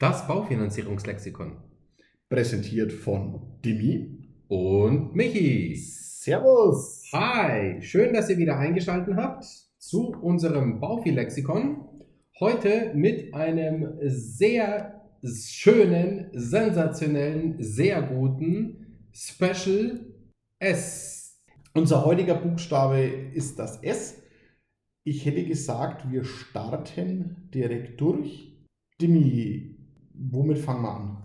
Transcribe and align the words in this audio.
Das 0.00 0.26
Baufinanzierungslexikon. 0.26 1.58
Präsentiert 2.30 2.90
von 2.90 3.58
Dimi 3.62 4.30
und 4.48 5.14
Michi. 5.14 5.76
Servus. 5.76 7.06
Hi, 7.12 7.82
schön, 7.82 8.14
dass 8.14 8.30
ihr 8.30 8.38
wieder 8.38 8.56
eingeschaltet 8.56 9.14
habt 9.16 9.44
zu 9.76 10.12
unserem 10.22 10.80
Baufi-Lexikon. 10.80 11.84
Heute 12.40 12.94
mit 12.94 13.34
einem 13.34 13.98
sehr 14.00 15.02
schönen, 15.22 16.30
sensationellen, 16.32 17.56
sehr 17.58 18.00
guten 18.00 19.06
Special 19.12 20.00
S. 20.60 21.42
Unser 21.74 22.06
heutiger 22.06 22.36
Buchstabe 22.36 23.00
ist 23.34 23.58
das 23.58 23.82
S. 23.82 24.22
Ich 25.04 25.26
hätte 25.26 25.44
gesagt, 25.44 26.10
wir 26.10 26.24
starten 26.24 27.50
direkt 27.52 28.00
durch. 28.00 28.56
Dimi, 28.98 29.79
womit 30.20 30.58
fangen 30.58 30.82
wir 30.82 30.94
an? 30.94 31.16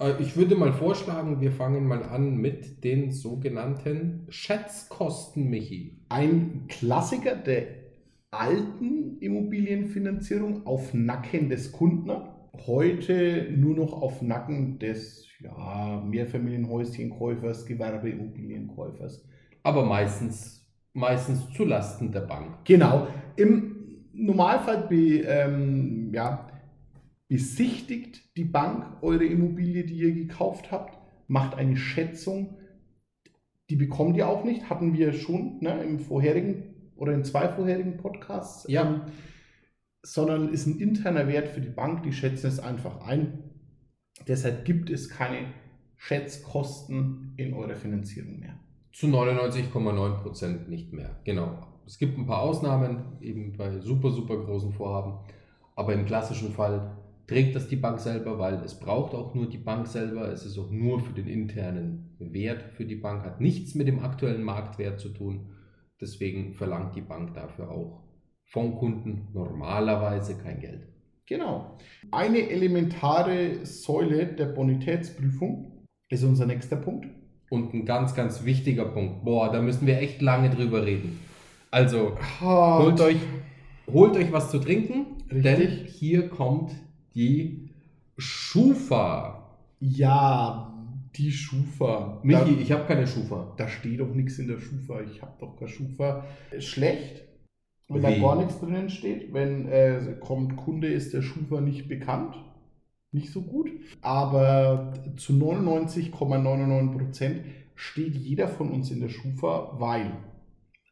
Äh, 0.00 0.22
ich 0.22 0.36
würde 0.36 0.54
mal 0.54 0.72
vorschlagen, 0.72 1.40
wir 1.40 1.52
fangen 1.52 1.86
mal 1.86 2.02
an 2.02 2.36
mit 2.36 2.84
den 2.84 3.10
sogenannten 3.10 4.26
Schätzkosten, 4.28 5.48
Michi. 5.50 6.00
Ein 6.08 6.66
Klassiker 6.68 7.34
der 7.34 7.66
alten 8.30 9.18
Immobilienfinanzierung 9.20 10.66
auf 10.66 10.94
Nacken 10.94 11.48
des 11.48 11.72
Kunden. 11.72 12.10
Heute 12.66 13.52
nur 13.56 13.76
noch 13.76 13.92
auf 13.92 14.22
Nacken 14.22 14.78
des 14.78 15.26
ja, 15.40 16.02
Mehrfamilienhäuschenkäufers, 16.04 17.66
Gewerbeimmobilienkäufers. 17.66 19.24
Aber 19.62 19.84
meistens, 19.84 20.66
meistens 20.92 21.48
zulasten 21.52 22.12
der 22.12 22.22
Bank. 22.22 22.64
Genau. 22.64 23.06
Im 23.36 23.76
Normalfall 24.12 24.86
be, 24.88 25.20
ähm, 25.20 26.10
ja, 26.12 26.48
besichtigt 27.28 28.36
die 28.36 28.44
Bank 28.44 29.02
eure 29.02 29.24
Immobilie, 29.24 29.84
die 29.84 29.98
ihr 29.98 30.14
gekauft 30.14 30.72
habt, 30.72 30.98
macht 31.28 31.54
eine 31.54 31.76
Schätzung. 31.76 32.56
Die 33.70 33.76
bekommt 33.76 34.16
ihr 34.16 34.28
auch 34.28 34.44
nicht, 34.44 34.70
hatten 34.70 34.94
wir 34.94 35.12
schon 35.12 35.58
ne, 35.60 35.84
im 35.84 36.00
vorherigen 36.00 36.74
oder 36.96 37.12
in 37.12 37.24
zwei 37.24 37.48
vorherigen 37.48 37.98
Podcasts. 37.98 38.66
Ja. 38.68 38.88
Ähm, 38.88 39.00
sondern 40.02 40.48
ist 40.52 40.66
ein 40.66 40.78
interner 40.78 41.28
Wert 41.28 41.48
für 41.48 41.60
die 41.60 41.68
Bank, 41.68 42.02
die 42.02 42.12
schätzen 42.12 42.46
es 42.46 42.60
einfach 42.60 43.06
ein. 43.06 43.50
Deshalb 44.26 44.64
gibt 44.64 44.90
es 44.90 45.10
keine 45.10 45.52
Schätzkosten 45.96 47.34
in 47.36 47.52
eurer 47.52 47.74
Finanzierung 47.74 48.38
mehr. 48.38 48.58
Zu 48.92 49.06
99,9 49.08 50.22
Prozent 50.22 50.68
nicht 50.68 50.92
mehr. 50.92 51.20
Genau. 51.24 51.66
Es 51.86 51.98
gibt 51.98 52.18
ein 52.18 52.26
paar 52.26 52.42
Ausnahmen, 52.42 53.18
eben 53.20 53.56
bei 53.56 53.80
super, 53.80 54.10
super 54.10 54.36
großen 54.38 54.72
Vorhaben. 54.72 55.18
Aber 55.74 55.92
im 55.92 56.06
klassischen 56.06 56.52
Fall 56.52 56.96
trägt 57.28 57.54
das 57.54 57.68
die 57.68 57.76
Bank 57.76 58.00
selber, 58.00 58.38
weil 58.38 58.54
es 58.64 58.80
braucht 58.80 59.14
auch 59.14 59.34
nur 59.34 59.48
die 59.48 59.58
Bank 59.58 59.86
selber. 59.86 60.32
Es 60.32 60.44
ist 60.44 60.58
auch 60.58 60.70
nur 60.70 61.00
für 61.00 61.12
den 61.12 61.28
internen 61.28 62.16
Wert 62.18 62.62
für 62.72 62.84
die 62.84 62.96
Bank, 62.96 63.24
hat 63.24 63.40
nichts 63.40 63.74
mit 63.74 63.86
dem 63.86 64.00
aktuellen 64.00 64.42
Marktwert 64.42 64.98
zu 64.98 65.10
tun. 65.10 65.50
Deswegen 66.00 66.54
verlangt 66.54 66.96
die 66.96 67.02
Bank 67.02 67.34
dafür 67.34 67.70
auch 67.70 68.02
vom 68.44 68.76
Kunden 68.76 69.28
normalerweise 69.34 70.38
kein 70.38 70.58
Geld. 70.58 70.88
Genau. 71.26 71.76
Eine 72.10 72.48
elementare 72.48 73.66
Säule 73.66 74.26
der 74.26 74.46
Bonitätsprüfung 74.46 75.86
ist 76.08 76.24
unser 76.24 76.46
nächster 76.46 76.76
Punkt. 76.76 77.06
Und 77.50 77.74
ein 77.74 77.84
ganz, 77.84 78.14
ganz 78.14 78.44
wichtiger 78.44 78.86
Punkt. 78.86 79.24
Boah, 79.24 79.52
da 79.52 79.60
müssen 79.60 79.86
wir 79.86 79.98
echt 79.98 80.22
lange 80.22 80.48
drüber 80.48 80.86
reden. 80.86 81.18
Also, 81.70 82.16
holt 82.40 83.00
euch, 83.00 83.18
holt 83.92 84.16
euch 84.16 84.32
was 84.32 84.50
zu 84.50 84.58
trinken, 84.58 85.18
Richtig. 85.30 85.42
denn 85.42 85.68
hier 85.86 86.28
kommt 86.30 86.72
die 87.18 87.70
Schufa. 88.16 89.58
Ja, 89.80 90.72
die 91.16 91.32
Schufa. 91.32 92.20
Michi, 92.22 92.54
Da, 92.54 92.60
ich 92.60 92.72
habe 92.72 92.84
keine 92.86 93.06
Schufa. 93.06 93.54
da 93.56 93.68
steht 93.68 93.98
doch 94.00 94.14
nichts 94.14 94.38
in 94.38 94.46
der 94.48 94.60
Schufa. 94.60 95.00
Ich 95.02 95.20
habe 95.20 95.32
doch 95.40 95.56
keine 95.56 95.68
Schufa. 95.68 96.24
Schlecht, 96.60 97.24
wenn 97.88 98.02
da 98.02 98.16
gar 98.16 98.36
nichts 98.36 98.60
drinnen 98.60 98.88
steht. 98.88 99.32
Wenn 99.32 99.66
äh, 99.68 100.16
kommt 100.20 100.56
Kunde, 100.56 100.88
ist 100.88 101.12
der 101.12 101.22
Schufa 101.22 101.60
nicht 101.60 101.88
bekannt. 101.88 102.36
Nicht 103.10 103.32
so 103.32 103.42
gut. 103.42 103.70
Aber 104.00 104.92
zu 105.16 105.32
99,99 105.32 106.92
Prozent 106.96 107.40
steht 107.74 108.14
jeder 108.14 108.48
von 108.48 108.70
uns 108.70 108.90
in 108.90 109.00
der 109.00 109.08
Schufa, 109.08 109.72
weil 109.80 110.12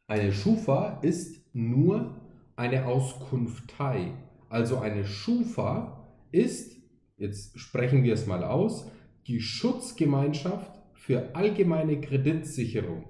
Eine 0.07 0.33
Schufa 0.33 0.99
ist 1.03 1.41
nur 1.53 2.15
eine 2.55 2.85
Auskunftei. 2.85 4.11
Also 4.49 4.79
eine 4.79 5.05
Schufa 5.05 5.96
ist, 6.37 6.77
jetzt 7.17 7.59
sprechen 7.59 8.03
wir 8.03 8.13
es 8.13 8.27
mal 8.27 8.43
aus, 8.43 8.89
die 9.27 9.41
Schutzgemeinschaft 9.41 10.71
für 10.93 11.35
allgemeine 11.35 11.99
Kreditsicherung. 11.99 13.05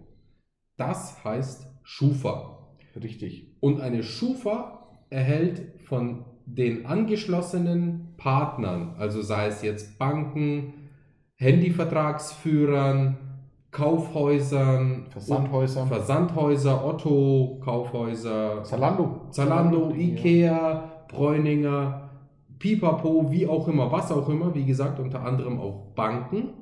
Das 0.77 1.23
heißt 1.23 1.67
Schufa. 1.83 2.69
richtig. 2.95 3.55
Und 3.59 3.81
eine 3.81 4.03
Schufa 4.03 4.87
erhält 5.09 5.79
von 5.85 6.25
den 6.45 6.85
angeschlossenen 6.85 8.13
Partnern, 8.17 8.95
also 8.97 9.21
sei 9.21 9.47
es 9.47 9.61
jetzt 9.61 9.99
Banken, 9.99 10.73
Handyvertragsführern, 11.35 13.17
Kaufhäusern, 13.71 15.05
Versandhäuser. 15.09 15.85
Versandhäuser, 15.85 16.85
Otto, 16.85 17.59
Kaufhäuser, 17.63 18.63
Zalando. 18.63 19.27
Zalando, 19.29 19.91
ja. 19.91 19.97
Ikea, 19.97 20.91
Bräuninger, 21.09 22.06
Pipapo, 22.59 23.31
wie 23.31 23.47
auch 23.47 23.67
immer, 23.67 23.91
was 23.91 24.11
auch 24.11 24.29
immer, 24.29 24.53
wie 24.55 24.65
gesagt, 24.65 24.99
unter 24.99 25.23
anderem 25.23 25.59
auch 25.59 25.93
Banken, 25.95 26.53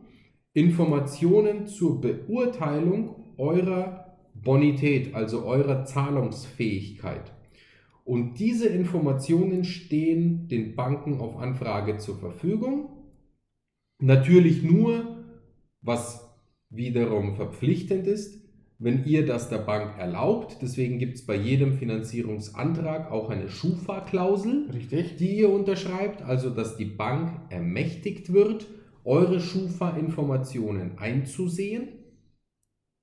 Informationen 0.53 1.67
zur 1.67 1.99
Beurteilung 2.01 3.33
eurer 3.37 4.17
Bonität, 4.33 5.15
also 5.15 5.45
eurer 5.45 5.85
Zahlungsfähigkeit. 5.85 7.33
Und 8.03 8.39
diese 8.39 8.67
Informationen 8.67 9.63
stehen 9.63 10.47
den 10.47 10.75
Banken 10.75 11.19
auf 11.19 11.37
Anfrage 11.37 11.97
zur 11.97 12.17
Verfügung. 12.17 12.89
Natürlich 13.99 14.63
nur, 14.63 15.25
was 15.81 16.29
wiederum 16.69 17.35
verpflichtend 17.35 18.05
ist, 18.05 18.44
wenn 18.77 19.05
ihr 19.05 19.25
das 19.25 19.49
der 19.49 19.59
Bank 19.59 19.97
erlaubt. 19.97 20.57
Deswegen 20.61 20.99
gibt 20.99 21.15
es 21.15 21.25
bei 21.25 21.35
jedem 21.35 21.73
Finanzierungsantrag 21.73 23.11
auch 23.11 23.29
eine 23.29 23.49
Schufa-Klausel, 23.49 24.69
die 25.19 25.37
ihr 25.37 25.49
unterschreibt, 25.49 26.21
also 26.21 26.49
dass 26.49 26.75
die 26.75 26.85
Bank 26.85 27.31
ermächtigt 27.49 28.33
wird, 28.33 28.67
eure 29.03 29.39
Schufa-Informationen 29.39 30.97
einzusehen, 30.97 31.89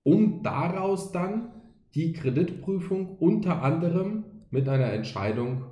um 0.05 0.43
daraus 0.43 1.12
dann 1.12 1.53
die 1.94 2.12
Kreditprüfung 2.12 3.16
unter 3.19 3.62
anderem 3.62 4.25
mit 4.50 4.69
einer 4.69 4.93
Entscheidung 4.93 5.65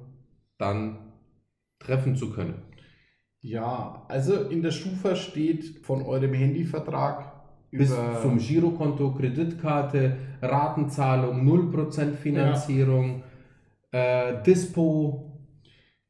dann 0.57 1.13
treffen 1.79 2.15
zu 2.15 2.31
können. 2.31 2.63
Ja, 3.41 4.05
also 4.09 4.35
in 4.35 4.63
der 4.63 4.71
Schufa 4.71 5.17
steht 5.17 5.81
von 5.83 6.03
eurem 6.03 6.35
Handyvertrag 6.35 7.30
Bis 7.71 7.95
zum 8.23 8.39
Girokonto, 8.39 9.13
Kreditkarte, 9.15 10.17
Ratenzahlung, 10.43 11.43
0% 11.45 12.15
Finanzierung, 12.15 13.23
äh, 13.93 14.43
Dispo. 14.43 15.27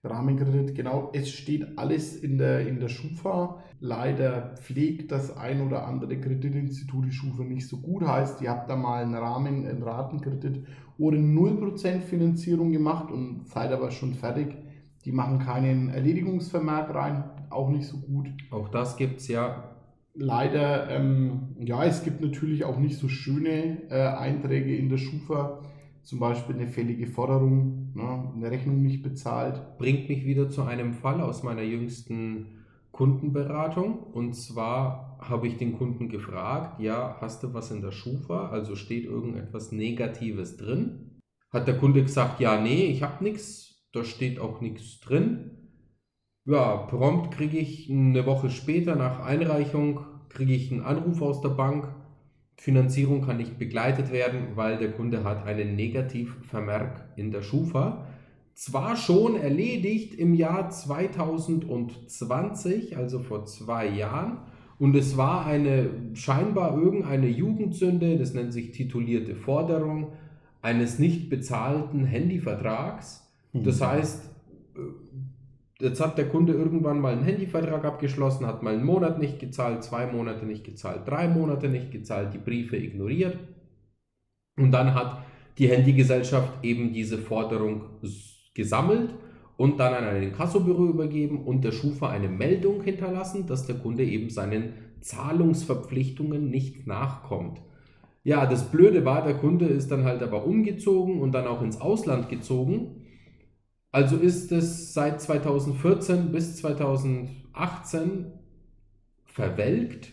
Rahmenkredit, 0.03 0.75
genau. 0.75 1.11
Es 1.13 1.29
steht 1.29 1.77
alles 1.77 2.17
in 2.17 2.39
der, 2.39 2.67
in 2.67 2.81
der 2.81 2.89
Schufa. 2.89 3.63
Leider 3.81 4.55
pflegt 4.57 5.13
das 5.13 5.37
ein 5.37 5.61
oder 5.61 5.87
andere 5.87 6.19
Kreditinstitut 6.19 7.05
die 7.05 7.13
Schufa 7.13 7.45
nicht 7.45 7.69
so 7.69 7.79
gut. 7.79 8.07
Heißt, 8.07 8.41
ihr 8.41 8.51
habt 8.51 8.71
da 8.71 8.77
mal 8.77 9.03
einen 9.03 9.15
Rahmen, 9.15 9.67
einen 9.67 9.83
Ratenkredit 9.83 10.65
oder 10.97 11.19
0% 11.19 12.01
Finanzierung 12.01 12.73
gemacht 12.73 13.11
und 13.11 13.47
seid 13.47 13.73
aber 13.73 13.91
schon 13.91 14.15
fertig. 14.15 14.57
Die 15.05 15.13
machen 15.13 15.39
keinen 15.39 15.91
Erledigungsvermerk 15.91 16.95
rein, 16.95 17.25
auch 17.51 17.69
nicht 17.69 17.87
so 17.87 17.99
gut. 17.99 18.29
Auch 18.51 18.69
das 18.69 18.97
gibt 18.97 19.21
es 19.21 19.29
ja. 19.29 19.70
Leider, 20.15 20.91
ähm, 20.91 21.57
ja, 21.61 21.85
es 21.85 22.03
gibt 22.03 22.21
natürlich 22.21 22.65
auch 22.65 22.79
nicht 22.79 22.99
so 22.99 23.09
schöne 23.09 23.89
äh, 23.91 24.09
Einträge 24.09 24.77
in 24.77 24.89
der 24.89 24.99
Schufa. 24.99 25.63
Zum 26.03 26.19
Beispiel 26.19 26.57
eine 26.57 26.67
fällige 26.67 27.07
Forderung, 27.07 27.93
ne, 27.95 28.33
eine 28.35 28.51
Rechnung 28.51 28.83
nicht 28.83 29.03
bezahlt. 29.03 29.79
Bringt 29.79 30.09
mich 30.09 30.25
wieder 30.25 30.49
zu 30.49 30.63
einem 30.63 30.95
Fall 30.95 31.21
aus 31.21 31.43
meiner 31.43 31.63
jüngsten 31.63 32.65
Kundenberatung. 32.91 33.99
Und 33.99 34.35
zwar 34.35 35.19
habe 35.21 35.47
ich 35.47 35.59
den 35.59 35.77
Kunden 35.77 36.09
gefragt, 36.09 36.81
ja, 36.81 37.17
hast 37.21 37.43
du 37.43 37.55
was 37.55 37.71
in 37.71 37.83
der 37.83 37.93
Schufa? 37.93 38.49
Also 38.49 38.75
steht 38.75 39.05
irgendetwas 39.05 39.71
Negatives 39.71 40.57
drin? 40.57 41.21
Hat 41.51 41.69
der 41.69 41.77
Kunde 41.77 42.03
gesagt, 42.03 42.41
ja, 42.41 42.61
nee, 42.61 42.87
ich 42.87 43.03
habe 43.03 43.23
nichts, 43.23 43.85
da 43.93 44.05
steht 44.05 44.41
auch 44.41 44.61
nichts 44.61 45.01
drin. 45.01 45.60
Ja, 46.47 46.77
prompt 46.77 47.33
kriege 47.33 47.59
ich 47.59 47.91
eine 47.91 48.25
Woche 48.25 48.49
später 48.51 48.97
nach 48.97 49.21
Einreichung, 49.21 50.01
kriege 50.31 50.55
ich 50.55 50.73
einen 50.73 50.81
Anruf 50.81 51.21
aus 51.21 51.43
der 51.43 51.51
Bank. 51.51 51.89
Finanzierung 52.57 53.21
kann 53.23 53.37
nicht 53.37 53.59
begleitet 53.59 54.11
werden, 54.11 54.57
weil 54.57 54.79
der 54.79 54.93
Kunde 54.93 55.23
hat 55.25 55.45
einen 55.47 55.77
Negativvermerk 55.77 57.11
in 57.17 57.31
der 57.31 57.43
Schufa. 57.43 58.07
zwar 58.55 58.97
schon 58.97 59.37
erledigt 59.37 60.15
im 60.15 60.35
Jahr 60.35 60.71
2020, 60.71 62.97
also 62.97 63.21
vor 63.21 63.45
zwei 63.47 63.89
Jahren, 63.89 64.39
und 64.79 64.95
es 64.97 65.17
war 65.17 65.47
eine 65.47 65.91
scheinbar 66.15 66.77
irgendeine 66.77 67.29
Jugendsünde, 67.29 68.19
das 68.19 68.35
nennt 68.35 68.53
sich 68.53 68.73
titulierte 68.73 69.35
Forderung, 69.35 70.13
eines 70.63 70.99
nicht 70.99 71.31
bezahlten 71.31 72.05
Handyvertrags. 72.05 73.27
Das 73.53 73.81
heißt, 73.81 74.27
äh, 74.27 74.30
jetzt 75.81 76.01
hat 76.01 76.19
der 76.19 76.29
Kunde 76.29 76.53
irgendwann 76.53 77.01
mal 77.01 77.13
einen 77.13 77.25
Handyvertrag 77.25 77.85
abgeschlossen, 77.85 78.47
hat 78.47 78.63
mal 78.63 78.75
einen 78.75 78.85
Monat 78.85 79.19
nicht 79.19 79.39
gezahlt, 79.39 79.83
zwei 79.83 80.07
Monate 80.07 80.47
nicht 80.47 80.65
gezahlt, 80.65 81.03
drei 81.07 81.29
Monate 81.29 81.69
nicht 81.69 81.91
gezahlt, 81.91 82.35
die 82.35 82.39
Briefe 82.39 82.77
ignoriert. 82.77 83.39
Und 84.57 84.73
dann 84.73 84.95
hat 84.95 85.25
die 85.59 85.69
Handygesellschaft 85.69 86.65
eben 86.65 86.93
diese 86.93 87.19
Forderung 87.19 87.83
gesammelt 88.55 89.15
und 89.57 89.79
dann 89.79 89.95
an 89.95 90.05
ein 90.05 90.23
Inkassobüro 90.23 90.87
übergeben 90.87 91.45
und 91.45 91.65
der 91.65 91.73
Schufa 91.73 92.09
eine 92.09 92.29
Meldung 92.29 92.83
hinterlassen, 92.83 93.47
dass 93.47 93.67
der 93.67 93.77
Kunde 93.77 94.05
eben 94.05 94.31
seinen 94.31 94.73
Zahlungsverpflichtungen 95.01 96.51
nicht 96.51 96.87
nachkommt. 96.87 97.61
Ja, 98.23 98.47
das 98.47 98.71
Blöde 98.71 99.05
war, 99.05 99.25
der 99.25 99.35
Kunde 99.35 99.67
ist 99.67 99.91
dann 99.91 100.05
halt 100.05 100.23
aber 100.23 100.45
umgezogen 100.45 101.21
und 101.21 101.33
dann 101.33 101.47
auch 101.47 101.63
ins 101.63 101.81
Ausland 101.81 102.29
gezogen. 102.29 103.00
Also 103.93 104.17
ist 104.17 104.53
es 104.53 104.95
seit 104.95 105.21
2014 105.21 106.31
bis 106.31 106.57
2018 106.57 108.33
verwelkt, 109.25 110.13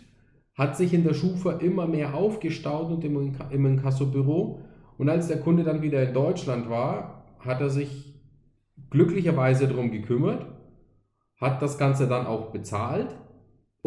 hat 0.56 0.75
sich 0.75 0.94
in 0.94 1.03
der 1.03 1.13
Schufa 1.13 1.53
immer 1.53 1.88
mehr 1.88 2.15
aufgestaut 2.15 2.89
und 2.91 3.03
im, 3.03 3.35
im 3.51 3.65
Inkassobüro. 3.65 4.62
Und 4.97 5.09
als 5.09 5.27
der 5.27 5.39
Kunde 5.39 5.63
dann 5.63 5.83
wieder 5.83 6.01
in 6.07 6.13
Deutschland 6.13 6.69
war, 6.69 7.25
hat 7.39 7.62
er 7.62 7.69
sich 7.69 8.15
glücklicherweise 8.89 9.68
darum 9.68 9.91
gekümmert, 9.91 10.47
hat 11.39 11.62
das 11.62 11.77
Ganze 11.77 12.07
dann 12.07 12.25
auch 12.25 12.51
bezahlt 12.51 13.15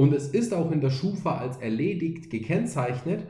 und 0.00 0.14
es 0.14 0.28
ist 0.28 0.54
auch 0.54 0.70
in 0.70 0.80
der 0.80 0.90
Schufa 0.90 1.38
als 1.38 1.58
erledigt 1.58 2.30
gekennzeichnet, 2.30 3.24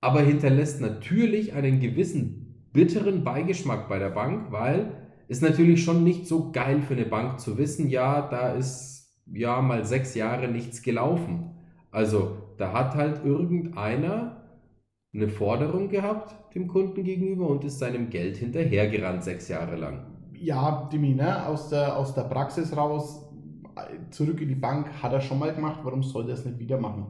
aber 0.00 0.20
hinterlässt 0.20 0.80
natürlich 0.80 1.54
einen 1.54 1.80
gewissen 1.80 2.68
bitteren 2.72 3.24
Beigeschmack 3.24 3.88
bei 3.88 3.98
der 3.98 4.10
Bank, 4.10 4.52
weil 4.52 5.05
es 5.28 5.40
natürlich 5.40 5.82
schon 5.82 6.04
nicht 6.04 6.26
so 6.26 6.52
geil 6.52 6.82
für 6.82 6.94
eine 6.94 7.06
Bank 7.06 7.40
zu 7.40 7.58
wissen, 7.58 7.88
ja, 7.88 8.22
da 8.28 8.50
ist 8.50 9.14
ja 9.32 9.60
mal 9.60 9.84
sechs 9.84 10.14
Jahre 10.14 10.48
nichts 10.48 10.82
gelaufen. 10.82 11.50
Also 11.90 12.36
da 12.58 12.72
hat 12.72 12.94
halt 12.94 13.24
irgendeiner 13.24 14.44
eine 15.12 15.28
Forderung 15.28 15.88
gehabt 15.88 16.34
dem 16.56 16.68
Kunden 16.68 17.04
gegenüber 17.04 17.48
und 17.48 17.64
ist 17.64 17.78
seinem 17.78 18.08
Geld 18.08 18.38
hinterhergerannt 18.38 19.22
sechs 19.22 19.48
Jahre 19.48 19.76
lang. 19.76 20.06
Ja, 20.32 20.88
Dimi, 20.90 21.14
ne? 21.14 21.46
aus, 21.46 21.68
der, 21.68 21.96
aus 21.96 22.14
der 22.14 22.22
Praxis 22.22 22.74
raus, 22.74 23.30
zurück 24.10 24.40
in 24.40 24.48
die 24.48 24.54
Bank, 24.54 24.88
hat 25.02 25.12
er 25.12 25.20
schon 25.20 25.38
mal 25.38 25.54
gemacht, 25.54 25.80
warum 25.82 26.02
soll 26.02 26.28
er 26.28 26.34
es 26.34 26.46
nicht 26.46 26.58
wieder 26.58 26.78
machen? 26.78 27.06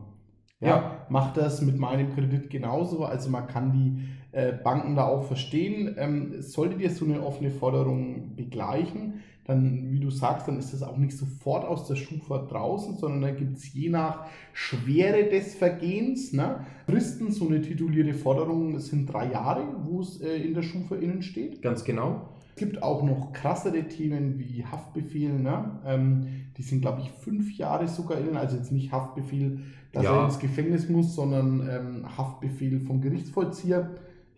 Ja, 0.58 0.69
ja. 0.69 1.06
macht 1.10 1.36
das 1.36 1.62
mit 1.62 1.78
meinem 1.78 2.12
Kredit 2.14 2.50
genauso. 2.50 3.04
Also 3.04 3.30
man 3.30 3.46
kann 3.46 3.72
die 3.72 4.02
äh, 4.36 4.52
Banken 4.52 4.96
da 4.96 5.06
auch 5.06 5.24
verstehen. 5.24 5.94
Ähm, 5.98 6.42
solltet 6.42 6.80
ihr 6.80 6.90
so 6.90 7.06
eine 7.06 7.24
offene 7.24 7.50
Forderung 7.50 8.36
begleichen, 8.36 9.22
dann, 9.46 9.92
wie 9.92 10.00
du 10.00 10.10
sagst, 10.10 10.46
dann 10.48 10.58
ist 10.58 10.72
das 10.72 10.82
auch 10.82 10.96
nicht 10.96 11.16
sofort 11.16 11.64
aus 11.64 11.86
der 11.86 11.94
Schufa 11.94 12.38
draußen, 12.38 12.96
sondern 12.96 13.22
dann 13.22 13.36
gibt 13.36 13.56
es 13.56 13.72
je 13.72 13.88
nach 13.88 14.26
Schwere 14.52 15.30
des 15.30 15.54
Vergehens 15.54 16.32
ne, 16.32 16.66
Fristen. 16.86 17.30
So 17.30 17.46
eine 17.46 17.62
titulierte 17.62 18.12
Forderung 18.12 18.78
sind 18.80 19.06
drei 19.06 19.30
Jahre, 19.30 19.64
wo 19.84 20.00
es 20.00 20.20
äh, 20.20 20.36
in 20.36 20.52
der 20.52 20.62
Schufa 20.62 20.96
innen 20.96 21.22
steht. 21.22 21.62
Ganz 21.62 21.84
genau. 21.84 22.28
Es 22.56 22.60
gibt 22.60 22.82
auch 22.82 23.04
noch 23.04 23.32
krassere 23.32 23.86
Themen 23.86 24.38
wie 24.38 24.64
Haftbefehl. 24.64 25.32
Ne? 25.32 25.78
Ähm, 25.86 26.26
die 26.56 26.62
sind, 26.62 26.80
glaube 26.80 27.02
ich, 27.02 27.10
fünf 27.10 27.56
Jahre 27.56 27.86
sogar 27.86 28.18
innen. 28.18 28.36
Also 28.36 28.56
jetzt 28.56 28.72
nicht 28.72 28.90
Haftbefehl, 28.90 29.60
dass 29.92 30.04
ja. 30.04 30.18
er 30.18 30.24
ins 30.24 30.38
Gefängnis 30.40 30.88
muss, 30.88 31.14
sondern 31.14 31.68
ähm, 31.70 32.18
Haftbefehl 32.18 32.80
vom 32.80 33.00
Gerichtsvollzieher, 33.00 33.90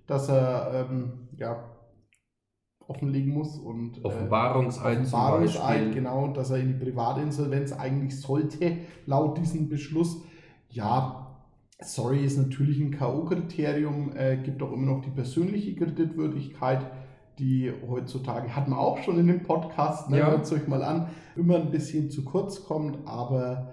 dass 0.08 0.28
er 0.28 0.88
ähm, 0.90 1.28
ja, 1.36 1.64
offenlegen 2.88 3.32
muss. 3.32 3.56
Und, 3.56 4.04
Offenbarungseid, 4.04 4.98
äh, 4.98 5.00
Offenbarungseid 5.02 5.94
genau, 5.94 6.28
dass 6.32 6.50
er 6.50 6.58
in 6.58 6.68
die 6.68 6.84
Privatinsolvenz 6.84 7.72
eigentlich 7.72 8.20
sollte, 8.20 8.78
laut 9.06 9.38
diesem 9.38 9.68
Beschluss. 9.68 10.20
Ja, 10.70 11.38
sorry 11.80 12.24
ist 12.24 12.36
natürlich 12.36 12.80
ein 12.80 12.90
K.O.-Kriterium, 12.90 14.16
äh, 14.16 14.38
gibt 14.38 14.60
auch 14.64 14.72
immer 14.72 14.92
noch 14.92 15.04
die 15.04 15.10
persönliche 15.10 15.76
Kreditwürdigkeit 15.76 16.90
die 17.38 17.72
heutzutage, 17.88 18.54
hat 18.54 18.68
man 18.68 18.78
auch 18.78 18.98
schon 18.98 19.18
in 19.18 19.28
dem 19.28 19.42
Podcast, 19.42 20.10
ne, 20.10 20.18
ja. 20.18 20.30
hört 20.30 20.44
es 20.44 20.52
euch 20.52 20.66
mal 20.66 20.82
an, 20.82 21.08
immer 21.36 21.56
ein 21.56 21.70
bisschen 21.70 22.10
zu 22.10 22.24
kurz 22.24 22.64
kommt, 22.64 22.98
aber 23.06 23.72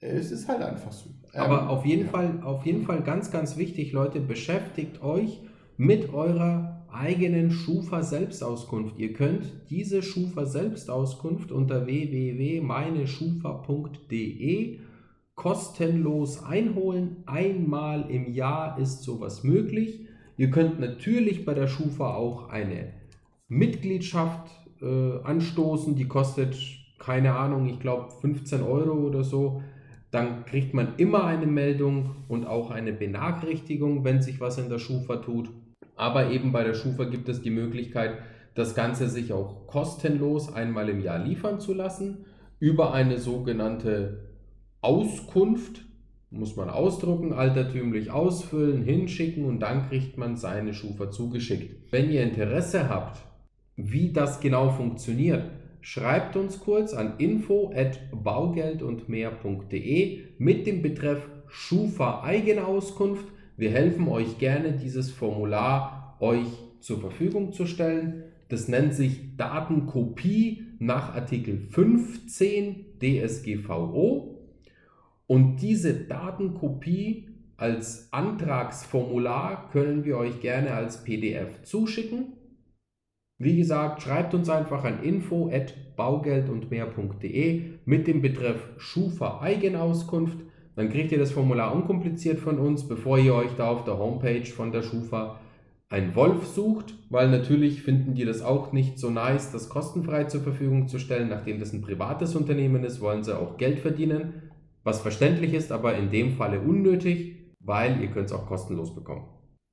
es 0.00 0.30
ist 0.30 0.48
halt 0.48 0.62
einfach 0.62 0.92
so. 0.92 1.10
Aber 1.32 1.62
ähm, 1.62 1.68
auf 1.68 1.84
jeden 1.84 2.04
ja. 2.04 2.10
Fall, 2.10 2.42
auf 2.44 2.64
jeden 2.64 2.82
Fall 2.82 3.02
ganz, 3.02 3.30
ganz 3.30 3.56
wichtig, 3.56 3.92
Leute, 3.92 4.20
beschäftigt 4.20 5.02
euch 5.02 5.40
mit 5.76 6.12
eurer 6.12 6.86
eigenen 6.92 7.50
Schufa-Selbstauskunft. 7.50 8.98
Ihr 8.98 9.12
könnt 9.12 9.52
diese 9.70 10.02
Schufa-Selbstauskunft 10.02 11.50
unter 11.50 11.86
www.meineschufa.de 11.86 14.78
kostenlos 15.34 16.44
einholen. 16.44 17.24
Einmal 17.26 18.08
im 18.10 18.32
Jahr 18.32 18.78
ist 18.78 19.02
sowas 19.02 19.42
möglich. 19.42 20.06
Ihr 20.36 20.50
könnt 20.50 20.80
natürlich 20.80 21.44
bei 21.44 21.54
der 21.54 21.66
Schufa 21.66 22.14
auch 22.14 22.48
eine 22.48 22.92
Mitgliedschaft 23.48 24.50
äh, 24.80 25.18
anstoßen, 25.22 25.96
die 25.96 26.06
kostet, 26.06 26.56
keine 26.98 27.34
Ahnung, 27.34 27.68
ich 27.68 27.80
glaube 27.80 28.12
15 28.20 28.62
Euro 28.62 28.92
oder 28.92 29.24
so. 29.24 29.62
Dann 30.10 30.44
kriegt 30.44 30.74
man 30.74 30.94
immer 30.96 31.24
eine 31.24 31.46
Meldung 31.46 32.16
und 32.28 32.46
auch 32.46 32.70
eine 32.70 32.92
Benachrichtigung, 32.92 34.04
wenn 34.04 34.22
sich 34.22 34.40
was 34.40 34.58
in 34.58 34.68
der 34.68 34.78
Schufa 34.78 35.16
tut. 35.16 35.50
Aber 35.96 36.30
eben 36.30 36.52
bei 36.52 36.64
der 36.64 36.74
Schufa 36.74 37.04
gibt 37.04 37.28
es 37.28 37.42
die 37.42 37.50
Möglichkeit, 37.50 38.18
das 38.54 38.74
Ganze 38.74 39.08
sich 39.08 39.32
auch 39.32 39.66
kostenlos 39.66 40.52
einmal 40.52 40.88
im 40.88 41.00
Jahr 41.00 41.18
liefern 41.18 41.60
zu 41.60 41.74
lassen 41.74 42.24
über 42.60 42.94
eine 42.94 43.18
sogenannte 43.18 44.28
Auskunft 44.80 45.84
muss 46.34 46.56
man 46.56 46.68
ausdrucken, 46.68 47.32
altertümlich 47.32 48.10
ausfüllen, 48.10 48.82
hinschicken 48.82 49.44
und 49.44 49.60
dann 49.60 49.88
kriegt 49.88 50.18
man 50.18 50.36
seine 50.36 50.74
Schufa 50.74 51.08
zugeschickt. 51.10 51.92
Wenn 51.92 52.10
ihr 52.10 52.22
Interesse 52.22 52.88
habt, 52.88 53.20
wie 53.76 54.12
das 54.12 54.40
genau 54.40 54.70
funktioniert, 54.70 55.44
schreibt 55.80 56.34
uns 56.36 56.58
kurz 56.60 56.94
an 56.94 57.14
info 57.18 57.72
at 57.74 57.98
baugeldundmehr.de 58.12 60.20
mit 60.38 60.66
dem 60.66 60.82
Betreff 60.82 61.28
Schufa 61.48 62.22
Eigenauskunft. 62.22 63.26
Wir 63.56 63.70
helfen 63.70 64.08
euch 64.08 64.38
gerne, 64.38 64.72
dieses 64.72 65.10
Formular 65.10 66.16
euch 66.20 66.46
zur 66.80 67.00
Verfügung 67.00 67.52
zu 67.52 67.66
stellen. 67.66 68.24
Das 68.48 68.68
nennt 68.68 68.94
sich 68.94 69.36
Datenkopie 69.36 70.66
nach 70.78 71.14
Artikel 71.14 71.58
15 71.70 72.98
DSGVO 73.00 74.34
und 75.26 75.56
diese 75.56 75.94
Datenkopie 75.94 77.28
als 77.56 78.12
Antragsformular 78.12 79.70
können 79.70 80.04
wir 80.04 80.18
euch 80.18 80.40
gerne 80.40 80.72
als 80.72 81.04
PDF 81.04 81.62
zuschicken. 81.62 82.32
Wie 83.38 83.56
gesagt, 83.56 84.02
schreibt 84.02 84.34
uns 84.34 84.48
einfach 84.48 84.84
an 84.84 85.02
info 85.02 85.50
at 85.52 85.96
baugeldundmehr.de 85.96 87.62
mit 87.84 88.06
dem 88.06 88.22
Betreff 88.22 88.68
Schufa 88.78 89.40
Eigenauskunft. 89.40 90.38
Dann 90.76 90.90
kriegt 90.90 91.12
ihr 91.12 91.18
das 91.18 91.32
Formular 91.32 91.74
unkompliziert 91.74 92.38
von 92.38 92.58
uns, 92.58 92.88
bevor 92.88 93.18
ihr 93.18 93.34
euch 93.34 93.52
da 93.56 93.68
auf 93.68 93.84
der 93.84 93.98
Homepage 93.98 94.46
von 94.46 94.72
der 94.72 94.82
Schufa 94.82 95.40
einen 95.88 96.14
Wolf 96.16 96.46
sucht, 96.46 96.94
weil 97.10 97.30
natürlich 97.30 97.82
finden 97.82 98.14
die 98.14 98.24
das 98.24 98.42
auch 98.42 98.72
nicht 98.72 98.98
so 98.98 99.10
nice, 99.10 99.52
das 99.52 99.68
kostenfrei 99.68 100.24
zur 100.24 100.40
Verfügung 100.40 100.88
zu 100.88 100.98
stellen. 100.98 101.28
Nachdem 101.28 101.60
das 101.60 101.72
ein 101.72 101.82
privates 101.82 102.34
Unternehmen 102.34 102.82
ist, 102.82 103.00
wollen 103.00 103.22
sie 103.22 103.38
auch 103.38 103.56
Geld 103.56 103.78
verdienen 103.78 104.50
was 104.84 105.00
verständlich 105.00 105.54
ist, 105.54 105.72
aber 105.72 105.96
in 105.96 106.10
dem 106.10 106.32
Falle 106.32 106.60
unnötig, 106.60 107.52
weil 107.58 108.00
ihr 108.00 108.08
könnt 108.08 108.26
es 108.26 108.32
auch 108.32 108.46
kostenlos 108.46 108.94
bekommen. 108.94 109.26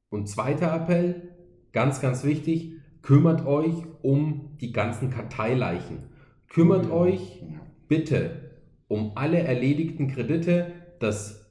Und 0.10 0.28
zweiter 0.28 0.74
Appell, 0.74 1.36
ganz, 1.74 2.02
ganz 2.02 2.24
wichtig, 2.24 2.74
kümmert 3.02 3.46
euch 3.46 3.76
um 4.02 4.58
die 4.62 4.72
ganzen 4.72 5.10
Karteileichen. 5.10 6.10
Kümmert 6.48 6.86
ja. 6.86 6.92
euch 6.92 7.44
bitte 7.88 8.52
um 8.88 9.14
alle 9.16 9.40
erledigten 9.40 10.08
Kredite, 10.08 10.74
dass 11.04 11.42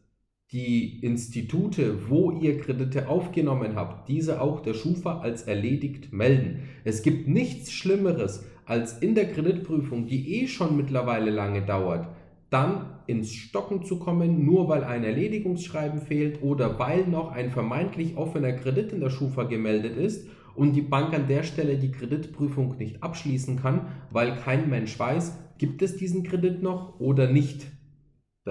die 0.52 0.98
Institute, 1.04 2.08
wo 2.08 2.32
ihr 2.32 2.58
Kredite 2.58 3.08
aufgenommen 3.08 3.76
habt, 3.76 4.08
diese 4.08 4.40
auch 4.40 4.60
der 4.60 4.74
Schufa 4.74 5.20
als 5.20 5.42
erledigt 5.42 6.12
melden. 6.12 6.62
Es 6.82 7.02
gibt 7.02 7.28
nichts 7.28 7.70
Schlimmeres, 7.72 8.44
als 8.66 8.98
in 8.98 9.14
der 9.14 9.30
Kreditprüfung, 9.30 10.06
die 10.06 10.42
eh 10.42 10.48
schon 10.48 10.76
mittlerweile 10.76 11.30
lange 11.30 11.62
dauert, 11.62 12.08
dann 12.50 12.86
ins 13.06 13.32
Stocken 13.32 13.84
zu 13.84 13.98
kommen, 14.00 14.44
nur 14.44 14.68
weil 14.68 14.82
ein 14.82 15.04
Erledigungsschreiben 15.04 16.00
fehlt 16.00 16.42
oder 16.42 16.78
weil 16.78 17.06
noch 17.06 17.30
ein 17.30 17.50
vermeintlich 17.50 18.16
offener 18.16 18.52
Kredit 18.52 18.92
in 18.92 19.00
der 19.00 19.10
Schufa 19.10 19.44
gemeldet 19.44 19.96
ist 19.96 20.28
und 20.56 20.74
die 20.74 20.82
Bank 20.82 21.14
an 21.14 21.28
der 21.28 21.44
Stelle 21.44 21.78
die 21.78 21.92
Kreditprüfung 21.92 22.76
nicht 22.76 23.02
abschließen 23.02 23.56
kann, 23.56 23.86
weil 24.10 24.36
kein 24.36 24.68
Mensch 24.68 24.98
weiß, 24.98 25.38
gibt 25.58 25.80
es 25.82 25.96
diesen 25.96 26.24
Kredit 26.24 26.62
noch 26.62 26.98
oder 26.98 27.30
nicht. 27.30 27.66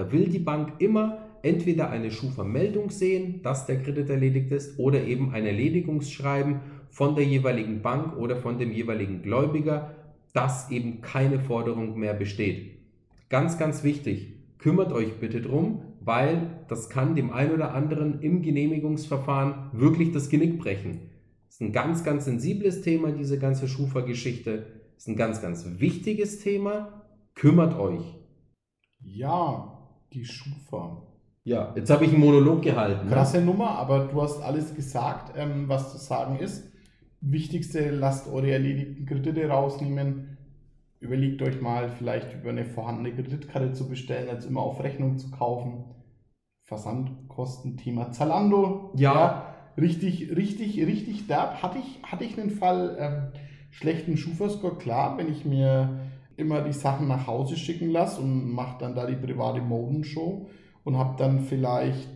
Da 0.00 0.10
will 0.12 0.30
die 0.30 0.38
Bank 0.38 0.72
immer 0.78 1.18
entweder 1.42 1.90
eine 1.90 2.10
Schufa-Meldung 2.10 2.88
sehen, 2.88 3.42
dass 3.42 3.66
der 3.66 3.82
Kredit 3.82 4.08
erledigt 4.08 4.50
ist, 4.50 4.78
oder 4.78 5.04
eben 5.04 5.34
ein 5.34 5.44
Erledigungsschreiben 5.44 6.60
von 6.88 7.16
der 7.16 7.26
jeweiligen 7.26 7.82
Bank 7.82 8.16
oder 8.16 8.36
von 8.36 8.58
dem 8.58 8.72
jeweiligen 8.72 9.20
Gläubiger, 9.20 9.94
dass 10.32 10.70
eben 10.70 11.02
keine 11.02 11.38
Forderung 11.38 11.98
mehr 11.98 12.14
besteht. 12.14 12.78
Ganz, 13.28 13.58
ganz 13.58 13.84
wichtig, 13.84 14.32
kümmert 14.56 14.90
euch 14.90 15.20
bitte 15.20 15.42
drum, 15.42 15.82
weil 16.00 16.64
das 16.68 16.88
kann 16.88 17.14
dem 17.14 17.30
einen 17.30 17.52
oder 17.52 17.74
anderen 17.74 18.22
im 18.22 18.40
Genehmigungsverfahren 18.40 19.68
wirklich 19.78 20.12
das 20.12 20.30
Genick 20.30 20.58
brechen. 20.58 21.10
Ist 21.50 21.60
ein 21.60 21.72
ganz, 21.72 22.04
ganz 22.04 22.24
sensibles 22.24 22.80
Thema, 22.80 23.12
diese 23.12 23.38
ganze 23.38 23.68
Schufa-Geschichte. 23.68 24.64
Ist 24.96 25.08
ein 25.08 25.16
ganz, 25.16 25.42
ganz 25.42 25.66
wichtiges 25.78 26.40
Thema. 26.40 27.04
Kümmert 27.34 27.78
euch. 27.78 28.16
Ja, 29.02 29.69
die 30.12 30.24
Schufa. 30.24 31.02
Ja, 31.44 31.72
jetzt 31.74 31.90
habe 31.90 32.04
ich 32.04 32.12
einen 32.12 32.20
Monolog 32.20 32.62
gehalten. 32.62 33.06
ne? 33.06 33.12
Krasse 33.12 33.40
Nummer, 33.40 33.70
aber 33.70 34.06
du 34.06 34.20
hast 34.20 34.42
alles 34.42 34.74
gesagt, 34.74 35.32
ähm, 35.36 35.68
was 35.68 35.92
zu 35.92 35.98
sagen 35.98 36.38
ist. 36.38 36.70
Wichtigste, 37.20 37.90
lasst 37.90 38.28
eure 38.28 38.50
erledigten 38.50 39.06
Kredite 39.06 39.48
rausnehmen. 39.48 40.36
Überlegt 41.00 41.40
euch 41.42 41.60
mal, 41.60 41.88
vielleicht 41.88 42.34
über 42.34 42.50
eine 42.50 42.66
vorhandene 42.66 43.14
Kreditkarte 43.14 43.72
zu 43.72 43.88
bestellen, 43.88 44.28
als 44.28 44.44
immer 44.44 44.60
auf 44.60 44.82
Rechnung 44.82 45.16
zu 45.16 45.30
kaufen. 45.30 45.84
Versandkosten, 46.64 47.76
Thema 47.78 48.12
Zalando. 48.12 48.92
Ja. 48.96 49.54
richtig, 49.76 50.30
richtig, 50.36 50.78
richtig 50.86 51.26
derb. 51.26 51.62
Hatte 51.62 51.78
ich, 51.78 52.02
hatte 52.02 52.24
ich 52.24 52.38
einen 52.38 52.50
Fall 52.50 52.96
ähm, 53.00 53.42
schlechten 53.70 54.16
Schufa-Score? 54.16 54.76
Klar, 54.76 55.16
wenn 55.16 55.30
ich 55.30 55.44
mir 55.44 56.00
immer 56.40 56.62
die 56.62 56.72
Sachen 56.72 57.08
nach 57.08 57.26
Hause 57.26 57.56
schicken 57.56 57.90
lasse 57.90 58.20
und 58.20 58.52
mache 58.52 58.78
dann 58.80 58.94
da 58.94 59.06
die 59.06 59.16
private 59.16 59.60
Modenshow 59.60 60.48
und 60.84 60.98
habe 60.98 61.16
dann 61.18 61.40
vielleicht 61.40 62.08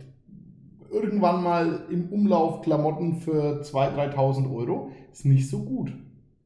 irgendwann 0.91 1.43
mal 1.43 1.85
im 1.89 2.09
Umlauf 2.09 2.61
Klamotten 2.61 3.15
für 3.15 3.61
2.000, 3.61 4.15
3.000 4.15 4.53
Euro. 4.53 4.91
Ist 5.11 5.25
nicht 5.25 5.49
so 5.49 5.63
gut. 5.63 5.93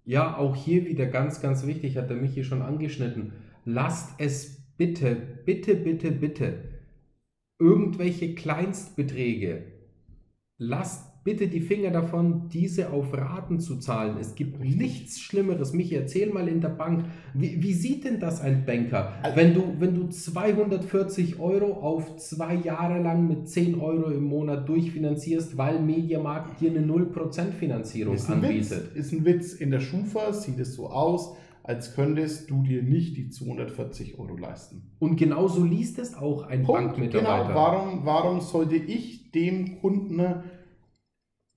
Ja, 0.06 0.38
auch 0.38 0.56
hier 0.56 0.86
wieder 0.86 1.06
ganz, 1.06 1.42
ganz 1.42 1.66
wichtig, 1.66 1.98
hat 1.98 2.10
der 2.10 2.18
Michi 2.18 2.44
schon 2.44 2.62
angeschnitten. 2.62 3.34
Lasst 3.66 4.16
es 4.18 4.62
bitte, 4.78 5.16
bitte, 5.46 5.76
bitte, 5.76 6.12
bitte 6.12 6.70
irgendwelche 7.60 8.34
Kleinstbeträge. 8.36 9.64
Lasst 10.58 11.09
bitte 11.30 11.48
die 11.48 11.60
Finger 11.62 11.92
davon, 11.92 12.50
diese 12.52 12.92
auf 12.92 13.14
Raten 13.16 13.60
zu 13.60 13.78
zahlen. 13.78 14.18
Es 14.20 14.34
gibt 14.34 14.60
nichts 14.60 15.20
Schlimmeres. 15.20 15.74
Michi, 15.74 15.94
erzähl 15.94 16.34
mal 16.34 16.48
in 16.48 16.60
der 16.60 16.70
Bank, 16.70 17.06
wie, 17.36 17.62
wie 17.62 17.74
sieht 17.74 18.04
denn 18.04 18.20
das 18.20 18.42
ein 18.42 18.66
Banker? 18.66 19.14
Also- 19.22 19.36
Wenn 19.38 19.54
du, 19.54 19.64
wenn 19.78 19.94
du 19.94 20.08
240 20.08 21.40
Euro 21.40 21.74
auf 21.74 22.18
zwei 22.18 22.56
Jahre 22.56 23.00
lang 23.02 23.28
mit 23.28 23.48
10 23.48 23.80
Euro 23.80 24.10
im 24.10 24.24
Monat 24.24 24.68
durchfinanzierst, 24.68 25.56
weil 25.56 25.80
Mediamarkt 25.80 26.60
dir 26.62 26.72
eine 26.72 26.82
0% 26.82 27.52
Finanzierung 27.54 28.16
Ist 28.16 28.30
ein, 28.32 28.42
Witz, 28.42 28.72
anbietet. 28.72 28.96
ist 28.96 29.12
ein 29.14 29.24
Witz. 29.26 29.54
In 29.54 29.70
der 29.70 29.82
Schufa 29.82 30.34
sieht 30.34 30.60
es 30.60 30.74
so 30.74 30.88
aus, 30.88 31.36
als 31.62 31.94
könntest 31.94 32.50
du 32.50 32.64
dir 32.64 32.82
nicht 32.82 33.16
die 33.18 33.30
240 33.30 34.18
Euro 34.18 34.36
leisten. 34.36 34.82
Und 34.98 35.18
genauso 35.18 35.64
liest 35.64 36.00
es 36.00 36.16
auch 36.16 36.42
ein 36.48 36.64
Punkt. 36.64 36.82
Bankmitarbeiter. 36.96 37.44
Genau. 37.50 37.56
Warum, 37.56 38.06
warum 38.06 38.42
sollte 38.42 38.78
ich 38.78 39.32
dem 39.32 39.80
Kunden 39.80 40.24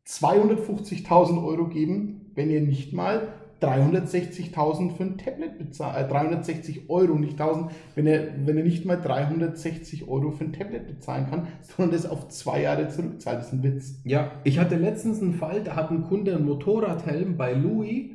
250.000 0.06 1.44
Euro 1.44 1.66
geben, 1.68 2.32
wenn 2.35 2.50
er 2.50 2.61
nicht 2.61 2.92
mal 2.92 3.28
360.000 3.61 4.90
für 4.97 5.04
ein 5.04 5.18
Tablet 5.18 5.56
bezahlt, 5.59 6.06
äh, 6.06 6.09
360 6.09 6.90
Euro, 6.90 7.14
nicht 7.14 7.40
1000, 7.40 7.71
wenn 7.94 8.06
er, 8.06 8.28
wenn 8.44 8.56
er 8.56 8.64
nicht 8.64 8.85
mal 8.85 8.97
360 8.97 10.09
Euro 10.09 10.32
für 10.32 10.44
ein 10.44 10.52
Tablet 10.52 10.87
bezahlen 10.88 11.26
kann, 11.30 11.47
sondern 11.61 11.94
das 11.94 12.11
auf 12.11 12.28
zwei 12.28 12.62
Jahre 12.62 12.88
zurückzahlt. 12.88 13.38
Das 13.38 13.47
ist 13.47 13.52
ein 13.52 13.62
Witz. 13.62 14.00
Ja, 14.04 14.32
ich 14.44 14.59
hatte 14.59 14.76
letztens 14.76 15.23
einen 15.23 15.35
Fall, 15.35 15.62
da 15.62 15.76
hat 15.76 15.90
ein 15.90 16.02
Kunde 16.04 16.35
einen 16.35 16.44
Motorradhelm 16.47 17.37
bei 17.37 17.52
Louis 17.54 18.11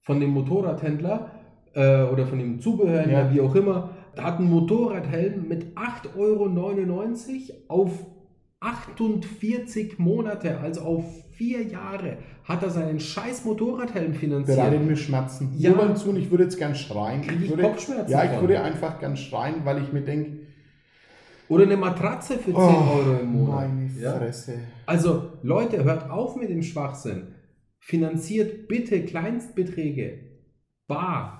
von 0.00 0.18
dem 0.18 0.30
Motorradhändler 0.30 1.30
äh, 1.74 2.02
oder 2.02 2.26
von 2.26 2.38
dem 2.38 2.60
Zubehörhändler, 2.60 3.26
Ja. 3.28 3.32
wie 3.32 3.40
auch 3.40 3.54
immer. 3.54 3.90
Da 4.16 4.24
hat 4.24 4.40
ein 4.40 4.50
Motorradhelm 4.50 5.46
mit 5.48 5.76
8,99 5.76 6.18
Euro 6.18 6.48
auf 7.68 7.90
48 8.62 9.98
Monate, 9.98 10.58
also 10.58 10.82
auf 10.82 11.04
vier 11.32 11.62
Jahre, 11.62 12.18
hat 12.44 12.62
er 12.62 12.70
seinen 12.70 13.00
scheiß 13.00 13.44
Motorradhelm 13.44 14.14
finanziert. 14.14 14.56
Bereitet 14.56 14.86
mir 14.86 14.96
Schmerzen. 14.96 15.52
Ja. 15.56 15.70
Nur 15.70 15.78
beim 15.78 15.94
Tun, 15.96 16.16
ich 16.16 16.30
würde 16.30 16.44
jetzt 16.44 16.56
gern 16.58 16.74
schreien. 16.74 17.22
Krieg 17.22 17.42
ich 17.42 17.50
würde, 17.50 17.62
Kopfschmerzen 17.62 18.10
Ja, 18.10 18.24
ich 18.24 18.30
von. 18.30 18.40
würde 18.40 18.62
einfach 18.62 19.00
gern 19.00 19.16
schreien, 19.16 19.64
weil 19.64 19.82
ich 19.82 19.92
mir 19.92 20.02
denke, 20.02 20.38
Oder 21.48 21.64
eine 21.64 21.76
Matratze 21.76 22.34
für 22.38 22.52
10 22.52 22.54
oh, 22.54 22.58
Euro 22.58 23.20
im 23.20 23.32
Monat. 23.32 23.68
meine 23.68 23.90
Ja? 24.00 24.16
Fresse. 24.16 24.54
Also 24.86 25.32
Leute, 25.42 25.82
hört 25.84 26.10
auf 26.10 26.36
mit 26.36 26.48
dem 26.48 26.62
Schwachsinn. 26.62 27.34
Finanziert 27.78 28.68
bitte 28.68 29.04
Kleinstbeträge. 29.04 30.20
Bar. 30.86 31.38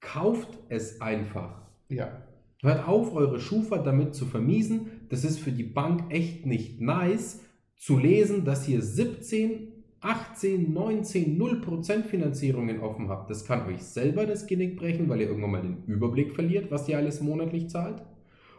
Kauft 0.00 0.58
es 0.68 1.00
einfach. 1.00 1.62
Ja. 1.88 2.22
Hört 2.62 2.86
auf, 2.86 3.14
eure 3.14 3.40
Schufa 3.40 3.78
damit 3.78 4.14
zu 4.14 4.26
vermiesen. 4.26 4.95
Das 5.10 5.24
ist 5.24 5.38
für 5.38 5.52
die 5.52 5.64
Bank 5.64 6.04
echt 6.10 6.46
nicht 6.46 6.80
nice 6.80 7.40
zu 7.76 7.98
lesen, 7.98 8.44
dass 8.44 8.68
ihr 8.68 8.82
17, 8.82 9.72
18, 10.00 10.72
19, 10.72 11.38
0% 11.38 12.04
Finanzierungen 12.04 12.80
offen 12.80 13.08
habt. 13.08 13.30
Das 13.30 13.44
kann 13.44 13.66
euch 13.66 13.82
selber 13.82 14.26
das 14.26 14.46
Genick 14.46 14.76
brechen, 14.76 15.08
weil 15.08 15.20
ihr 15.20 15.28
irgendwann 15.28 15.50
mal 15.50 15.62
den 15.62 15.84
Überblick 15.86 16.32
verliert, 16.32 16.70
was 16.70 16.88
ihr 16.88 16.96
alles 16.96 17.20
monatlich 17.20 17.68
zahlt. 17.68 18.02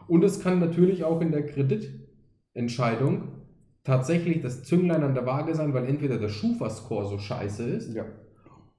Und 0.06 0.24
es 0.24 0.40
kann 0.40 0.58
natürlich 0.58 1.04
auch 1.04 1.20
in 1.20 1.32
der 1.32 1.46
Kreditentscheidung 1.46 3.28
tatsächlich 3.84 4.40
das 4.40 4.64
Zünglein 4.64 5.02
an 5.02 5.14
der 5.14 5.26
Waage 5.26 5.54
sein, 5.54 5.72
weil 5.74 5.86
entweder 5.86 6.18
der 6.18 6.28
Schufa-Score 6.28 7.06
so 7.06 7.18
scheiße 7.18 7.64
ist 7.64 7.94
Ja. 7.94 8.04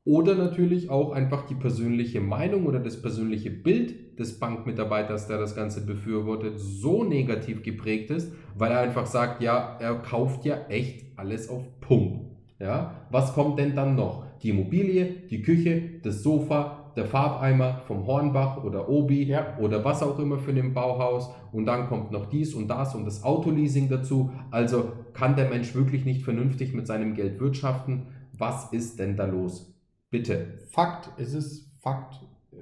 Oder 0.10 0.34
natürlich 0.34 0.90
auch 0.90 1.12
einfach 1.12 1.46
die 1.46 1.54
persönliche 1.54 2.20
Meinung 2.20 2.66
oder 2.66 2.80
das 2.80 3.00
persönliche 3.00 3.52
Bild 3.52 4.18
des 4.18 4.40
Bankmitarbeiters, 4.40 5.28
der 5.28 5.38
das 5.38 5.56
Ganze 5.56 5.86
befürwortet, 5.86 6.54
so 6.58 7.04
negativ 7.04 7.62
geprägt 7.62 8.10
ist, 8.10 8.34
weil 8.58 8.72
er 8.72 8.80
einfach 8.80 9.06
sagt, 9.06 9.40
ja, 9.44 9.78
er 9.80 9.94
kauft 10.00 10.46
ja 10.46 10.66
echt 10.68 11.06
alles 11.16 11.48
auf 11.48 11.62
Pump. 11.80 12.22
Ja, 12.60 13.06
was 13.12 13.36
kommt 13.36 13.60
denn 13.60 13.76
dann 13.76 13.96
noch? 13.96 14.26
Die 14.42 14.50
Immobilie, 14.50 15.06
die 15.30 15.44
Küche, 15.44 16.02
das 16.02 16.24
Sofa, 16.24 16.92
der 16.96 17.06
Farbeimer 17.06 17.84
vom 17.86 18.08
Hornbach 18.08 18.64
oder 18.64 18.90
Obi 18.90 19.26
Ja. 19.26 19.60
oder 19.60 19.86
was 19.86 20.02
auch 20.02 20.18
immer 20.18 20.40
für 20.40 20.52
ein 20.52 20.74
Bauhaus 20.74 21.30
und 21.52 21.68
dann 21.68 21.88
kommt 21.88 22.12
noch 22.12 22.26
dies 22.26 22.56
und 22.56 22.68
das 22.68 22.96
und 22.96 23.06
das 23.06 23.24
Autoleasing 23.24 23.90
dazu. 23.90 24.32
Also 24.50 24.92
kann 25.14 25.36
der 25.36 25.50
Mensch 25.50 25.76
wirklich 25.76 26.04
nicht 26.04 26.24
vernünftig 26.24 26.74
mit 26.74 26.88
seinem 26.88 27.14
Geld 27.14 27.40
wirtschaften. 27.40 28.08
Was 28.36 28.74
ist 28.74 28.98
denn 28.98 29.16
da 29.16 29.26
los? 29.26 29.79
Bitte. 30.10 30.60
Fakt, 30.70 31.10
es 31.18 31.34
ist 31.34 31.70
Fakt. 31.80 32.20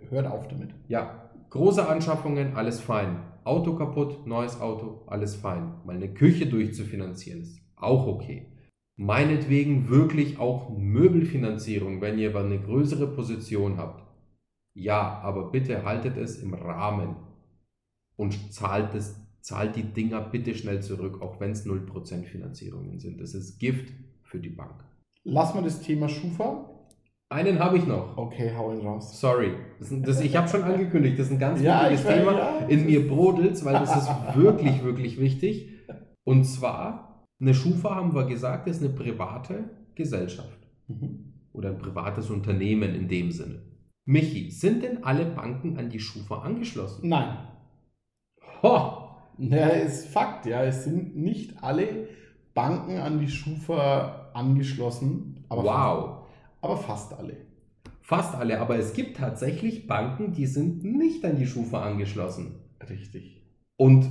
Hört 0.10 0.28
auf 0.28 0.48
damit. 0.48 0.76
Ja, 0.88 1.32
große 1.50 1.88
Anschaffungen, 1.88 2.56
alles 2.56 2.80
fein. 2.80 3.20
Auto 3.44 3.76
kaputt, 3.76 4.28
neues 4.28 4.60
Auto, 4.60 5.04
alles 5.08 5.36
fein. 5.36 5.74
Mal 5.86 5.96
eine 5.96 6.14
Küche 6.14 6.46
durchzufinanzieren 6.46 7.42
ist 7.42 7.62
auch 7.78 8.08
okay. 8.08 8.48
Meinetwegen 8.98 9.90
wirklich 9.90 10.40
auch 10.40 10.76
Möbelfinanzierung, 10.78 12.02
wenn 12.02 12.18
ihr 12.18 12.32
aber 12.32 12.44
eine 12.44 12.60
größere 12.60 13.08
Position 13.08 13.78
habt. 13.78 14.04
Ja, 14.74 15.20
aber 15.20 15.52
bitte 15.52 15.86
haltet 15.86 16.18
es 16.18 16.42
im 16.42 16.54
Rahmen 16.54 17.16
und 18.16 18.54
zahlt, 18.54 18.96
es, 18.96 19.16
zahlt 19.42 19.76
die 19.76 19.84
Dinger 19.84 20.22
bitte 20.22 20.56
schnell 20.56 20.82
zurück, 20.82 21.22
auch 21.22 21.40
wenn 21.40 21.52
es 21.52 21.66
0% 21.66 22.26
Finanzierungen 22.26 23.00
sind. 23.00 23.22
Das 23.22 23.34
ist 23.34 23.60
Gift 23.60 23.94
für 24.24 24.40
die 24.40 24.50
Bank. 24.50 24.84
Lassen 25.24 25.58
wir 25.58 25.64
das 25.64 25.82
Thema 25.82 26.10
Schufa. 26.10 26.77
Einen 27.30 27.60
habe 27.60 27.78
ich 27.78 27.86
noch. 27.86 28.16
Okay, 28.18 28.54
hau 28.56 28.72
ihn 28.72 28.86
raus. 28.86 29.20
Sorry. 29.20 29.52
Das, 29.80 29.90
das, 30.02 30.22
ich 30.22 30.36
habe 30.38 30.48
schon 30.48 30.64
angekündigt, 30.64 31.20
das 31.20 31.28
ist 31.28 31.34
ein 31.34 31.40
ganz 31.40 31.62
Ja, 31.62 31.82
wichtiges 31.90 32.06
weiß, 32.06 32.18
Thema. 32.20 32.32
ja. 32.38 32.58
In 32.68 32.86
mir 32.86 33.08
brodelt 33.08 33.64
weil 33.66 33.74
das 33.74 33.96
ist 33.98 34.10
wirklich, 34.36 34.84
wirklich 34.84 35.20
wichtig. 35.20 35.74
Und 36.24 36.46
zwar, 36.46 37.26
eine 37.42 37.54
Schufa, 37.54 37.96
haben 37.96 38.14
wir 38.16 38.26
gesagt, 38.26 38.68
ist 38.68 38.82
eine 38.82 38.94
private 38.94 39.70
Gesellschaft 39.96 40.58
Mhm. 40.88 41.34
oder 41.52 41.70
ein 41.72 41.78
privates 41.80 42.30
Unternehmen 42.30 42.96
in 42.96 43.10
dem 43.10 43.32
Sinne. 43.32 43.62
Michi, 44.06 44.50
sind 44.52 44.84
denn 44.84 45.04
alle 45.04 45.26
Banken 45.26 45.78
an 45.78 45.90
die 45.90 46.00
Schufa 46.00 46.40
angeschlossen? 46.44 47.10
Nein. 47.10 47.38
Ho! 48.64 49.04
Ja, 49.38 49.68
ist 49.68 50.08
Fakt, 50.08 50.46
ja. 50.46 50.64
Es 50.64 50.86
sind 50.86 51.18
nicht 51.18 51.62
alle 51.62 52.08
Banken 52.54 52.98
an 52.98 53.20
die 53.20 53.28
Schufa 53.28 54.32
angeschlossen. 54.34 55.46
Aber 55.50 55.64
Wow. 55.64 56.17
Aber 56.62 56.78
fast 56.78 57.14
alle. 57.14 57.38
Fast 58.02 58.36
alle, 58.36 58.60
aber 58.60 58.78
es 58.78 58.94
gibt 58.94 59.18
tatsächlich 59.18 59.86
Banken, 59.86 60.32
die 60.32 60.46
sind 60.46 60.84
nicht 60.84 61.26
an 61.26 61.38
die 61.38 61.46
Schufa 61.46 61.84
angeschlossen. 61.84 62.56
Richtig. 62.90 63.44
Und 63.76 64.10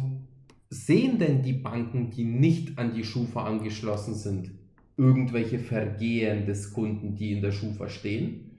sehen 0.68 1.18
denn 1.18 1.42
die 1.42 1.54
Banken, 1.54 2.10
die 2.10 2.24
nicht 2.24 2.78
an 2.78 2.92
die 2.92 3.04
Schufa 3.04 3.44
angeschlossen 3.44 4.14
sind, 4.14 4.50
irgendwelche 4.96 5.58
Vergehen 5.58 6.46
des 6.46 6.72
Kunden, 6.72 7.14
die 7.14 7.32
in 7.32 7.42
der 7.42 7.52
Schufa 7.52 7.88
stehen? 7.88 8.58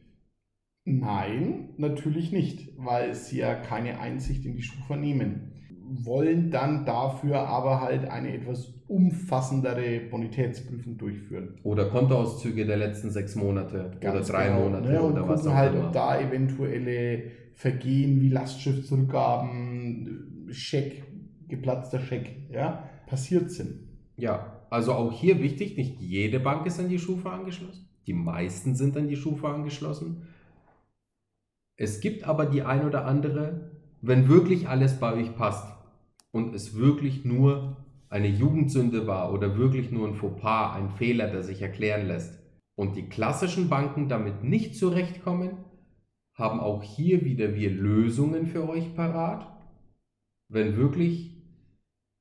Nein, 0.86 1.70
natürlich 1.77 2.32
nicht, 2.32 2.70
weil 2.77 3.13
sie 3.13 3.39
ja 3.39 3.56
keine 3.56 4.00
Einsicht 4.00 4.46
in 4.46 4.56
die 4.56 4.63
Schufa 4.63 4.96
nehmen. 4.96 5.51
Wollen 5.89 6.51
dann 6.51 6.86
dafür 6.86 7.39
aber 7.39 7.82
halt 7.82 8.10
eine 8.10 8.34
etwas 8.34 8.74
umfassendere 8.88 10.00
Bonitätsprüfung 10.10 10.98
durchführen. 10.98 11.56
Oder 11.63 11.89
Kontoauszüge 11.89 12.65
der 12.65 12.77
letzten 12.77 13.10
sechs 13.10 13.36
Monate 13.36 13.91
Ganz 14.00 14.15
oder 14.15 14.38
drei 14.38 14.48
genau, 14.48 14.62
Monate 14.62 14.89
ne, 14.89 15.01
und 15.01 15.13
oder 15.13 15.27
was 15.27 15.41
gucken 15.41 15.53
auch 15.53 15.58
halt, 15.58 15.75
immer. 15.75 15.88
ob 15.88 15.94
da 15.94 16.20
eventuelle 16.20 17.24
Vergehen 17.56 18.22
wie 18.22 18.29
Lastschriftzurückgaben, 18.29 20.48
Scheck, 20.51 21.03
geplatzter 21.48 22.00
Scheck, 22.00 22.32
ja, 22.51 22.89
passiert 23.08 23.51
sind. 23.51 23.79
Ja, 24.15 24.65
also 24.70 24.94
auch 24.94 25.12
hier 25.12 25.41
wichtig, 25.41 25.77
nicht 25.77 26.00
jede 26.00 26.39
Bank 26.39 26.65
ist 26.65 26.79
an 26.79 26.89
die 26.89 27.00
Schufa 27.00 27.32
angeschlossen. 27.32 27.89
Die 28.06 28.13
meisten 28.13 28.75
sind 28.75 28.96
an 28.96 29.08
die 29.08 29.15
Schufa 29.15 29.53
angeschlossen. 29.53 30.27
Es 31.75 32.00
gibt 32.00 32.24
aber 32.24 32.46
die 32.46 32.63
ein 32.63 32.86
oder 32.86 33.06
andere, 33.06 33.72
wenn 34.01 34.29
wirklich 34.29 34.70
alles 34.70 35.00
bei 35.00 35.13
euch 35.13 35.36
passt 35.36 35.77
und 36.38 36.53
es 36.53 36.75
wirklich 36.75 37.25
nur 37.25 37.77
eine 38.10 38.27
Jugendsünde 38.27 39.08
war 39.08 39.34
oder 39.34 39.58
wirklich 39.58 39.91
nur 39.91 40.08
ein 40.08 40.13
Fauxpas, 40.13 40.75
ein 40.75 40.91
Fehler, 40.91 41.29
der 41.29 41.41
sich 41.41 41.63
erklären 41.63 42.06
lässt 42.06 42.39
und 42.75 42.96
die 42.96 43.10
klassischen 43.10 43.70
Banken 43.70 44.08
damit 44.08 44.44
nicht 44.44 44.75
zurechtkommen, 44.75 45.58
haben 46.36 46.60
auch 46.60 46.84
hier 46.84 47.25
wieder 47.25 47.56
wir 47.56 47.72
Lösungen 47.72 48.46
für 48.46 48.70
euch 48.70 48.94
parat, 48.96 49.48
wenn 50.48 50.77
wirklich 50.77 51.41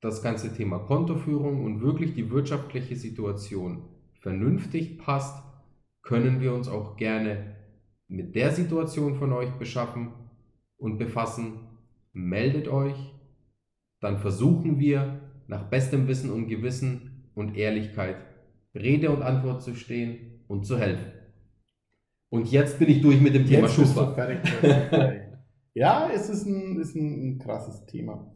das 0.01 0.23
ganze 0.23 0.55
Thema 0.55 0.79
Kontoführung 0.79 1.63
und 1.63 1.83
wirklich 1.83 2.15
die 2.15 2.31
wirtschaftliche 2.31 2.97
Situation 2.97 3.83
vernünftig 4.23 4.99
passt, 4.99 5.45
können 6.01 6.41
wir 6.41 6.55
uns 6.55 6.69
auch 6.69 6.97
gerne 6.97 7.55
mit 8.09 8.35
der 8.35 8.53
Situation 8.53 9.17
von 9.17 9.35
euch 9.35 9.51
beschaffen 9.59 10.13
und 10.79 10.97
befassen. 10.97 11.61
Meldet 12.15 12.69
euch, 12.69 13.13
dann 14.01 14.19
versuchen 14.19 14.79
wir 14.79 15.21
nach 15.47 15.69
bestem 15.71 16.09
Wissen 16.09 16.31
und 16.31 16.49
Gewissen 16.49 17.31
und 17.35 17.57
Ehrlichkeit 17.57 18.17
Rede 18.75 19.11
und 19.11 19.23
Antwort 19.23 19.63
zu 19.63 19.75
stehen 19.75 20.45
und 20.49 20.67
zu 20.67 20.79
helfen. 20.79 21.13
Und 22.29 22.51
jetzt 22.51 22.79
bin 22.79 22.89
ich 22.89 23.01
durch 23.01 23.21
mit 23.21 23.35
dem 23.35 23.47
Thema 23.47 23.69
Schufa. 23.69 24.15
ja, 25.75 26.11
es 26.13 26.29
ist 26.29 26.47
ein, 26.47 26.79
ist 26.79 26.95
ein, 26.95 27.29
ein 27.29 27.39
krasses 27.39 27.87
Thema. 27.87 28.35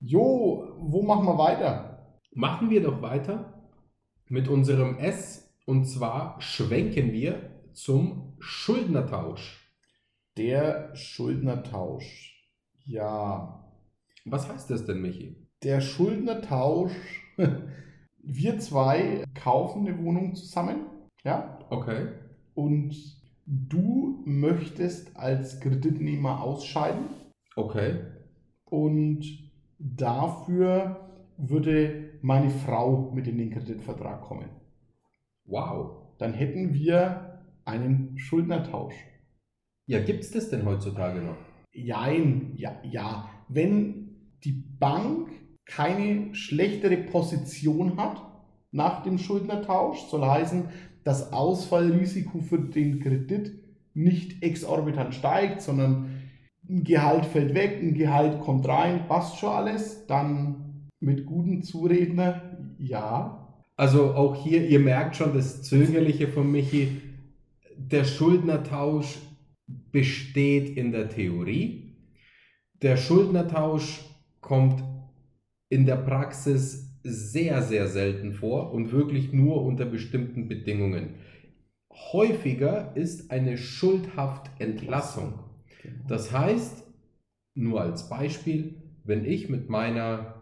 Jo, 0.00 0.76
wo 0.78 1.02
machen 1.02 1.26
wir 1.26 1.38
weiter? 1.38 2.18
Machen 2.32 2.70
wir 2.70 2.82
doch 2.82 3.00
weiter 3.00 3.70
mit 4.28 4.48
unserem 4.48 4.98
S 4.98 5.54
und 5.66 5.86
zwar 5.86 6.40
schwenken 6.40 7.12
wir 7.12 7.62
zum 7.72 8.36
Schuldnertausch. 8.38 9.72
Der 10.36 10.94
Schuldnertausch. 10.94 12.34
Ja, 12.84 13.67
Was 14.30 14.48
heißt 14.48 14.70
das 14.70 14.84
denn, 14.86 15.00
Michi? 15.02 15.36
der 15.64 15.80
Schuldnertausch. 15.80 16.92
Wir 18.22 18.58
zwei 18.58 19.24
kaufen 19.34 19.86
eine 19.88 19.98
Wohnung 19.98 20.34
zusammen, 20.34 20.86
ja, 21.24 21.58
Okay. 21.70 22.08
und 22.54 22.94
du 23.46 24.22
möchtest 24.26 25.16
als 25.16 25.58
Kreditnehmer 25.60 26.42
ausscheiden 26.42 27.04
Okay. 27.56 28.00
und 28.70 29.24
dafür 29.78 31.08
würde 31.38 32.18
meine 32.22 32.50
Frau 32.50 33.10
mit 33.14 33.26
in 33.26 33.38
den 33.38 33.50
Kreditvertrag 33.50 34.20
kommen. 34.22 34.50
Wow. 35.44 36.14
Dann 36.18 36.34
hätten 36.34 36.74
wir 36.74 37.42
einen 37.64 38.18
Schuldnertausch. 38.18 38.94
Ja, 39.86 40.00
gibt 40.00 40.22
es 40.24 40.30
das 40.32 40.50
denn 40.50 40.64
heutzutage 40.66 41.20
noch? 41.22 41.36
Jein, 41.72 42.52
ja, 42.56 42.76
ja. 42.82 43.28
Wenn 43.48 43.97
die 44.44 44.64
Bank 44.78 45.30
keine 45.64 46.34
schlechtere 46.34 46.96
Position 46.96 47.96
hat 47.96 48.22
nach 48.70 49.02
dem 49.02 49.18
Schuldnertausch, 49.18 49.98
soll 50.10 50.24
heißen, 50.24 50.64
das 51.04 51.32
Ausfallrisiko 51.32 52.40
für 52.40 52.58
den 52.58 53.00
Kredit 53.00 53.52
nicht 53.94 54.42
exorbitant 54.42 55.14
steigt, 55.14 55.62
sondern 55.62 56.10
ein 56.68 56.84
Gehalt 56.84 57.24
fällt 57.26 57.54
weg, 57.54 57.78
ein 57.82 57.94
Gehalt 57.94 58.40
kommt 58.40 58.68
rein, 58.68 59.06
passt 59.08 59.38
schon 59.38 59.50
alles, 59.50 60.06
dann 60.06 60.88
mit 61.00 61.24
guten 61.24 61.62
Zuredner, 61.62 62.42
ja. 62.78 63.48
Also 63.76 64.14
auch 64.14 64.42
hier, 64.42 64.66
ihr 64.68 64.80
merkt 64.80 65.16
schon 65.16 65.34
das 65.34 65.62
Zögerliche 65.62 66.28
von 66.28 66.50
Michi. 66.50 67.00
Der 67.76 68.04
Schuldnertausch 68.04 69.18
besteht 69.92 70.76
in 70.76 70.92
der 70.92 71.08
Theorie. 71.08 71.94
Der 72.82 72.96
Schuldnertausch 72.96 74.00
kommt 74.48 74.82
in 75.68 75.84
der 75.84 75.96
Praxis 75.96 76.98
sehr, 77.04 77.62
sehr 77.62 77.86
selten 77.86 78.32
vor 78.32 78.72
und 78.72 78.92
wirklich 78.92 79.32
nur 79.32 79.62
unter 79.62 79.84
bestimmten 79.84 80.48
Bedingungen. 80.48 81.16
Häufiger 82.12 82.96
ist 82.96 83.30
eine 83.30 83.58
Schuldhaftentlassung. 83.58 85.38
Das 86.08 86.32
heißt, 86.32 86.86
nur 87.54 87.82
als 87.82 88.08
Beispiel, 88.08 88.76
wenn 89.04 89.26
ich 89.26 89.50
mit 89.50 89.68
meiner 89.68 90.40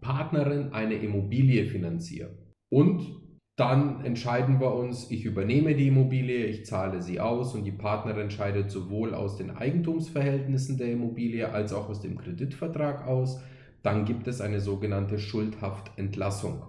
Partnerin 0.00 0.72
eine 0.72 0.94
Immobilie 0.94 1.66
finanziere 1.66 2.30
und 2.68 3.20
dann 3.56 4.04
entscheiden 4.04 4.58
wir 4.58 4.74
uns, 4.74 5.10
ich 5.12 5.24
übernehme 5.24 5.76
die 5.76 5.86
Immobilie, 5.86 6.46
ich 6.46 6.66
zahle 6.66 7.02
sie 7.02 7.20
aus 7.20 7.54
und 7.54 7.64
die 7.64 7.72
Partnerin 7.72 8.22
entscheidet 8.22 8.70
sowohl 8.70 9.14
aus 9.14 9.36
den 9.36 9.52
Eigentumsverhältnissen 9.52 10.76
der 10.76 10.90
Immobilie 10.90 11.48
als 11.48 11.72
auch 11.72 11.88
aus 11.88 12.00
dem 12.00 12.18
Kreditvertrag 12.18 13.06
aus, 13.06 13.40
dann 13.82 14.06
gibt 14.06 14.26
es 14.26 14.40
eine 14.40 14.60
sogenannte 14.60 15.20
Schuldhaftentlassung. 15.20 16.62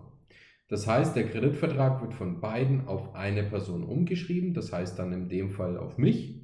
Das 0.67 0.85
heißt, 0.85 1.15
der 1.15 1.27
Kreditvertrag 1.27 2.01
wird 2.01 2.13
von 2.13 2.39
beiden 2.39 2.87
auf 2.87 3.15
eine 3.15 3.43
Person 3.43 3.83
umgeschrieben, 3.83 4.53
das 4.53 4.71
heißt 4.71 4.99
dann 4.99 5.11
in 5.11 5.27
dem 5.27 5.49
Fall 5.49 5.77
auf 5.77 5.97
mich, 5.97 6.39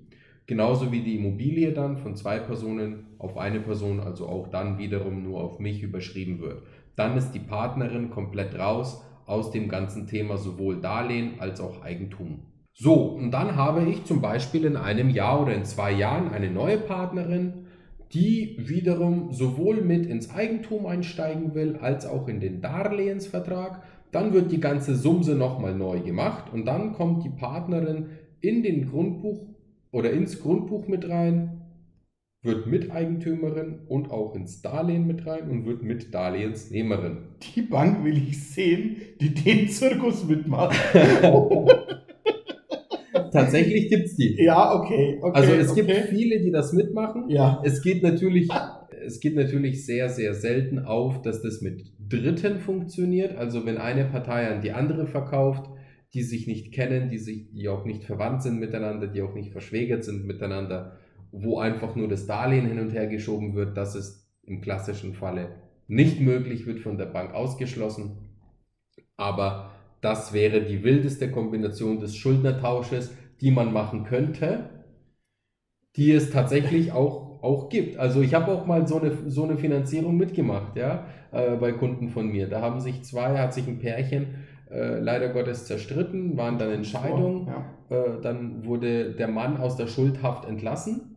genauso 0.48 0.92
wie 0.92 1.02
die 1.02 1.18
Immobilie 1.18 1.72
dann 1.72 1.98
von 1.98 2.16
zwei 2.16 2.40
Personen 2.40 3.06
auf 3.20 3.38
eine 3.38 3.60
Person, 3.60 4.00
also 4.00 4.28
auch 4.28 4.48
dann 4.48 4.80
wiederum 4.80 5.22
nur 5.22 5.44
auf 5.44 5.60
mich 5.60 5.84
überschrieben 5.84 6.40
wird. 6.40 6.64
Dann 6.96 7.16
ist 7.16 7.32
die 7.32 7.40
Partnerin 7.40 8.10
komplett 8.10 8.58
raus 8.58 9.04
aus 9.32 9.52
dem 9.52 9.70
ganzen 9.70 10.08
Thema 10.08 10.38
sowohl 10.38 10.82
Darlehen 10.82 11.40
als 11.40 11.62
auch 11.62 11.82
Eigentum. 11.82 12.40
So, 12.74 12.94
und 12.94 13.32
dann 13.32 13.56
habe 13.56 13.84
ich 13.90 14.06
zum 14.06 14.22
Beispiel 14.22 14.66
in 14.66 14.76
einem 14.76 15.10
Jahr 15.10 15.42
oder 15.42 15.54
in 15.54 15.66
zwei 15.66 15.92
Jahren 15.92 16.32
eine 16.32 16.50
neue 16.50 16.78
Partnerin, 16.78 17.66
die 18.14 18.56
wiederum 18.60 19.32
sowohl 19.32 19.82
mit 19.82 20.06
ins 20.06 20.32
Eigentum 20.32 20.86
einsteigen 20.86 21.54
will, 21.54 21.78
als 21.78 22.06
auch 22.06 22.28
in 22.28 22.40
den 22.40 22.62
Darlehensvertrag. 22.62 23.84
Dann 24.12 24.34
wird 24.34 24.52
die 24.52 24.60
ganze 24.60 24.96
Sumse 24.96 25.36
nochmal 25.36 25.76
neu 25.76 26.02
gemacht 26.02 26.52
und 26.52 26.66
dann 26.66 26.94
kommt 26.94 27.24
die 27.24 27.30
Partnerin 27.30 28.08
in 28.42 28.64
den 28.64 28.90
Grundbuch 28.90 29.46
oder 29.92 30.12
ins 30.12 30.42
Grundbuch 30.42 30.88
mit 30.88 31.08
rein, 31.08 31.61
wird 32.44 32.66
Miteigentümerin 32.66 33.82
und 33.88 34.10
auch 34.10 34.34
ins 34.36 34.62
Darlehen 34.62 35.06
mit 35.06 35.28
rein 35.28 35.50
und 35.50 35.66
wird 35.66 35.84
mit 35.84 36.14
Darlehensnehmerin. 36.14 37.20
Die 37.56 37.62
Bank 37.62 38.04
will 38.04 38.18
ich 38.18 38.44
sehen, 38.44 38.98
die 39.20 39.34
den 39.34 39.70
Zirkus 39.70 40.28
mitmacht. 40.28 40.76
Tatsächlich 43.32 43.90
gibt 43.90 44.06
es 44.06 44.16
die. 44.16 44.44
ja, 44.44 44.74
okay. 44.74 45.20
okay 45.22 45.40
Also 45.40 45.54
es 45.54 45.76
gibt 45.76 45.90
okay. 45.90 46.04
viele, 46.10 46.42
die 46.42 46.52
das 46.52 46.74
mitmachen. 46.74 47.30
Ja. 47.30 47.62
Es 47.64 47.82
geht 47.82 48.02
natürlich, 48.04 48.50
es 49.06 49.20
geht 49.20 49.36
natürlich 49.36 49.86
sehr, 49.86 50.10
sehr 50.10 50.34
selten 50.34 50.80
auf, 50.80 51.22
dass 51.22 51.42
das 51.44 51.62
mit 51.62 51.84
Dritten 52.10 52.60
funktioniert. 52.60 53.38
Also 53.38 53.66
wenn 53.66 53.78
eine 53.78 54.06
Partei 54.06 54.48
an 54.48 54.62
die 54.62 54.72
andere 54.72 55.06
verkauft, 55.06 55.70
die 56.14 56.24
sich 56.24 56.48
nicht 56.48 56.74
kennen, 56.74 57.10
die 57.10 57.20
sich, 57.20 57.52
die 57.54 57.70
auch 57.70 57.86
nicht 57.86 58.04
verwandt 58.04 58.42
sind 58.44 58.60
miteinander, 58.60 59.08
die 59.08 59.22
auch 59.22 59.34
nicht 59.36 59.52
verschwägert 59.52 60.04
sind 60.04 60.26
miteinander, 60.26 60.98
wo 61.32 61.60
einfach 61.60 61.96
nur 61.96 62.08
das 62.08 62.28
Darlehen 62.28 62.68
hin 62.68 62.80
und 62.80 62.92
her 62.92 63.08
geschoben 63.08 63.56
wird, 63.56 63.78
das 63.78 63.96
ist 63.96 64.28
im 64.44 64.62
klassischen 64.62 65.14
Falle 65.14 65.50
nicht 65.88 66.22
möglich, 66.22 66.66
wird 66.66 66.80
von 66.80 66.98
der 66.98 67.06
Bank 67.06 67.34
ausgeschlossen. 67.34 68.18
Aber 69.18 69.72
das 70.02 70.34
wäre 70.34 70.62
die 70.62 70.84
wildeste 70.84 71.30
Kombination 71.30 72.00
des 72.00 72.16
Schuldnertausches, 72.16 73.16
die 73.40 73.52
man 73.52 73.74
machen 73.74 74.06
könnte, 74.06 74.70
die 75.96 76.12
es 76.12 76.32
tatsächlich 76.32 76.92
auch, 76.92 77.44
auch 77.44 77.70
gibt. 77.70 77.98
Also 77.98 78.22
ich 78.22 78.34
habe 78.34 78.52
auch 78.52 78.66
mal 78.66 78.88
so 78.88 79.00
eine, 79.00 79.12
so 79.28 79.44
eine 79.44 79.58
Finanzierung 79.58 80.18
mitgemacht, 80.18 80.76
ja, 80.76 81.08
äh, 81.32 81.56
bei 81.58 81.72
Kunden 81.72 82.10
von 82.10 82.28
mir. 82.28 82.48
Da 82.48 82.62
haben 82.62 82.80
sich 82.80 83.04
zwei, 83.04 83.38
hat 83.38 83.54
sich 83.54 83.68
ein 83.68 83.80
Pärchen 83.80 84.36
äh, 84.70 85.00
leider 85.00 85.30
Gottes 85.30 85.66
zerstritten, 85.66 86.38
waren 86.38 86.58
dann 86.58 86.72
in 86.72 86.86
Scheidung. 86.86 87.48
Ja. 87.48 87.96
Äh, 87.96 88.22
dann 88.22 88.66
wurde 88.66 89.12
der 89.12 89.28
Mann 89.28 89.58
aus 89.58 89.76
der 89.76 89.88
Schuldhaft 89.88 90.46
entlassen 90.46 91.11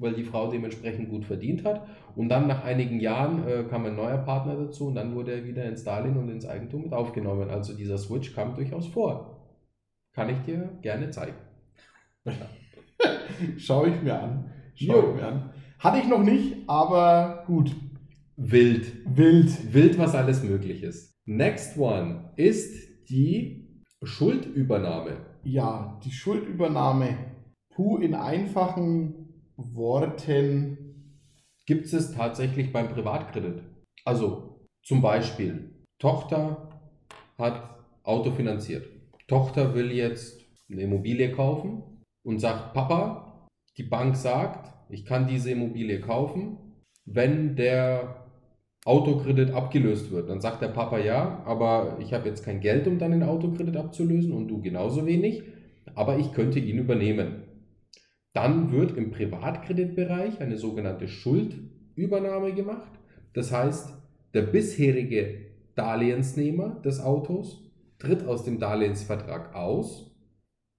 weil 0.00 0.14
die 0.14 0.24
Frau 0.24 0.50
dementsprechend 0.50 1.10
gut 1.10 1.24
verdient 1.24 1.64
hat. 1.64 1.86
Und 2.16 2.30
dann 2.30 2.48
nach 2.48 2.64
einigen 2.64 2.98
Jahren 2.98 3.46
äh, 3.46 3.64
kam 3.68 3.84
ein 3.84 3.94
neuer 3.94 4.18
Partner 4.18 4.56
dazu 4.56 4.88
und 4.88 4.94
dann 4.94 5.14
wurde 5.14 5.32
er 5.32 5.44
wieder 5.44 5.64
ins 5.66 5.84
Darlehen 5.84 6.16
und 6.16 6.28
ins 6.30 6.46
Eigentum 6.46 6.82
mit 6.82 6.92
aufgenommen. 6.92 7.50
Also 7.50 7.76
dieser 7.76 7.98
Switch 7.98 8.34
kam 8.34 8.54
durchaus 8.54 8.86
vor. 8.88 9.46
Kann 10.12 10.30
ich 10.30 10.38
dir 10.38 10.70
gerne 10.82 11.10
zeigen. 11.10 11.36
Schau 13.58 13.86
ich 13.86 14.02
mir 14.02 14.20
an. 14.20 14.50
Schau 14.74 15.10
ich 15.10 15.14
mir 15.16 15.26
an. 15.26 15.50
Hatte 15.78 15.98
ich 15.98 16.08
noch 16.08 16.22
nicht, 16.22 16.56
aber 16.66 17.44
gut. 17.46 17.76
Wild. 18.36 18.92
Wild. 19.04 19.72
Wild, 19.72 19.98
was 19.98 20.14
alles 20.14 20.42
möglich 20.42 20.82
ist. 20.82 21.14
Next 21.26 21.78
one 21.78 22.32
ist 22.36 23.08
die 23.10 23.84
Schuldübernahme. 24.02 25.18
Ja, 25.44 26.00
die 26.04 26.10
Schuldübernahme. 26.10 27.18
Puh, 27.74 27.98
in 27.98 28.14
einfachen 28.14 29.19
Worten. 29.74 30.78
Gibt 31.66 31.92
es 31.92 32.12
tatsächlich 32.12 32.72
beim 32.72 32.88
Privatkredit? 32.88 33.62
Also 34.04 34.66
zum 34.82 35.02
Beispiel, 35.02 35.70
Tochter 35.98 36.70
hat 37.38 37.62
Auto 38.02 38.30
finanziert. 38.32 38.86
Tochter 39.28 39.74
will 39.74 39.92
jetzt 39.92 40.40
eine 40.70 40.82
Immobilie 40.82 41.32
kaufen 41.32 41.82
und 42.24 42.40
sagt, 42.40 42.74
Papa, 42.74 43.48
die 43.76 43.82
Bank 43.82 44.16
sagt, 44.16 44.72
ich 44.88 45.04
kann 45.04 45.28
diese 45.28 45.50
Immobilie 45.50 46.00
kaufen, 46.00 46.58
wenn 47.04 47.56
der 47.56 48.26
Autokredit 48.84 49.50
abgelöst 49.50 50.10
wird. 50.10 50.30
Dann 50.30 50.40
sagt 50.40 50.62
der 50.62 50.68
Papa 50.68 50.98
ja, 50.98 51.42
aber 51.44 51.98
ich 52.00 52.12
habe 52.12 52.28
jetzt 52.28 52.44
kein 52.44 52.60
Geld, 52.60 52.86
um 52.86 52.98
dann 52.98 53.12
den 53.12 53.22
Autokredit 53.22 53.76
abzulösen 53.76 54.32
und 54.32 54.48
du 54.48 54.60
genauso 54.60 55.06
wenig, 55.06 55.42
aber 55.94 56.18
ich 56.18 56.32
könnte 56.32 56.58
ihn 56.58 56.78
übernehmen. 56.78 57.44
Dann 58.32 58.72
wird 58.72 58.96
im 58.96 59.10
Privatkreditbereich 59.10 60.40
eine 60.40 60.56
sogenannte 60.56 61.08
Schuldübernahme 61.08 62.54
gemacht. 62.54 62.92
Das 63.32 63.52
heißt, 63.52 63.94
der 64.34 64.42
bisherige 64.42 65.46
Darlehensnehmer 65.74 66.80
des 66.84 67.00
Autos 67.00 67.70
tritt 67.98 68.26
aus 68.26 68.44
dem 68.44 68.58
Darlehensvertrag 68.58 69.54
aus 69.54 70.16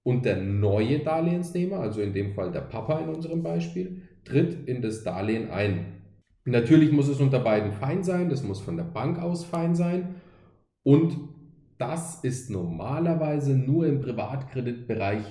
und 0.02 0.24
der 0.24 0.36
neue 0.36 1.00
Darlehensnehmer, 1.00 1.78
also 1.78 2.00
in 2.00 2.12
dem 2.12 2.32
Fall 2.34 2.50
der 2.50 2.62
Papa 2.62 2.98
in 3.00 3.08
unserem 3.08 3.42
Beispiel, 3.42 4.02
tritt 4.24 4.68
in 4.68 4.82
das 4.82 5.04
Darlehen 5.04 5.50
ein. 5.50 6.02
Natürlich 6.44 6.90
muss 6.90 7.08
es 7.08 7.20
unter 7.20 7.38
beiden 7.38 7.72
fein 7.72 8.02
sein, 8.02 8.28
das 8.28 8.42
muss 8.42 8.60
von 8.60 8.76
der 8.76 8.84
Bank 8.84 9.20
aus 9.20 9.44
fein 9.44 9.74
sein 9.74 10.16
und 10.82 11.16
das 11.78 12.22
ist 12.24 12.50
normalerweise 12.50 13.56
nur 13.56 13.86
im 13.86 14.00
Privatkreditbereich 14.00 15.24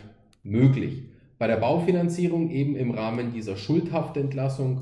möglich. 0.43 1.10
Bei 1.41 1.47
der 1.47 1.57
Baufinanzierung 1.57 2.51
eben 2.51 2.75
im 2.75 2.91
Rahmen 2.91 3.33
dieser 3.33 3.57
Schuldhaftentlassung 3.57 4.81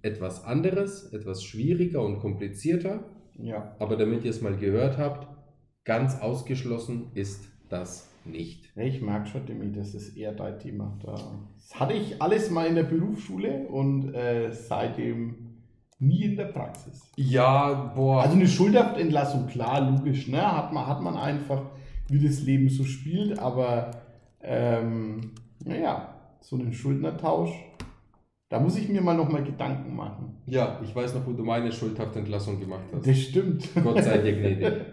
etwas 0.00 0.42
anderes, 0.42 1.12
etwas 1.12 1.44
schwieriger 1.44 2.02
und 2.02 2.20
komplizierter. 2.20 3.00
Ja. 3.38 3.76
Aber 3.78 3.94
damit 3.98 4.24
ihr 4.24 4.30
es 4.30 4.40
mal 4.40 4.56
gehört 4.56 4.96
habt, 4.96 5.28
ganz 5.84 6.18
ausgeschlossen 6.18 7.10
ist 7.12 7.44
das 7.68 8.10
nicht. 8.24 8.70
Ich 8.74 9.02
merke 9.02 9.28
schon, 9.28 9.44
Demi, 9.44 9.70
das 9.70 9.94
ist 9.94 10.16
eher 10.16 10.32
dein 10.32 10.58
Thema. 10.58 10.96
Das 11.04 11.78
hatte 11.78 11.92
ich 11.92 12.22
alles 12.22 12.48
mal 12.50 12.66
in 12.66 12.76
der 12.76 12.84
Berufsschule 12.84 13.68
und 13.68 14.14
äh, 14.14 14.50
seitdem 14.50 15.58
nie 15.98 16.22
in 16.22 16.36
der 16.36 16.46
Praxis. 16.46 17.02
Ja, 17.16 17.92
boah. 17.94 18.22
Also 18.22 18.34
eine 18.34 18.48
Schuldhaftentlassung, 18.48 19.46
klar, 19.46 19.90
logisch, 19.90 20.26
ne? 20.26 20.40
Hat 20.40 20.72
man, 20.72 20.86
hat 20.86 21.02
man 21.02 21.18
einfach, 21.18 21.66
wie 22.08 22.26
das 22.26 22.40
Leben 22.44 22.70
so 22.70 22.84
spielt, 22.84 23.38
aber 23.38 23.90
ähm, 24.40 25.32
naja, 25.68 26.14
so 26.40 26.56
einen 26.56 26.72
Schuldnertausch, 26.72 27.52
da 28.48 28.58
muss 28.58 28.78
ich 28.78 28.88
mir 28.88 29.02
mal 29.02 29.14
nochmal 29.14 29.44
Gedanken 29.44 29.94
machen. 29.94 30.42
Ja, 30.46 30.80
ich 30.82 30.96
weiß 30.96 31.14
noch, 31.14 31.26
wo 31.26 31.32
du 31.32 31.44
meine 31.44 31.70
Schuldhaftentlassung 31.70 32.58
gemacht 32.58 32.86
hast. 32.92 33.06
Das 33.06 33.18
stimmt. 33.18 33.68
Gott 33.82 34.02
sei 34.02 34.18
dir 34.18 34.32
gnädig. 34.32 34.72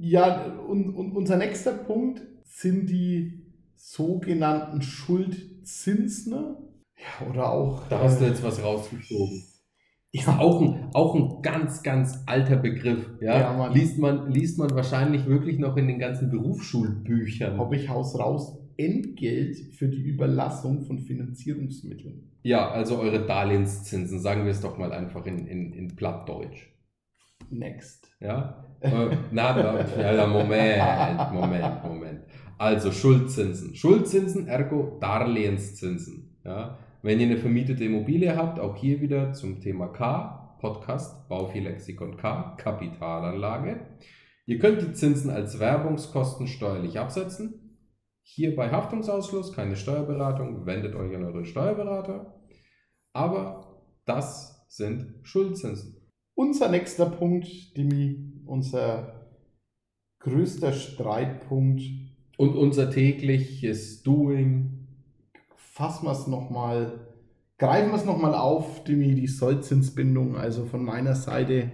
ja, 0.00 0.44
und, 0.68 0.94
und 0.94 1.16
unser 1.16 1.38
nächster 1.38 1.72
Punkt 1.72 2.20
sind 2.44 2.90
die 2.90 3.46
sogenannten 3.74 4.82
Schuldzinsen. 4.82 6.32
Ne? 6.32 6.56
Ja, 6.98 7.26
oder 7.30 7.50
auch. 7.50 7.88
Da 7.88 8.00
hast 8.00 8.20
du 8.20 8.26
jetzt 8.26 8.42
was 8.42 8.62
rausgezogen. 8.62 9.42
Ist 10.14 10.28
auch 10.28 10.60
ein, 10.60 10.90
auch 10.92 11.14
ein 11.14 11.40
ganz, 11.40 11.82
ganz 11.82 12.22
alter 12.26 12.56
Begriff. 12.56 13.08
Ja? 13.20 13.40
Ja, 13.40 13.52
Mann. 13.54 13.72
liest, 13.72 13.98
man, 13.98 14.30
liest 14.30 14.58
man 14.58 14.70
wahrscheinlich 14.70 15.26
wirklich 15.26 15.58
noch 15.58 15.78
in 15.78 15.88
den 15.88 15.98
ganzen 15.98 16.30
Berufsschulbüchern. 16.30 17.58
Habe 17.58 17.76
ich 17.76 17.88
Haus 17.88 18.18
raus 18.18 18.58
Entgelt 18.76 19.56
für 19.74 19.88
die 19.88 20.02
Überlassung 20.02 20.82
von 20.82 20.98
Finanzierungsmitteln. 20.98 22.30
Ja, 22.42 22.70
also 22.70 22.98
eure 22.98 23.26
Darlehenszinsen, 23.26 24.18
sagen 24.18 24.44
wir 24.44 24.50
es 24.50 24.60
doch 24.60 24.76
mal 24.78 24.92
einfach 24.92 25.24
in, 25.26 25.46
in, 25.46 25.72
in 25.72 25.94
Plattdeutsch. 25.94 26.68
Next. 27.50 28.10
Ja? 28.20 28.66
Äh, 28.80 29.16
na, 29.30 29.54
na, 29.54 30.12
ja, 30.14 30.26
Moment, 30.26 31.32
Moment, 31.32 31.84
Moment. 31.84 32.20
Also 32.58 32.92
Schuldzinsen. 32.92 33.74
Schuldzinsen 33.74 34.48
ergo 34.48 34.98
Darlehenszinsen. 35.00 36.36
Ja? 36.44 36.78
Wenn 37.02 37.18
ihr 37.18 37.26
eine 37.26 37.36
vermietete 37.36 37.84
Immobilie 37.84 38.36
habt, 38.36 38.60
auch 38.60 38.76
hier 38.76 39.00
wieder 39.00 39.32
zum 39.32 39.60
Thema 39.60 39.88
K, 39.88 40.56
Podcast, 40.60 41.28
Baufilexikon 41.28 42.16
K, 42.16 42.54
Kapitalanlage. 42.56 43.98
Ihr 44.46 44.60
könnt 44.60 44.82
die 44.82 44.92
Zinsen 44.92 45.28
als 45.28 45.58
Werbungskosten 45.58 46.46
steuerlich 46.46 47.00
absetzen. 47.00 47.76
Hier 48.22 48.54
bei 48.54 48.70
Haftungsausschluss 48.70 49.52
keine 49.52 49.74
Steuerberatung, 49.74 50.64
wendet 50.64 50.94
euch 50.94 51.12
an 51.16 51.24
euren 51.24 51.44
Steuerberater. 51.44 52.40
Aber 53.12 53.82
das 54.04 54.64
sind 54.68 55.16
Schuldzinsen. 55.22 56.08
Unser 56.34 56.68
nächster 56.68 57.06
Punkt, 57.06 57.76
Dimi, 57.76 58.44
unser 58.46 59.28
größter 60.20 60.72
Streitpunkt. 60.72 61.82
Und 62.38 62.56
unser 62.56 62.90
tägliches 62.90 64.02
Doing. 64.02 64.81
Fassen 65.74 66.04
wir 66.04 66.12
es 66.12 66.26
nochmal, 66.26 67.00
greifen 67.56 67.92
wir 67.92 67.96
es 67.96 68.04
nochmal 68.04 68.34
auf, 68.34 68.84
Dimi, 68.84 69.14
die 69.14 69.26
Sollzinsbindung. 69.26 70.36
Also 70.36 70.66
von 70.66 70.84
meiner 70.84 71.14
Seite 71.14 71.72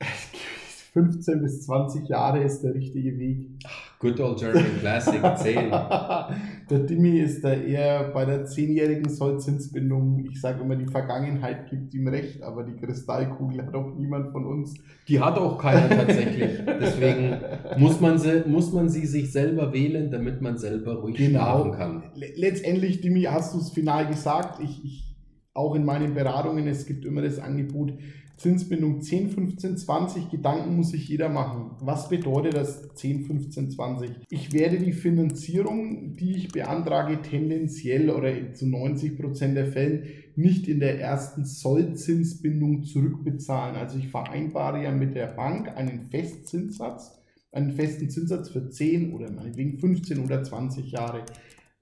15 0.94 1.42
bis 1.42 1.66
20 1.66 2.08
Jahre 2.08 2.42
ist 2.42 2.62
der 2.62 2.72
richtige 2.72 3.18
Weg. 3.18 3.50
Good 4.00 4.20
old 4.20 4.38
German 4.38 4.78
Classic 4.78 5.20
10. 5.20 5.70
der 6.70 6.78
Dimi 6.86 7.18
ist 7.18 7.42
da 7.42 7.52
eher 7.52 8.10
bei 8.14 8.24
der 8.24 8.46
10-jährigen 8.46 9.08
Sollzinsbindung. 9.10 10.24
Ich 10.30 10.40
sage 10.40 10.62
immer, 10.62 10.76
die 10.76 10.86
Vergangenheit 10.86 11.68
gibt 11.68 11.92
ihm 11.94 12.06
recht, 12.06 12.40
aber 12.42 12.62
die 12.62 12.76
Kristallkugel 12.76 13.66
hat 13.66 13.74
auch 13.74 13.96
niemand 13.96 14.30
von 14.30 14.46
uns. 14.46 14.74
Die 15.08 15.18
hat 15.18 15.36
auch 15.36 15.58
keiner 15.58 15.88
tatsächlich. 15.88 16.60
Deswegen 16.80 17.38
muss 17.76 18.00
man, 18.00 18.18
sie, 18.18 18.44
muss 18.46 18.72
man 18.72 18.88
sie 18.88 19.04
sich 19.06 19.32
selber 19.32 19.72
wählen, 19.72 20.10
damit 20.12 20.40
man 20.42 20.58
selber 20.58 21.00
ruhig 21.00 21.16
Genau. 21.16 21.40
schlafen 21.40 21.72
kann. 21.72 22.02
Le- 22.14 22.32
Letztendlich, 22.36 23.00
Dimi, 23.00 23.22
hast 23.22 23.52
du 23.54 23.58
es 23.58 23.70
final 23.70 24.06
gesagt. 24.06 24.60
Ich, 24.62 24.84
ich, 24.84 25.16
auch 25.54 25.74
in 25.74 25.84
meinen 25.84 26.14
Beratungen, 26.14 26.68
es 26.68 26.86
gibt 26.86 27.04
immer 27.04 27.22
das 27.22 27.40
Angebot, 27.40 27.94
Zinsbindung 28.38 29.02
10, 29.02 29.30
15, 29.30 29.76
20. 29.76 30.30
Gedanken 30.30 30.76
muss 30.76 30.90
sich 30.90 31.08
jeder 31.08 31.28
machen. 31.28 31.72
Was 31.80 32.08
bedeutet 32.08 32.54
das 32.54 32.88
10, 32.94 33.24
15, 33.24 33.72
20? 33.72 34.10
Ich 34.30 34.52
werde 34.52 34.78
die 34.78 34.92
Finanzierung, 34.92 36.14
die 36.16 36.36
ich 36.36 36.48
beantrage, 36.48 37.20
tendenziell 37.20 38.10
oder 38.10 38.54
zu 38.54 38.68
90 38.68 39.18
Prozent 39.18 39.56
der 39.56 39.66
Fällen 39.66 40.04
nicht 40.36 40.68
in 40.68 40.78
der 40.78 41.00
ersten 41.00 41.44
Sollzinsbindung 41.44 42.84
zurückbezahlen. 42.84 43.74
Also 43.74 43.98
ich 43.98 44.08
vereinbare 44.08 44.84
ja 44.84 44.92
mit 44.92 45.16
der 45.16 45.26
Bank 45.26 45.76
einen 45.76 46.08
Festzinssatz, 46.08 47.20
einen 47.50 47.72
festen 47.72 48.08
Zinssatz 48.08 48.50
für 48.50 48.70
10 48.70 49.14
oder 49.14 49.32
meinetwegen 49.32 49.80
15 49.80 50.20
oder 50.20 50.44
20 50.44 50.92
Jahre. 50.92 51.24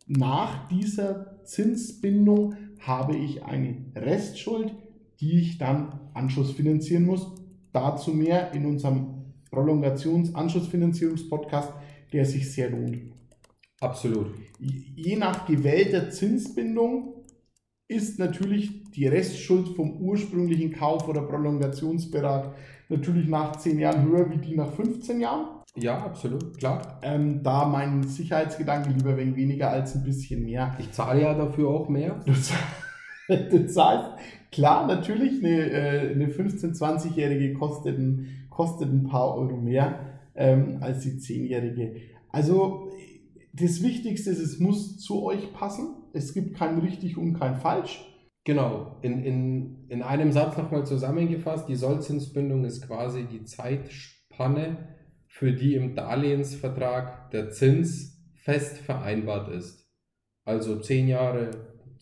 Nach 0.07 0.69
dieser 0.69 1.45
Zinsbindung 1.45 2.55
habe 2.79 3.17
ich 3.17 3.43
eine 3.45 3.77
Restschuld, 3.95 4.73
die 5.21 5.41
ich 5.41 5.59
dann 5.59 6.01
Anschlussfinanzieren 6.15 7.05
muss. 7.05 7.35
Dazu 7.73 8.13
mehr 8.13 8.53
in 8.53 8.65
unserem 8.67 9.25
Prolongations-Anschlussfinanzierungspodcast, 9.51 11.73
der 12.13 12.25
sich 12.25 12.53
sehr 12.53 12.71
lohnt. 12.71 12.99
Absolut. 13.81 14.35
Je 14.59 15.17
nach 15.17 15.47
gewählter 15.47 16.11
Zinsbindung 16.11 17.17
ist 17.89 18.19
natürlich 18.19 18.83
die 18.91 19.07
Restschuld 19.07 19.69
vom 19.77 19.99
ursprünglichen 19.99 20.73
Kauf 20.73 21.09
oder 21.09 21.23
Prolongationsberat 21.23 22.53
natürlich 22.89 23.29
nach 23.29 23.57
10 23.57 23.79
Jahren 23.79 24.09
höher 24.09 24.29
wie 24.31 24.39
die 24.39 24.57
nach 24.57 24.73
15 24.73 25.21
Jahren. 25.21 25.63
Ja, 25.77 25.99
absolut, 25.99 26.57
klar. 26.57 27.01
Ähm, 27.03 27.43
da 27.43 27.69
mein 27.69 28.03
Sicherheitsgedanke 28.03 28.91
lieber 28.91 29.17
wenig 29.17 29.37
weniger 29.37 29.71
als 29.71 29.95
ein 29.95 30.05
bisschen 30.05 30.45
mehr. 30.45 30.75
Ich 30.79 30.91
zahle 30.93 31.23
ja 31.23 31.35
dafür 31.35 31.69
auch 31.69 31.89
mehr. 31.89 32.23
Du 33.29 33.67
zahlst, 33.67 34.11
klar, 34.53 34.87
natürlich, 34.87 35.45
eine, 35.45 35.71
äh, 35.71 36.13
eine 36.13 36.29
15-, 36.29 36.79
20-Jährige 36.79 37.55
kostet 37.55 37.99
ein, 37.99 38.47
kostet 38.51 38.89
ein 38.89 39.05
paar 39.05 39.37
Euro 39.37 39.57
mehr 39.57 40.21
ähm, 40.35 40.79
als 40.81 41.01
die 41.01 41.19
10-Jährige. 41.19 41.97
Also 42.31 42.93
das 43.53 43.83
Wichtigste 43.83 44.31
ist, 44.31 44.39
es 44.39 44.61
muss 44.61 44.99
zu 44.99 45.25
euch 45.25 45.53
passen. 45.53 45.95
Es 46.13 46.35
gibt 46.35 46.55
kein 46.55 46.79
richtig 46.79 47.17
und 47.17 47.35
kein 47.35 47.57
falsch. 47.57 48.05
Genau, 48.45 48.99
in, 49.03 49.25
in, 49.25 49.87
in 49.89 50.03
einem 50.03 50.31
Satz 50.31 50.57
nochmal 50.57 50.87
zusammengefasst, 50.87 51.69
die 51.69 51.75
Sollzinsbindung 51.75 52.65
ist 52.65 52.87
quasi 52.87 53.25
die 53.25 53.45
Zeitspanne, 53.45 54.95
für 55.27 55.53
die 55.53 55.75
im 55.75 55.97
Darlehensvertrag 55.97 57.31
der 57.33 57.51
Zins 57.51 58.23
fest 58.35 58.79
vereinbart 58.79 59.49
ist. 59.49 59.91
Also 60.45 60.79
zehn 60.79 61.09
Jahre, 61.09 61.51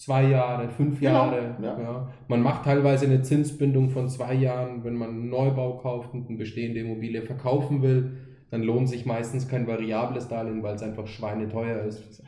zwei 0.04 0.28
Jahre, 0.28 0.68
fünf 0.68 1.00
Genau, 1.00 1.12
Jahre. 1.26 1.56
ja. 1.62 1.80
Ja. 1.80 2.12
Man 2.28 2.42
macht 2.42 2.64
teilweise 2.64 3.06
eine 3.06 3.22
Zinsbindung 3.22 3.90
von 3.90 4.08
zwei 4.08 4.34
Jahren, 4.34 4.84
wenn 4.84 4.94
man 4.96 5.10
einen 5.10 5.30
Neubau 5.30 5.78
kauft 5.78 6.12
und 6.14 6.28
eine 6.28 6.36
bestehende 6.38 6.80
Immobilie 6.80 7.22
verkaufen 7.22 7.82
will. 7.82 8.12
Dann 8.50 8.62
lohnt 8.62 8.88
sich 8.88 9.06
meistens 9.06 9.48
kein 9.48 9.66
variables 9.66 10.28
Darlehen, 10.28 10.62
weil 10.62 10.74
es 10.74 10.82
einfach 10.82 11.06
schweineteuer 11.06 11.84
ist. 11.84 12.22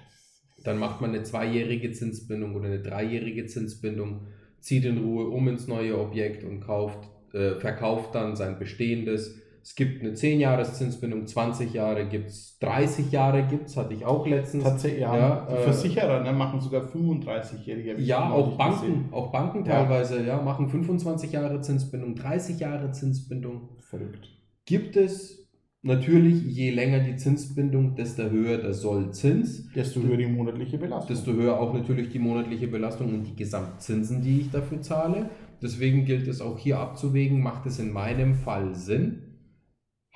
Dann 0.64 0.78
macht 0.78 1.00
man 1.00 1.10
eine 1.10 1.22
zweijährige 1.22 1.92
Zinsbindung 1.92 2.54
oder 2.56 2.66
eine 2.66 2.80
dreijährige 2.80 3.46
Zinsbindung, 3.46 4.26
zieht 4.60 4.84
in 4.84 4.98
Ruhe 4.98 5.28
um 5.28 5.46
ins 5.46 5.68
neue 5.68 5.98
Objekt 6.00 6.42
und 6.42 6.60
kauft, 6.60 7.08
äh, 7.34 7.54
verkauft 7.60 8.14
dann 8.14 8.34
sein 8.34 8.58
bestehendes. 8.58 9.40
Es 9.66 9.74
gibt 9.74 10.00
eine 10.00 10.14
10 10.14 10.38
Jahres 10.38 10.74
Zinsbindung, 10.74 11.26
20 11.26 11.72
Jahre 11.72 12.06
gibt 12.08 12.28
es, 12.28 12.56
30 12.60 13.10
Jahre 13.10 13.48
gibt 13.48 13.66
es, 13.66 13.76
hatte 13.76 13.94
ich 13.94 14.04
auch 14.06 14.24
letztens. 14.24 14.62
Tatsächlich, 14.62 15.00
ja. 15.00 15.16
Ja, 15.18 15.46
die 15.50 15.54
äh, 15.54 15.62
Versicherer 15.62 16.22
ne, 16.22 16.32
machen 16.32 16.60
sogar 16.60 16.84
35-Jährige. 16.86 17.94
hab 17.94 17.98
ich 17.98 18.06
Ja, 18.06 18.30
auch 18.30 18.56
Banken, 18.56 18.80
gesehen. 18.80 19.04
auch 19.10 19.32
Banken 19.32 19.64
Ja. 19.66 19.82
teilweise, 19.82 20.24
ja, 20.24 20.40
machen 20.40 20.68
25 20.68 21.32
Jahre 21.32 21.60
Zinsbindung, 21.62 22.14
30 22.14 22.60
Jahre 22.60 22.92
Zinsbindung. 22.92 23.70
Verrückt. 23.80 24.28
Gibt 24.66 24.94
es 24.96 25.48
natürlich, 25.82 26.44
je 26.44 26.70
länger 26.70 27.00
die 27.00 27.16
Zinsbindung, 27.16 27.96
desto 27.96 28.22
höher 28.30 28.58
der 28.58 28.72
Sollzins. 28.72 29.68
Desto 29.74 30.00
höher 30.00 30.16
die 30.16 30.26
monatliche 30.26 30.78
Belastung. 30.78 31.08
desto 31.16 31.32
höher 31.32 31.58
auch 31.58 31.74
natürlich 31.74 32.10
die 32.10 32.20
monatliche 32.20 32.68
Belastung 32.68 33.12
und 33.12 33.24
die 33.24 33.34
Gesamtzinsen, 33.34 34.22
die 34.22 34.42
ich 34.42 34.50
dafür 34.52 34.80
zahle. 34.82 35.28
Deswegen 35.60 36.04
gilt 36.04 36.28
es 36.28 36.40
auch 36.40 36.56
hier 36.56 36.78
abzuwägen, 36.78 37.40
macht 37.42 37.66
es 37.66 37.80
in 37.80 37.92
meinem 37.92 38.36
Fall 38.36 38.72
Sinn? 38.76 39.22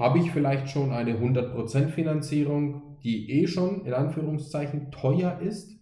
Habe 0.00 0.18
ich 0.18 0.30
vielleicht 0.30 0.70
schon 0.70 0.92
eine 0.92 1.12
100% 1.12 1.88
Finanzierung, 1.88 2.96
die 3.04 3.30
eh 3.32 3.46
schon 3.46 3.84
in 3.84 3.92
Anführungszeichen 3.92 4.90
teuer 4.90 5.40
ist? 5.42 5.78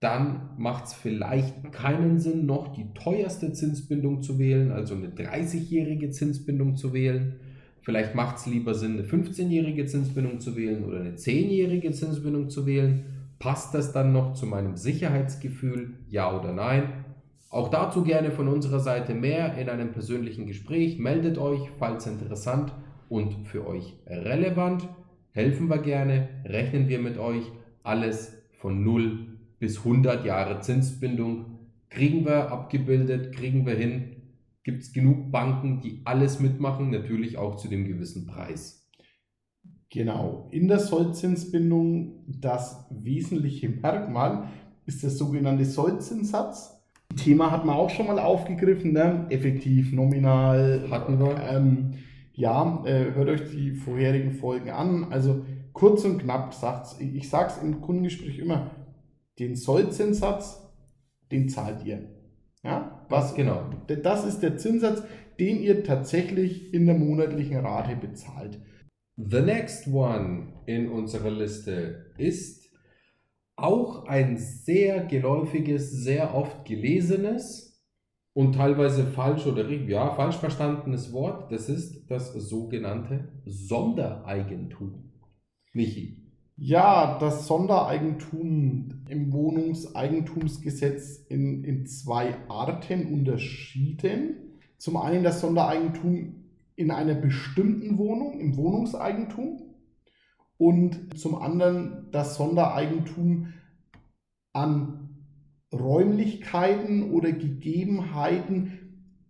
Dann 0.00 0.48
macht 0.56 0.86
es 0.86 0.94
vielleicht 0.94 1.70
keinen 1.70 2.18
Sinn, 2.18 2.46
noch 2.46 2.72
die 2.72 2.94
teuerste 2.94 3.52
Zinsbindung 3.52 4.22
zu 4.22 4.38
wählen, 4.38 4.72
also 4.72 4.94
eine 4.94 5.08
30-jährige 5.08 6.08
Zinsbindung 6.08 6.76
zu 6.76 6.94
wählen. 6.94 7.38
Vielleicht 7.82 8.14
macht 8.14 8.38
es 8.38 8.46
lieber 8.46 8.72
Sinn, 8.72 8.92
eine 8.94 9.06
15-jährige 9.06 9.84
Zinsbindung 9.84 10.40
zu 10.40 10.56
wählen 10.56 10.82
oder 10.82 11.00
eine 11.00 11.12
10-jährige 11.12 11.92
Zinsbindung 11.92 12.48
zu 12.48 12.64
wählen. 12.64 13.04
Passt 13.38 13.74
das 13.74 13.92
dann 13.92 14.14
noch 14.14 14.32
zu 14.32 14.46
meinem 14.46 14.78
Sicherheitsgefühl? 14.78 15.98
Ja 16.08 16.34
oder 16.34 16.54
nein? 16.54 17.04
Auch 17.50 17.68
dazu 17.68 18.04
gerne 18.04 18.30
von 18.30 18.48
unserer 18.48 18.80
Seite 18.80 19.14
mehr 19.14 19.58
in 19.58 19.68
einem 19.68 19.92
persönlichen 19.92 20.46
Gespräch. 20.46 20.98
Meldet 20.98 21.36
euch, 21.36 21.60
falls 21.78 22.06
interessant 22.06 22.72
und 23.14 23.46
für 23.46 23.64
euch 23.64 23.94
relevant. 24.08 24.88
Helfen 25.30 25.68
wir 25.68 25.78
gerne, 25.78 26.28
rechnen 26.44 26.88
wir 26.88 26.98
mit 26.98 27.16
euch. 27.16 27.44
Alles 27.84 28.36
von 28.58 28.82
0 28.82 29.38
bis 29.60 29.78
100 29.78 30.24
Jahre 30.24 30.60
Zinsbindung 30.60 31.60
kriegen 31.90 32.24
wir 32.24 32.50
abgebildet, 32.50 33.32
kriegen 33.32 33.66
wir 33.66 33.76
hin. 33.76 34.16
Gibt 34.64 34.82
es 34.82 34.92
genug 34.92 35.30
Banken, 35.30 35.80
die 35.80 36.00
alles 36.04 36.40
mitmachen, 36.40 36.90
natürlich 36.90 37.38
auch 37.38 37.54
zu 37.54 37.68
dem 37.68 37.84
gewissen 37.84 38.26
Preis. 38.26 38.90
Genau. 39.90 40.48
In 40.50 40.66
der 40.66 40.80
Sollzinsbindung 40.80 42.24
das 42.26 42.84
wesentliche 42.90 43.68
Merkmal 43.68 44.48
ist 44.86 45.04
der 45.04 45.10
sogenannte 45.10 45.64
Sollzinssatz. 45.64 46.82
Thema 47.14 47.52
hat 47.52 47.64
man 47.64 47.76
auch 47.76 47.90
schon 47.90 48.08
mal 48.08 48.18
aufgegriffen, 48.18 48.92
ne? 48.92 49.26
effektiv, 49.28 49.92
nominal. 49.92 50.88
Hatten 50.90 51.20
wir. 51.20 51.36
Ähm, 51.48 51.92
ja, 52.34 52.82
äh, 52.84 53.14
hört 53.14 53.28
euch 53.28 53.50
die 53.50 53.72
vorherigen 53.72 54.32
Folgen 54.32 54.70
an. 54.70 55.12
Also 55.12 55.44
kurz 55.72 56.04
und 56.04 56.18
knapp 56.18 56.52
sagt's, 56.52 56.98
ich 57.00 57.28
sage 57.28 57.52
es 57.56 57.62
im 57.62 57.80
Kundengespräch 57.80 58.38
immer, 58.38 58.70
den 59.38 59.56
Sollzinssatz, 59.56 60.60
den 61.30 61.48
zahlt 61.48 61.84
ihr. 61.84 62.10
Ja, 62.62 63.06
Was 63.08 63.34
genau? 63.34 63.70
Das 63.86 64.24
ist 64.24 64.40
der 64.40 64.56
Zinssatz, 64.56 65.02
den 65.38 65.60
ihr 65.60 65.84
tatsächlich 65.84 66.72
in 66.72 66.86
der 66.86 66.96
monatlichen 66.96 67.58
Rate 67.58 67.96
bezahlt. 67.96 68.58
The 69.16 69.42
next 69.42 69.86
one 69.86 70.54
in 70.66 70.88
unserer 70.88 71.30
Liste 71.30 72.12
ist 72.16 72.70
auch 73.56 74.06
ein 74.06 74.38
sehr 74.38 75.04
geläufiges, 75.04 75.90
sehr 75.92 76.34
oft 76.34 76.64
gelesenes 76.64 77.73
und 78.34 78.56
teilweise 78.56 79.06
falsch 79.06 79.46
oder 79.46 79.70
ja, 79.70 80.10
falsch 80.10 80.36
verstandenes 80.36 81.12
Wort. 81.12 81.50
Das 81.52 81.68
ist 81.68 82.10
das 82.10 82.34
sogenannte 82.34 83.28
Sondereigentum. 83.46 85.12
Michi. 85.72 86.20
Ja, 86.56 87.18
das 87.18 87.46
Sondereigentum 87.46 89.04
im 89.08 89.32
Wohnungseigentumsgesetz 89.32 91.26
in, 91.28 91.64
in 91.64 91.86
zwei 91.86 92.36
Arten 92.48 93.12
unterschieden. 93.12 94.60
Zum 94.78 94.96
einen 94.96 95.24
das 95.24 95.40
Sondereigentum 95.40 96.44
in 96.76 96.90
einer 96.90 97.14
bestimmten 97.14 97.98
Wohnung, 97.98 98.38
im 98.38 98.56
Wohnungseigentum. 98.56 99.62
Und 100.56 101.18
zum 101.18 101.34
anderen 101.36 102.08
das 102.12 102.36
Sondereigentum 102.36 103.54
an 104.52 105.03
Räumlichkeiten 105.80 107.10
oder 107.12 107.32
Gegebenheiten, 107.32 108.78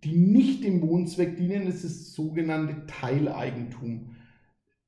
die 0.03 0.15
nicht 0.17 0.63
dem 0.63 0.81
Wohnzweck 0.81 1.37
dienen. 1.37 1.65
Das 1.65 1.83
ist 1.83 1.85
das 2.07 2.13
sogenannte 2.13 2.85
Teileigentum. 2.87 4.15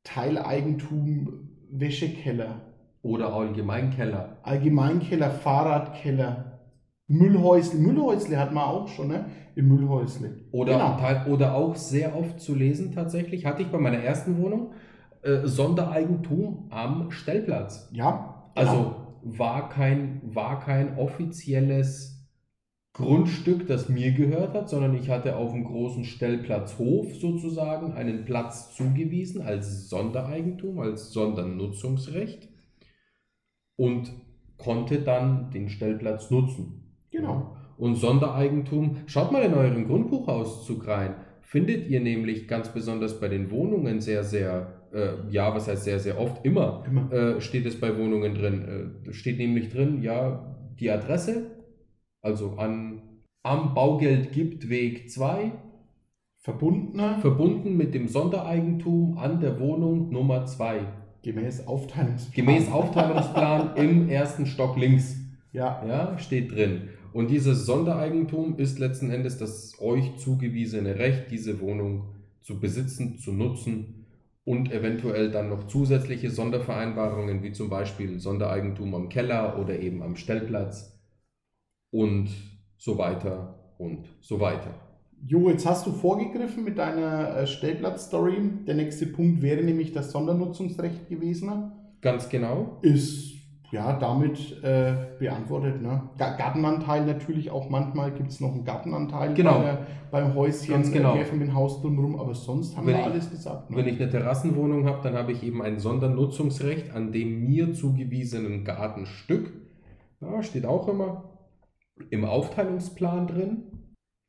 Teileigentum, 0.04 1.50
Wäschekeller, 1.70 2.62
Oder 3.02 3.34
Allgemeinkeller. 3.34 4.38
Allgemeinkeller, 4.44 5.30
Fahrradkeller, 5.30 6.60
Müllhäusle. 7.08 7.80
Müllhäusle 7.80 8.38
hat 8.38 8.54
man 8.54 8.64
auch 8.66 8.88
schon, 8.88 9.08
ne? 9.10 9.26
Im 9.56 9.68
Müllhäusle. 9.70 10.32
Oder, 10.52 10.74
Genau. 10.74 11.34
oder 11.34 11.56
auch 11.56 11.76
sehr 11.76 12.16
oft 12.18 12.40
zu 12.40 12.54
lesen 12.56 12.94
tatsächlich, 12.94 13.46
hatte 13.46 13.62
ich 13.64 13.70
bei 13.70 13.78
meiner 13.80 13.98
ersten 14.00 14.38
Wohnung, 14.42 14.74
äh, 15.24 15.46
Sondereigentum 15.48 16.68
am 16.70 17.12
Stellplatz. 17.12 17.90
Ja, 17.92 18.50
Also 18.56 18.72
genau. 18.78 19.07
War 19.38 19.70
kein, 19.70 20.22
war 20.24 20.60
kein 20.60 20.98
offizielles 20.98 22.18
Grundstück, 22.94 23.68
das 23.68 23.90
mir 23.90 24.12
gehört 24.12 24.56
hat, 24.56 24.70
sondern 24.70 24.96
ich 24.96 25.10
hatte 25.10 25.36
auf 25.36 25.52
dem 25.52 25.66
großen 25.66 26.04
Stellplatzhof 26.04 27.14
sozusagen 27.16 27.94
einen 27.94 28.26
Platz 28.26 28.76
zugewiesen 28.76 29.44
als 29.44 29.88
Sondereigentum, 29.90 30.80
als 30.80 31.12
Sondernutzungsrecht 31.12 32.50
und 33.76 34.12
konnte 34.58 35.02
dann 35.02 35.52
den 35.52 35.70
Stellplatz 35.70 36.32
nutzen. 36.32 36.96
Genau. 37.12 37.56
Und 37.78 37.96
Sondereigentum, 37.96 38.98
schaut 39.06 39.32
mal 39.32 39.44
in 39.44 39.54
euren 39.54 39.88
Grundbuchauszug 39.88 40.88
rein. 40.88 41.16
Findet 41.42 41.88
ihr 41.88 42.02
nämlich 42.02 42.48
ganz 42.48 42.74
besonders 42.74 43.20
bei 43.20 43.28
den 43.28 43.52
Wohnungen 43.52 44.02
sehr, 44.02 44.24
sehr, 44.24 44.77
äh, 44.94 45.14
ja, 45.30 45.54
was 45.54 45.68
heißt 45.68 45.84
sehr, 45.84 46.00
sehr 46.00 46.20
oft, 46.20 46.46
immer, 46.46 46.84
Immer. 46.88 47.12
äh, 47.12 47.42
steht 47.42 47.66
es 47.66 47.80
bei 47.80 47.98
Wohnungen 47.98 48.36
drin. 48.36 48.94
Äh, 49.08 49.14
steht 49.14 49.38
nämlich 49.38 49.70
drin, 49.70 50.02
ja, 50.02 50.56
die 50.80 50.92
Adresse, 50.92 51.52
also 52.22 52.56
an, 52.58 53.02
am 53.44 53.74
Baugeld 53.74 54.32
gibt 54.32 54.70
Weg 54.70 55.10
2, 55.10 55.52
Verbundener 56.38 57.18
verbunden 57.20 57.76
mit 57.76 57.94
dem 57.94 58.08
Sondereigentum 58.08 59.18
an 59.18 59.42
der 59.42 59.60
Wohnung 59.60 60.12
Nummer 60.12 60.46
2. 60.46 60.80
gemäß 61.24 61.68
Aufteilungsplan. 61.68 62.46
Gemäß 62.46 62.72
Aufteilungsplan 62.72 63.76
im 63.76 64.10
ersten 64.10 64.46
Stock 64.46 64.78
links. 64.78 65.18
Ja, 65.52 65.84
Ja, 65.86 66.18
steht 66.20 66.52
drin. 66.52 66.90
Und 67.14 67.32
dieses 67.32 67.66
Sondereigentum 67.66 68.58
ist 68.60 68.80
letzten 68.80 69.10
Endes 69.10 69.38
das 69.38 69.74
euch 69.82 70.18
zugewiesene 70.18 71.00
Recht, 71.00 71.32
diese 71.32 71.60
Wohnung 71.60 72.10
zu 72.42 72.60
besitzen, 72.60 73.18
zu 73.18 73.34
nutzen 73.34 73.97
und 74.48 74.72
eventuell 74.72 75.30
dann 75.30 75.50
noch 75.50 75.68
zusätzliche 75.68 76.32
Sondervereinbarungen, 76.32 77.44
wie 77.44 77.52
zum 77.52 77.70
Beispiel 77.70 78.18
Sondereigentum 78.18 78.96
am 78.96 79.10
Keller 79.10 79.60
oder 79.60 79.78
eben 79.78 80.02
am 80.02 80.16
Stellplatz 80.16 80.98
und 81.92 82.30
so 82.78 82.98
weiter 82.98 83.76
und 83.78 84.08
so 84.22 84.40
weiter. 84.40 84.74
Jo, 85.26 85.50
jetzt 85.50 85.66
hast 85.66 85.86
du 85.86 85.92
vorgegriffen 85.92 86.64
mit 86.64 86.78
deiner 86.78 87.36
äh, 87.36 87.46
Stellplatz-Story. 87.46 88.38
Der 88.66 88.76
nächste 88.76 89.08
Punkt 89.08 89.42
wäre 89.42 89.62
nämlich 89.64 89.92
das 89.92 90.14
Sondernutzungsrecht 90.14 91.10
gewesen. 91.10 91.74
Ganz 92.00 92.30
genau. 92.30 92.78
Ist 92.84 93.37
ja 93.72 93.98
damit 94.00 94.64
äh, 94.64 94.94
beantwortet. 95.20 95.82
Ne? 95.82 96.04
Ga- 96.18 96.38
Gartenanteil 96.38 97.06
natürlich 97.06 97.52
auch 97.52 97.70
manchmal 97.70 98.12
gibt 98.12 98.30
es 98.30 98.40
noch 98.40 98.54
einen 98.54 98.64
Gartenanteil 98.64 99.34
Genau. 99.34 99.60
bei 99.60 99.78
beim 100.10 100.36
Häuschen, 100.36 100.74
Ganz 100.74 100.90
genau. 100.92 101.16
äh, 101.16 101.20
mit 101.34 101.50
dem 101.50 101.54
Haus 101.54 101.82
drumherum, 101.82 102.18
aber 102.18 102.34
sonst 102.34 102.78
haben 102.78 102.88
Wenn 102.88 102.94
wir 102.96 103.02
ich- 103.02 103.06
alles 103.08 103.30
gesagt. 103.30 103.70
Ne? 103.70 103.78
Wenn 103.78 103.88
ich 103.88 104.00
eine 104.02 104.10
Terrassenwohnung 104.10 104.86
habe, 104.88 105.00
dann 105.04 105.16
habe 105.16 105.34
ich 105.34 105.44
eben 105.44 105.62
ein 105.62 105.80
Sondernutzungsrecht 105.80 106.94
an 106.96 107.12
dem 107.12 107.46
mir 107.46 107.74
zugewiesenen 107.74 108.64
Gartenstück. 108.64 109.52
Ja, 110.22 110.42
steht 110.44 110.66
auch 110.66 110.88
immer 110.88 111.26
im 112.10 112.24
Aufteilungsplan 112.26 113.28
drin. 113.28 113.64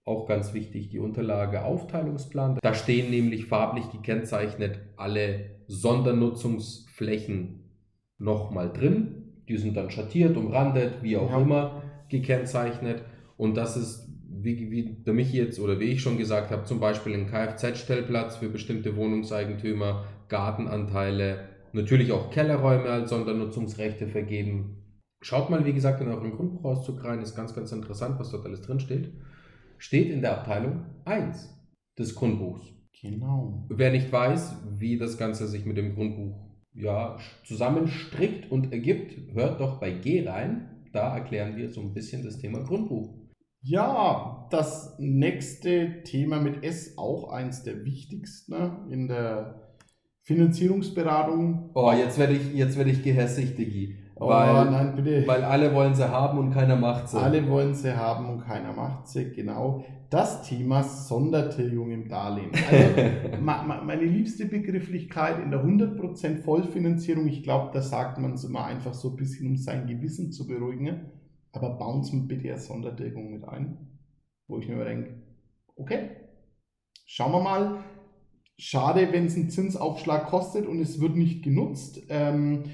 Auch 0.04 0.26
ganz 0.26 0.52
wichtig, 0.54 0.88
die 0.88 0.98
Unterlage 0.98 1.64
Aufteilungsplan. 1.64 2.58
Da 2.62 2.74
stehen 2.74 3.10
nämlich 3.10 3.44
farblich 3.46 3.90
gekennzeichnet 3.92 4.80
alle 4.96 5.60
Sondernutzungsflächen 5.68 7.70
nochmal 8.18 8.72
drin. 8.72 9.27
Die 9.48 9.56
sind 9.56 9.76
dann 9.76 9.90
schattiert, 9.90 10.36
umrandet, 10.36 11.02
wie 11.02 11.16
auch 11.16 11.30
ja. 11.30 11.40
immer 11.40 11.82
gekennzeichnet. 12.08 13.02
Und 13.36 13.56
das 13.56 13.76
ist, 13.76 14.08
wie, 14.28 14.70
wie 14.70 15.02
der 15.04 15.14
Michi 15.14 15.38
jetzt 15.38 15.58
oder 15.58 15.80
wie 15.80 15.84
ich 15.84 16.02
schon 16.02 16.18
gesagt 16.18 16.50
habe, 16.50 16.64
zum 16.64 16.80
Beispiel 16.80 17.14
ein 17.14 17.26
Kfz-Stellplatz 17.26 18.36
für 18.36 18.48
bestimmte 18.48 18.96
Wohnungseigentümer, 18.96 20.04
Gartenanteile, 20.28 21.48
natürlich 21.72 22.12
auch 22.12 22.30
Kellerräume 22.30 22.88
als 22.88 23.10
Sondernutzungsrechte 23.10 24.08
vergeben. 24.08 24.84
Schaut 25.20 25.50
mal, 25.50 25.64
wie 25.64 25.72
gesagt, 25.72 26.00
in 26.00 26.08
euren 26.08 26.32
Grundbuchauszug 26.32 27.02
rein, 27.04 27.20
ist 27.20 27.34
ganz, 27.34 27.54
ganz 27.54 27.72
interessant, 27.72 28.18
was 28.18 28.30
dort 28.30 28.46
alles 28.46 28.62
drin 28.62 28.80
steht. 28.80 29.12
Steht 29.78 30.10
in 30.10 30.20
der 30.20 30.38
Abteilung 30.38 30.84
1 31.04 31.54
des 31.98 32.14
Grundbuchs. 32.14 32.62
Genau. 33.00 33.66
Wer 33.68 33.92
nicht 33.92 34.12
weiß, 34.12 34.56
wie 34.78 34.98
das 34.98 35.18
Ganze 35.18 35.46
sich 35.46 35.64
mit 35.64 35.76
dem 35.76 35.94
Grundbuch 35.94 36.47
ja, 36.74 37.18
zusammenstrickt 37.44 38.50
und 38.50 38.72
ergibt, 38.72 39.34
hört 39.34 39.60
doch 39.60 39.80
bei 39.80 39.90
G 39.90 40.28
rein. 40.28 40.88
Da 40.92 41.16
erklären 41.16 41.56
wir 41.56 41.70
so 41.70 41.80
ein 41.80 41.92
bisschen 41.92 42.24
das 42.24 42.38
Thema 42.38 42.62
Grundbuch. 42.64 43.14
Ja, 43.60 44.46
das 44.50 44.96
nächste 44.98 46.02
Thema 46.04 46.40
mit 46.40 46.64
S, 46.64 46.96
auch 46.96 47.30
eins 47.30 47.64
der 47.64 47.84
wichtigsten 47.84 48.90
in 48.90 49.08
der 49.08 49.74
Finanzierungsberatung. 50.22 51.70
Oh, 51.74 51.92
jetzt 51.92 52.18
werde 52.18 52.34
ich, 52.34 52.54
jetzt 52.54 52.76
werde 52.76 52.90
ich 52.90 53.02
gehässig, 53.02 53.56
Digi. 53.56 53.96
Oh, 54.20 54.28
weil, 54.28 54.70
nein, 54.70 54.96
bitte. 54.96 55.26
Weil 55.26 55.44
alle 55.44 55.72
wollen 55.74 55.94
sie 55.94 56.10
haben 56.10 56.38
und 56.38 56.50
keiner 56.50 56.74
macht 56.74 57.08
sie. 57.08 57.18
Alle 57.18 57.48
wollen 57.48 57.74
sie 57.74 57.96
haben 57.96 58.28
und 58.28 58.40
keiner 58.40 58.72
macht 58.72 59.06
sie, 59.06 59.30
genau. 59.30 59.84
Das 60.10 60.42
Thema 60.42 60.82
Sondertilgung 60.82 61.90
im 61.92 62.08
Darlehen. 62.08 62.50
Also 62.52 63.40
meine 63.84 64.04
liebste 64.04 64.46
Begrifflichkeit 64.46 65.40
in 65.42 65.50
der 65.50 65.62
100% 65.64 66.42
Vollfinanzierung, 66.42 67.28
ich 67.28 67.44
glaube, 67.44 67.70
da 67.72 67.80
sagt 67.80 68.18
man 68.18 68.32
es 68.32 68.44
immer 68.44 68.64
einfach 68.64 68.94
so 68.94 69.10
ein 69.10 69.16
bisschen, 69.16 69.46
um 69.46 69.56
sein 69.56 69.86
Gewissen 69.86 70.32
zu 70.32 70.46
beruhigen. 70.46 71.12
Aber 71.52 71.78
bauen 71.78 72.02
Sie 72.02 72.18
bitte 72.20 72.48
eine 72.48 72.58
Sondertilgung 72.58 73.30
mit 73.30 73.44
ein, 73.44 73.78
wo 74.48 74.58
ich 74.58 74.68
mir 74.68 74.84
denke, 74.84 75.22
okay, 75.76 76.10
schauen 77.06 77.32
wir 77.32 77.40
mal. 77.40 77.78
Schade, 78.56 79.08
wenn 79.12 79.26
es 79.26 79.36
einen 79.36 79.50
Zinsaufschlag 79.50 80.26
kostet 80.26 80.66
und 80.66 80.80
es 80.80 81.00
wird 81.00 81.14
nicht 81.14 81.44
genutzt. 81.44 82.02
Ähm, 82.08 82.64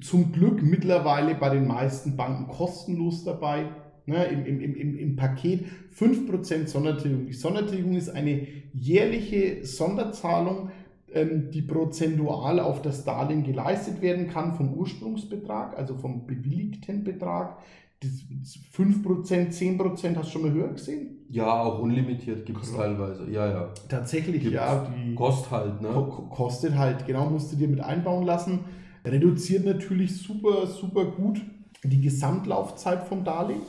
zum 0.00 0.32
Glück 0.32 0.62
mittlerweile 0.62 1.34
bei 1.34 1.50
den 1.50 1.66
meisten 1.66 2.16
Banken 2.16 2.48
kostenlos 2.48 3.24
dabei. 3.24 3.66
Ne, 4.06 4.24
im, 4.24 4.46
im, 4.46 4.74
im, 4.74 4.98
Im 4.98 5.16
Paket 5.16 5.66
5% 5.94 6.66
Sondertilgung. 6.66 7.26
Die 7.26 7.34
Sondertilgung 7.34 7.94
ist 7.94 8.08
eine 8.08 8.46
jährliche 8.72 9.66
Sonderzahlung, 9.66 10.70
ähm, 11.12 11.50
die 11.50 11.60
prozentual 11.60 12.58
auf 12.58 12.80
das 12.80 13.04
Darlehen 13.04 13.44
geleistet 13.44 14.00
werden 14.00 14.28
kann 14.28 14.54
vom 14.54 14.72
Ursprungsbetrag, 14.72 15.76
also 15.76 15.94
vom 15.94 16.26
bewilligten 16.26 17.04
Betrag. 17.04 17.58
Das 18.00 18.12
5%, 18.74 19.52
10% 19.52 20.16
hast 20.16 20.28
du 20.28 20.32
schon 20.32 20.42
mal 20.42 20.52
höher 20.52 20.68
gesehen? 20.68 21.26
Ja, 21.28 21.62
auch 21.62 21.80
unlimitiert 21.80 22.46
gibt 22.46 22.62
es 22.62 22.74
teilweise. 22.74 23.30
Ja, 23.30 23.46
ja. 23.46 23.74
Tatsächlich, 23.90 24.40
gibt's 24.40 24.54
ja. 24.54 24.90
Die 25.04 25.14
kostet 25.14 25.50
halt, 25.50 25.82
ne? 25.82 25.88
Kostet 26.30 26.76
halt, 26.76 27.06
genau, 27.06 27.28
musst 27.28 27.52
du 27.52 27.56
dir 27.56 27.68
mit 27.68 27.80
einbauen 27.80 28.24
lassen 28.24 28.60
reduziert 29.10 29.64
natürlich 29.64 30.16
super, 30.16 30.66
super 30.66 31.06
gut 31.06 31.40
die 31.84 32.00
Gesamtlaufzeit 32.00 33.04
vom 33.04 33.24
Darlehen. 33.24 33.62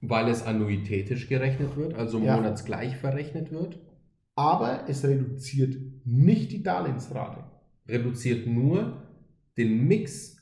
Weil 0.00 0.28
es 0.28 0.44
annuitätisch 0.44 1.28
gerechnet 1.28 1.76
wird, 1.76 1.94
also 1.94 2.18
ja. 2.18 2.36
monatsgleich 2.36 2.96
verrechnet 2.96 3.50
wird. 3.50 3.78
Aber 4.34 4.84
es 4.88 5.02
reduziert 5.04 5.76
nicht 6.04 6.52
die 6.52 6.62
Darlehensrate. 6.62 7.44
Reduziert 7.88 8.46
nur 8.46 9.02
den 9.56 9.86
Mix 9.88 10.36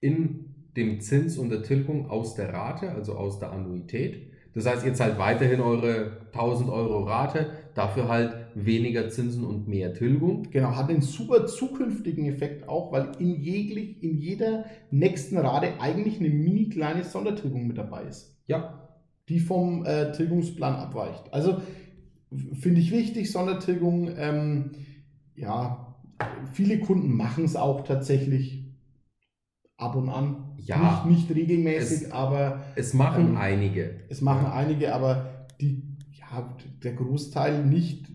in 0.00 0.70
dem 0.76 1.00
Zins 1.00 1.36
und 1.38 1.50
der 1.50 1.62
Tilgung 1.62 2.10
aus 2.10 2.34
der 2.34 2.52
Rate, 2.52 2.90
also 2.90 3.14
aus 3.14 3.38
der 3.38 3.52
Annuität. 3.52 4.32
Das 4.54 4.66
heißt, 4.66 4.86
ihr 4.86 4.94
zahlt 4.94 5.18
weiterhin 5.18 5.60
eure 5.60 6.22
1000 6.32 6.70
Euro 6.70 7.04
Rate, 7.04 7.50
dafür 7.74 8.08
halt 8.08 8.43
weniger 8.54 9.08
Zinsen 9.08 9.44
und 9.44 9.68
mehr 9.68 9.92
Tilgung. 9.92 10.50
Genau, 10.50 10.76
hat 10.76 10.90
einen 10.90 11.02
super 11.02 11.46
zukünftigen 11.46 12.26
Effekt 12.26 12.68
auch, 12.68 12.92
weil 12.92 13.12
in, 13.18 13.40
jeglich, 13.40 14.02
in 14.02 14.18
jeder 14.18 14.66
nächsten 14.90 15.36
Rate 15.36 15.80
eigentlich 15.80 16.20
eine 16.20 16.30
mini 16.30 16.68
kleine 16.68 17.04
Sondertilgung 17.04 17.66
mit 17.66 17.78
dabei 17.78 18.04
ist. 18.04 18.36
Ja. 18.46 18.80
Die 19.28 19.40
vom 19.40 19.84
äh, 19.86 20.12
Tilgungsplan 20.12 20.74
abweicht. 20.74 21.32
Also 21.32 21.60
finde 22.52 22.80
ich 22.80 22.90
wichtig, 22.90 23.32
Sondertilgung. 23.32 24.10
Ähm, 24.16 24.72
ja, 25.34 25.96
viele 26.52 26.78
Kunden 26.78 27.16
machen 27.16 27.44
es 27.44 27.56
auch 27.56 27.84
tatsächlich 27.84 28.64
ab 29.76 29.96
und 29.96 30.08
an. 30.08 30.56
Ja. 30.58 31.04
Nicht, 31.06 31.28
nicht 31.28 31.36
regelmäßig, 31.36 32.06
es, 32.06 32.12
aber. 32.12 32.64
Es 32.76 32.94
machen 32.94 33.30
ähm, 33.30 33.36
einige. 33.36 34.00
Es 34.08 34.20
machen 34.20 34.46
einige, 34.46 34.94
aber 34.94 35.46
die, 35.60 35.82
ja, 36.12 36.56
der 36.82 36.94
Großteil 36.94 37.64
nicht 37.64 38.13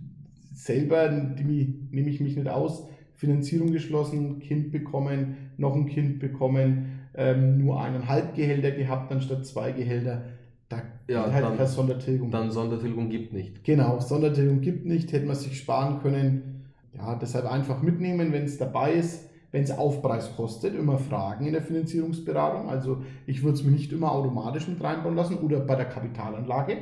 selber 0.59 1.09
nehme 1.09 2.09
ich 2.09 2.19
mich 2.19 2.35
nicht 2.35 2.49
aus. 2.49 2.87
Finanzierung 3.15 3.71
geschlossen, 3.71 4.39
Kind 4.39 4.71
bekommen, 4.71 5.51
noch 5.57 5.75
ein 5.75 5.87
Kind 5.87 6.19
bekommen, 6.19 6.99
ähm, 7.15 7.57
nur 7.57 7.81
eineinhalb 7.81 8.35
Gehälter 8.35 8.71
gehabt 8.71 9.11
anstatt 9.11 9.45
zwei 9.45 9.71
Gehälter. 9.71 10.23
Da 10.69 10.81
ja, 11.07 11.31
halt 11.31 11.43
dann, 11.43 11.57
keine 11.57 11.67
Sondertilgung. 11.67 12.29
Dann 12.31 12.51
Sondertilgung 12.51 13.09
gibt 13.09 13.33
nicht. 13.33 13.63
Genau, 13.63 13.99
Sondertilgung 13.99 14.61
gibt 14.61 14.85
nicht, 14.85 15.11
hätte 15.11 15.25
man 15.25 15.35
sich 15.35 15.57
sparen 15.57 15.99
können. 16.01 16.65
Ja, 16.95 17.15
deshalb 17.15 17.51
einfach 17.51 17.81
mitnehmen, 17.81 18.31
wenn 18.31 18.43
es 18.43 18.57
dabei 18.57 18.93
ist. 18.93 19.27
Wenn 19.51 19.63
es 19.63 19.71
Aufpreis 19.71 20.35
kostet, 20.35 20.75
immer 20.75 20.99
fragen 20.99 21.47
in 21.47 21.53
der 21.53 21.63
Finanzierungsberatung. 21.63 22.69
Also 22.69 23.01
ich 23.25 23.41
würde 23.41 23.55
es 23.55 23.63
mir 23.63 23.71
nicht 23.71 23.91
immer 23.91 24.11
automatisch 24.11 24.67
mit 24.67 24.83
reinbauen 24.83 25.15
lassen 25.15 25.37
oder 25.37 25.59
bei 25.59 25.75
der 25.75 25.85
Kapitalanlage. 25.85 26.77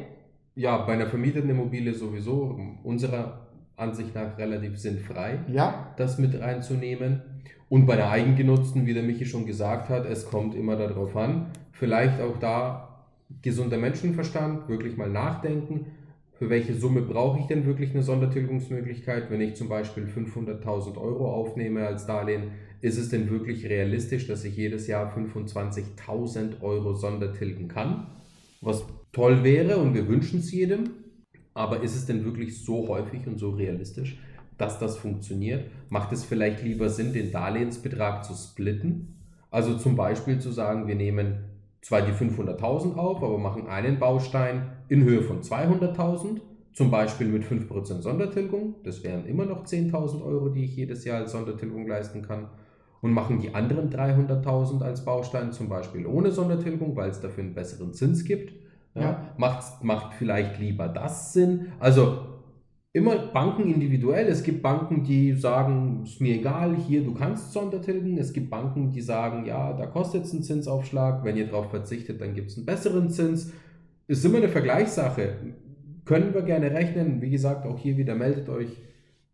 Ja, 0.56 0.86
bei 0.86 0.94
einer 0.94 1.08
vermieteten 1.08 1.50
Immobilie 1.50 1.94
sowieso. 1.94 2.60
Unserer 2.84 3.47
Ansicht 3.78 4.16
nach 4.16 4.38
relativ 4.38 4.78
sinnfrei, 4.78 5.40
ja. 5.48 5.94
das 5.98 6.18
mit 6.18 6.40
reinzunehmen. 6.40 7.22
Und 7.70 7.86
bei 7.86 7.96
der 7.96 8.10
eigengenutzten, 8.10 8.86
wie 8.86 8.94
der 8.94 9.04
Michi 9.04 9.26
schon 9.26 9.46
gesagt 9.46 9.90
hat, 9.90 10.06
es 10.06 10.26
kommt 10.26 10.56
immer 10.56 10.76
darauf 10.76 11.16
an, 11.16 11.52
vielleicht 11.72 12.20
auch 12.20 12.38
da 12.40 13.06
gesunder 13.42 13.78
Menschenverstand, 13.78 14.68
wirklich 14.68 14.98
mal 14.98 15.10
nachdenken, 15.10 15.86
für 16.34 16.50
welche 16.50 16.76
Summe 16.76 17.02
brauche 17.02 17.40
ich 17.40 17.48
denn 17.48 17.66
wirklich 17.66 17.92
eine 17.92 18.04
Sondertilgungsmöglichkeit? 18.04 19.32
Wenn 19.32 19.42
ich 19.42 19.56
zum 19.56 19.70
Beispiel 19.70 20.06
500.000 20.06 20.98
Euro 20.98 21.32
aufnehme 21.32 21.86
als 21.86 22.06
Darlehen, 22.06 22.52
ist 22.82 22.98
es 22.98 23.10
denn 23.10 23.30
wirklich 23.30 23.68
realistisch, 23.68 24.28
dass 24.28 24.44
ich 24.44 24.56
jedes 24.56 24.86
Jahr 24.86 25.12
25.000 25.16 26.62
Euro 26.62 26.94
Sondertilgen 26.94 27.68
kann? 27.68 28.08
Was 28.62 28.86
toll 29.14 29.44
wäre 29.44 29.78
und 29.78 29.96
wir 29.96 30.08
wünschen 30.08 30.40
es 30.40 30.52
jedem, 30.52 30.92
aber 31.58 31.82
ist 31.82 31.96
es 31.96 32.06
denn 32.06 32.24
wirklich 32.24 32.64
so 32.64 32.88
häufig 32.88 33.28
und 33.28 33.40
so 33.40 33.50
realistisch, 33.50 34.18
dass 34.58 34.80
das 34.80 34.98
funktioniert? 34.98 35.70
Macht 35.90 36.12
es 36.14 36.24
vielleicht 36.24 36.64
lieber 36.64 36.90
Sinn, 36.90 37.14
den 37.14 37.32
Darlehensbetrag 37.32 38.24
zu 38.24 38.34
splitten? 38.34 39.16
Also 39.50 39.78
zum 39.78 39.96
Beispiel 39.96 40.40
zu 40.40 40.52
sagen, 40.52 40.88
wir 40.88 40.96
nehmen 40.96 41.46
zwar 41.82 42.02
die 42.02 42.12
500.000 42.12 42.96
auf, 42.96 43.24
aber 43.24 43.38
machen 43.38 43.68
einen 43.68 43.98
Baustein 43.98 44.68
in 44.90 45.04
Höhe 45.04 45.22
von 45.22 45.42
200.000, 45.42 46.42
zum 46.74 46.92
Beispiel 46.92 47.28
mit 47.28 47.44
5% 47.44 48.02
Sondertilgung, 48.02 48.76
das 48.84 49.04
wären 49.04 49.26
immer 49.26 49.46
noch 49.46 49.66
10.000 49.66 50.24
Euro, 50.24 50.50
die 50.50 50.66
ich 50.66 50.76
jedes 50.76 51.06
Jahr 51.06 51.20
als 51.20 51.32
Sondertilgung 51.32 51.88
leisten 51.88 52.22
kann, 52.22 52.50
und 53.02 53.14
machen 53.14 53.40
die 53.40 53.54
anderen 53.56 53.90
300.000 53.90 54.82
als 54.82 55.06
Baustein 55.06 55.52
zum 55.52 55.70
Beispiel 55.70 56.06
ohne 56.06 56.32
Sondertilgung, 56.32 56.96
weil 56.96 57.10
es 57.10 57.22
dafür 57.22 57.44
einen 57.44 57.54
besseren 57.54 57.94
Zins 57.94 58.26
gibt 58.26 58.54
ja. 59.02 59.34
Macht, 59.38 59.84
macht 59.84 60.14
vielleicht 60.16 60.60
lieber 60.60 60.88
das 60.88 61.34
Sinn? 61.34 61.68
Also 61.80 62.20
immer 62.94 63.18
Banken 63.28 63.72
individuell. 63.72 64.28
Es 64.28 64.44
gibt 64.44 64.62
Banken, 64.62 65.04
die 65.04 65.34
sagen, 65.34 66.02
ist 66.04 66.20
mir 66.20 66.36
egal, 66.36 66.76
hier, 66.76 67.04
du 67.04 67.14
kannst 67.14 67.54
Sondertilgen. 67.54 68.18
Es 68.18 68.34
gibt 68.34 68.50
Banken, 68.50 68.92
die 68.92 69.02
sagen, 69.02 69.46
ja, 69.46 69.74
da 69.74 69.86
kostet 69.86 70.26
es 70.26 70.34
einen 70.34 70.44
Zinsaufschlag. 70.44 71.24
Wenn 71.24 71.38
ihr 71.38 71.48
darauf 71.48 71.70
verzichtet, 71.70 72.22
dann 72.22 72.34
gibt 72.34 72.50
es 72.50 72.58
einen 72.58 72.66
besseren 72.66 73.10
Zins. 73.10 73.54
Ist 74.08 74.26
immer 74.26 74.38
eine 74.38 74.50
Vergleichssache. 74.50 75.36
Können 76.06 76.34
wir 76.34 76.42
gerne 76.42 76.72
rechnen. 76.72 77.22
Wie 77.22 77.30
gesagt, 77.30 77.66
auch 77.66 77.78
hier 77.78 77.98
wieder 77.98 78.16
meldet 78.16 78.50
euch 78.50 78.78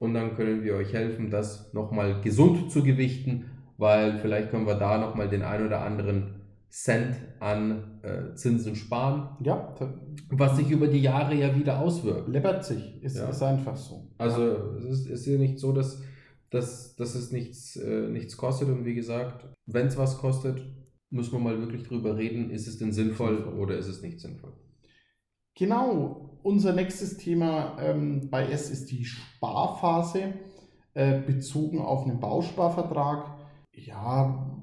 und 0.03 0.13
dann 0.13 0.35
können 0.35 0.63
wir 0.63 0.75
euch 0.75 0.91
helfen, 0.91 1.29
das 1.29 1.73
nochmal 1.73 2.19
gesund 2.21 2.69
zu 2.69 2.83
gewichten, 2.83 3.45
weil 3.77 4.19
vielleicht 4.19 4.51
können 4.51 4.67
wir 4.67 4.75
da 4.75 4.97
nochmal 4.97 5.29
den 5.29 5.43
ein 5.43 5.65
oder 5.65 5.81
anderen 5.81 6.41
Cent 6.69 7.15
an 7.39 7.92
äh, 8.03 8.35
Zinsen 8.35 8.75
sparen. 8.75 9.37
Ja. 9.43 9.73
Was 10.29 10.57
sich 10.57 10.69
über 10.69 10.87
die 10.87 10.99
Jahre 10.99 11.33
ja 11.33 11.55
wieder 11.55 11.79
auswirkt. 11.79 12.27
Läppert 12.27 12.65
sich, 12.65 13.01
ist, 13.01 13.17
ja. 13.17 13.29
ist 13.29 13.41
einfach 13.41 13.77
so. 13.77 14.11
Also 14.17 14.75
es 14.77 14.83
ist, 14.83 15.07
ist 15.07 15.25
ja 15.25 15.37
nicht 15.37 15.57
so, 15.57 15.71
dass, 15.71 16.01
dass, 16.49 16.95
dass 16.95 17.15
es 17.15 17.31
nichts, 17.31 17.77
äh, 17.77 18.09
nichts 18.09 18.37
kostet 18.37 18.67
und 18.69 18.85
wie 18.85 18.93
gesagt, 18.93 19.47
wenn 19.65 19.87
es 19.87 19.97
was 19.97 20.17
kostet, 20.17 20.61
müssen 21.09 21.31
wir 21.31 21.39
mal 21.39 21.59
wirklich 21.59 21.83
drüber 21.83 22.17
reden, 22.17 22.49
ist 22.49 22.67
es 22.67 22.77
denn 22.77 22.91
sinnvoll, 22.91 23.37
sinnvoll. 23.37 23.59
oder 23.59 23.77
ist 23.77 23.87
es 23.87 24.01
nicht 24.01 24.19
sinnvoll? 24.19 24.53
Genau, 25.55 26.39
unser 26.43 26.73
nächstes 26.73 27.17
Thema 27.17 27.77
ähm, 27.79 28.29
bei 28.29 28.47
S 28.47 28.69
ist 28.69 28.91
die 28.91 29.05
Sparphase, 29.05 30.33
äh, 30.93 31.21
bezogen 31.21 31.79
auf 31.79 32.05
einen 32.05 32.19
Bausparvertrag. 32.19 33.37
Ja. 33.71 34.59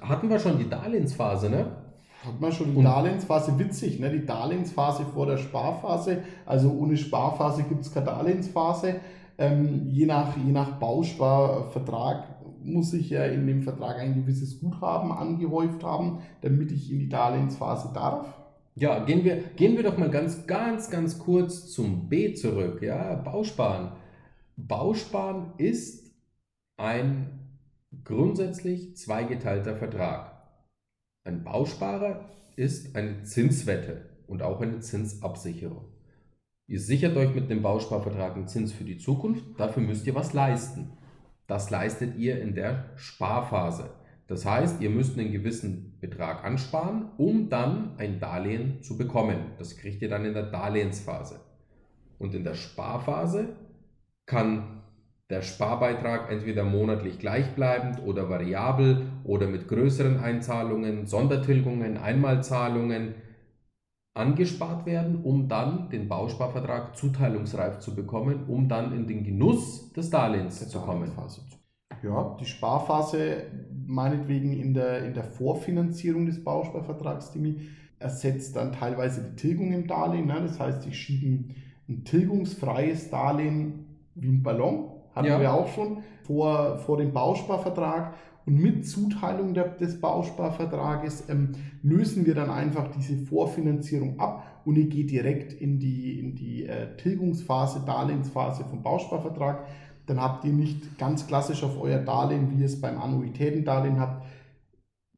Hatten 0.00 0.30
wir 0.30 0.38
schon 0.38 0.58
die 0.58 0.68
Darlehensphase, 0.68 1.50
ne? 1.50 1.79
Hat 2.24 2.38
man 2.38 2.52
schon 2.52 2.74
die 2.74 2.82
Darlehensphase 2.82 3.58
witzig, 3.58 3.98
ne? 3.98 4.10
Die 4.10 4.26
Darlehensphase 4.26 5.06
vor 5.06 5.26
der 5.26 5.38
Sparphase. 5.38 6.22
Also 6.44 6.70
ohne 6.70 6.96
Sparphase 6.96 7.62
gibt 7.62 7.80
es 7.82 7.92
keine 7.92 8.06
Darlehensphase. 8.06 8.96
Ähm, 9.38 9.88
je, 9.88 10.04
nach, 10.04 10.36
je 10.36 10.52
nach 10.52 10.78
Bausparvertrag 10.78 12.24
muss 12.62 12.92
ich 12.92 13.08
ja 13.08 13.24
in 13.24 13.46
dem 13.46 13.62
Vertrag 13.62 13.98
ein 13.98 14.14
gewisses 14.14 14.60
Guthaben 14.60 15.12
angehäuft 15.12 15.82
haben, 15.82 16.18
damit 16.42 16.72
ich 16.72 16.92
in 16.92 16.98
die 16.98 17.08
Darlehensphase 17.08 17.90
darf. 17.94 18.26
Ja, 18.74 19.02
gehen 19.04 19.24
wir, 19.24 19.36
gehen 19.56 19.76
wir 19.76 19.82
doch 19.82 19.96
mal 19.96 20.10
ganz, 20.10 20.46
ganz, 20.46 20.90
ganz 20.90 21.18
kurz 21.18 21.72
zum 21.72 22.08
B 22.10 22.34
zurück. 22.34 22.82
Ja, 22.82 23.14
Bausparen. 23.14 23.92
Bausparen 24.56 25.54
ist 25.56 26.12
ein 26.76 27.40
grundsätzlich 28.04 28.96
zweigeteilter 28.96 29.74
Vertrag. 29.76 30.29
Ein 31.22 31.44
Bausparer 31.44 32.30
ist 32.56 32.96
eine 32.96 33.24
Zinswette 33.24 34.08
und 34.26 34.42
auch 34.42 34.60
eine 34.62 34.80
Zinsabsicherung. 34.80 35.84
Ihr 36.66 36.80
sichert 36.80 37.16
euch 37.16 37.34
mit 37.34 37.50
dem 37.50 37.62
Bausparvertrag 37.62 38.36
einen 38.36 38.48
Zins 38.48 38.72
für 38.72 38.84
die 38.84 38.96
Zukunft, 38.96 39.44
dafür 39.58 39.82
müsst 39.82 40.06
ihr 40.06 40.14
was 40.14 40.32
leisten. 40.32 40.92
Das 41.46 41.68
leistet 41.68 42.16
ihr 42.16 42.40
in 42.40 42.54
der 42.54 42.90
Sparphase. 42.96 43.90
Das 44.28 44.46
heißt, 44.46 44.80
ihr 44.80 44.88
müsst 44.88 45.18
einen 45.18 45.32
gewissen 45.32 45.98
Betrag 46.00 46.44
ansparen, 46.44 47.10
um 47.18 47.50
dann 47.50 47.98
ein 47.98 48.20
Darlehen 48.20 48.82
zu 48.82 48.96
bekommen. 48.96 49.38
Das 49.58 49.76
kriegt 49.76 50.00
ihr 50.00 50.08
dann 50.08 50.24
in 50.24 50.32
der 50.32 50.50
Darlehensphase. 50.50 51.40
Und 52.18 52.34
in 52.34 52.44
der 52.44 52.54
Sparphase 52.54 53.56
kann 54.26 54.79
der 55.30 55.42
Sparbeitrag 55.42 56.30
entweder 56.30 56.64
monatlich 56.64 57.18
gleichbleibend 57.20 58.02
oder 58.04 58.28
variabel 58.28 59.06
oder 59.24 59.46
mit 59.46 59.68
größeren 59.68 60.18
Einzahlungen, 60.18 61.06
Sondertilgungen, 61.06 61.96
Einmalzahlungen 61.96 63.14
angespart 64.14 64.86
werden, 64.86 65.22
um 65.22 65.48
dann 65.48 65.88
den 65.88 66.08
Bausparvertrag 66.08 66.96
zuteilungsreif 66.96 67.78
zu 67.78 67.94
bekommen, 67.94 68.44
um 68.48 68.68
dann 68.68 68.92
in 68.92 69.06
den 69.06 69.22
Genuss 69.22 69.92
des 69.92 70.10
Darlehens 70.10 70.68
zu 70.68 70.80
kommen. 70.80 71.12
Ja, 72.02 72.36
die 72.40 72.46
Sparphase 72.46 73.44
meinetwegen 73.86 74.52
in 74.52 74.74
der, 74.74 75.04
in 75.04 75.14
der 75.14 75.24
Vorfinanzierung 75.24 76.26
des 76.26 76.42
Bausparvertrags, 76.42 77.30
Dimi, 77.30 77.60
ersetzt 77.98 78.56
dann 78.56 78.72
teilweise 78.72 79.22
die 79.22 79.36
Tilgung 79.36 79.72
im 79.72 79.86
Darlehen. 79.86 80.26
Ne? 80.26 80.40
Das 80.42 80.58
heißt, 80.58 80.86
ich 80.86 80.98
schiebe 80.98 81.54
ein 81.88 82.04
tilgungsfreies 82.04 83.10
Darlehen 83.10 83.86
wie 84.14 84.28
ein 84.28 84.42
Ballon, 84.42 84.89
hatten 85.20 85.28
ja. 85.28 85.40
wir 85.40 85.54
auch 85.54 85.68
schon, 85.68 85.98
vor, 86.24 86.78
vor 86.78 86.96
dem 86.96 87.12
Bausparvertrag. 87.12 88.14
Und 88.46 88.60
mit 88.60 88.86
Zuteilung 88.88 89.54
der, 89.54 89.68
des 89.68 90.00
Bausparvertrages 90.00 91.28
ähm, 91.28 91.52
lösen 91.82 92.26
wir 92.26 92.34
dann 92.34 92.50
einfach 92.50 92.88
diese 92.88 93.16
Vorfinanzierung 93.16 94.18
ab 94.18 94.62
und 94.64 94.76
ihr 94.76 94.88
geht 94.88 95.10
direkt 95.10 95.52
in 95.52 95.78
die, 95.78 96.18
in 96.18 96.34
die 96.34 96.66
äh, 96.66 96.96
Tilgungsphase, 96.96 97.82
Darlehensphase 97.86 98.64
vom 98.64 98.82
Bausparvertrag 98.82 99.66
dann 100.10 100.20
habt 100.20 100.44
ihr 100.44 100.52
nicht 100.52 100.98
ganz 100.98 101.28
klassisch 101.28 101.62
auf 101.62 101.80
euer 101.80 102.00
Darlehen, 102.00 102.50
wie 102.50 102.60
ihr 102.60 102.66
es 102.66 102.80
beim 102.80 103.00
Annuitätendarlehen 103.00 104.00
habt, 104.00 104.26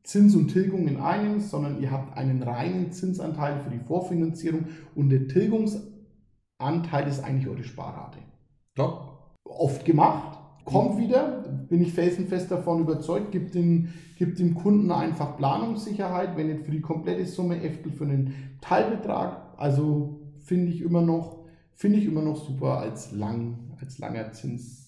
Zins 0.04 0.34
und 0.34 0.48
Tilgung 0.48 0.86
in 0.86 0.98
einem, 0.98 1.40
sondern 1.40 1.80
ihr 1.80 1.90
habt 1.90 2.14
einen 2.14 2.42
reinen 2.42 2.92
Zinsanteil 2.92 3.58
für 3.60 3.70
die 3.70 3.78
Vorfinanzierung 3.78 4.66
und 4.94 5.08
der 5.08 5.28
Tilgungsanteil 5.28 7.08
ist 7.08 7.24
eigentlich 7.24 7.48
eure 7.48 7.64
Sparrate. 7.64 8.18
Top. 8.74 9.11
Oft 9.58 9.84
gemacht, 9.84 10.38
kommt 10.64 10.98
wieder, 10.98 11.44
bin 11.68 11.82
ich 11.82 11.92
felsenfest 11.92 12.50
davon 12.50 12.80
überzeugt, 12.80 13.32
gibt 13.32 13.54
dem, 13.54 13.88
gibt 14.18 14.38
dem 14.38 14.54
Kunden 14.54 14.90
einfach 14.90 15.36
Planungssicherheit, 15.36 16.36
wenn 16.36 16.48
nicht 16.48 16.64
für 16.64 16.70
die 16.70 16.80
komplette 16.80 17.26
Summe, 17.26 17.62
Eftel 17.62 17.92
für 17.92 18.04
einen 18.04 18.56
Teilbetrag. 18.60 19.54
Also 19.56 20.20
finde 20.40 20.72
ich 20.72 20.82
immer 20.82 21.02
noch, 21.02 21.44
finde 21.74 21.98
ich 21.98 22.06
immer 22.06 22.22
noch 22.22 22.36
super 22.36 22.78
als 22.78 23.12
lang, 23.12 23.58
als 23.80 23.98
langer 23.98 24.32
Zins 24.32 24.82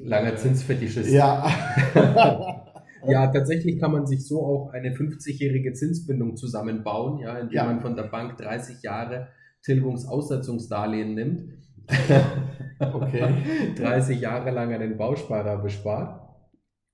Langer 0.00 0.36
Zinsfetischist. 0.36 1.10
Ja. 1.10 1.46
ja, 3.06 3.26
tatsächlich 3.28 3.78
kann 3.78 3.92
man 3.92 4.06
sich 4.06 4.26
so 4.26 4.40
auch 4.40 4.72
eine 4.72 4.90
50-jährige 4.90 5.72
Zinsbindung 5.72 6.36
zusammenbauen, 6.36 7.18
ja, 7.18 7.38
indem 7.38 7.54
ja. 7.54 7.64
man 7.64 7.80
von 7.80 7.96
der 7.96 8.04
Bank 8.04 8.36
30 8.38 8.82
Jahre 8.82 9.28
Tilgungsaussetzungsdarlehen 9.62 11.14
nimmt. 11.14 11.44
okay. 12.78 13.74
30 13.76 14.20
Jahre 14.20 14.50
lang 14.50 14.72
einen 14.72 14.96
Bausparer 14.96 15.58
bespart 15.58 16.20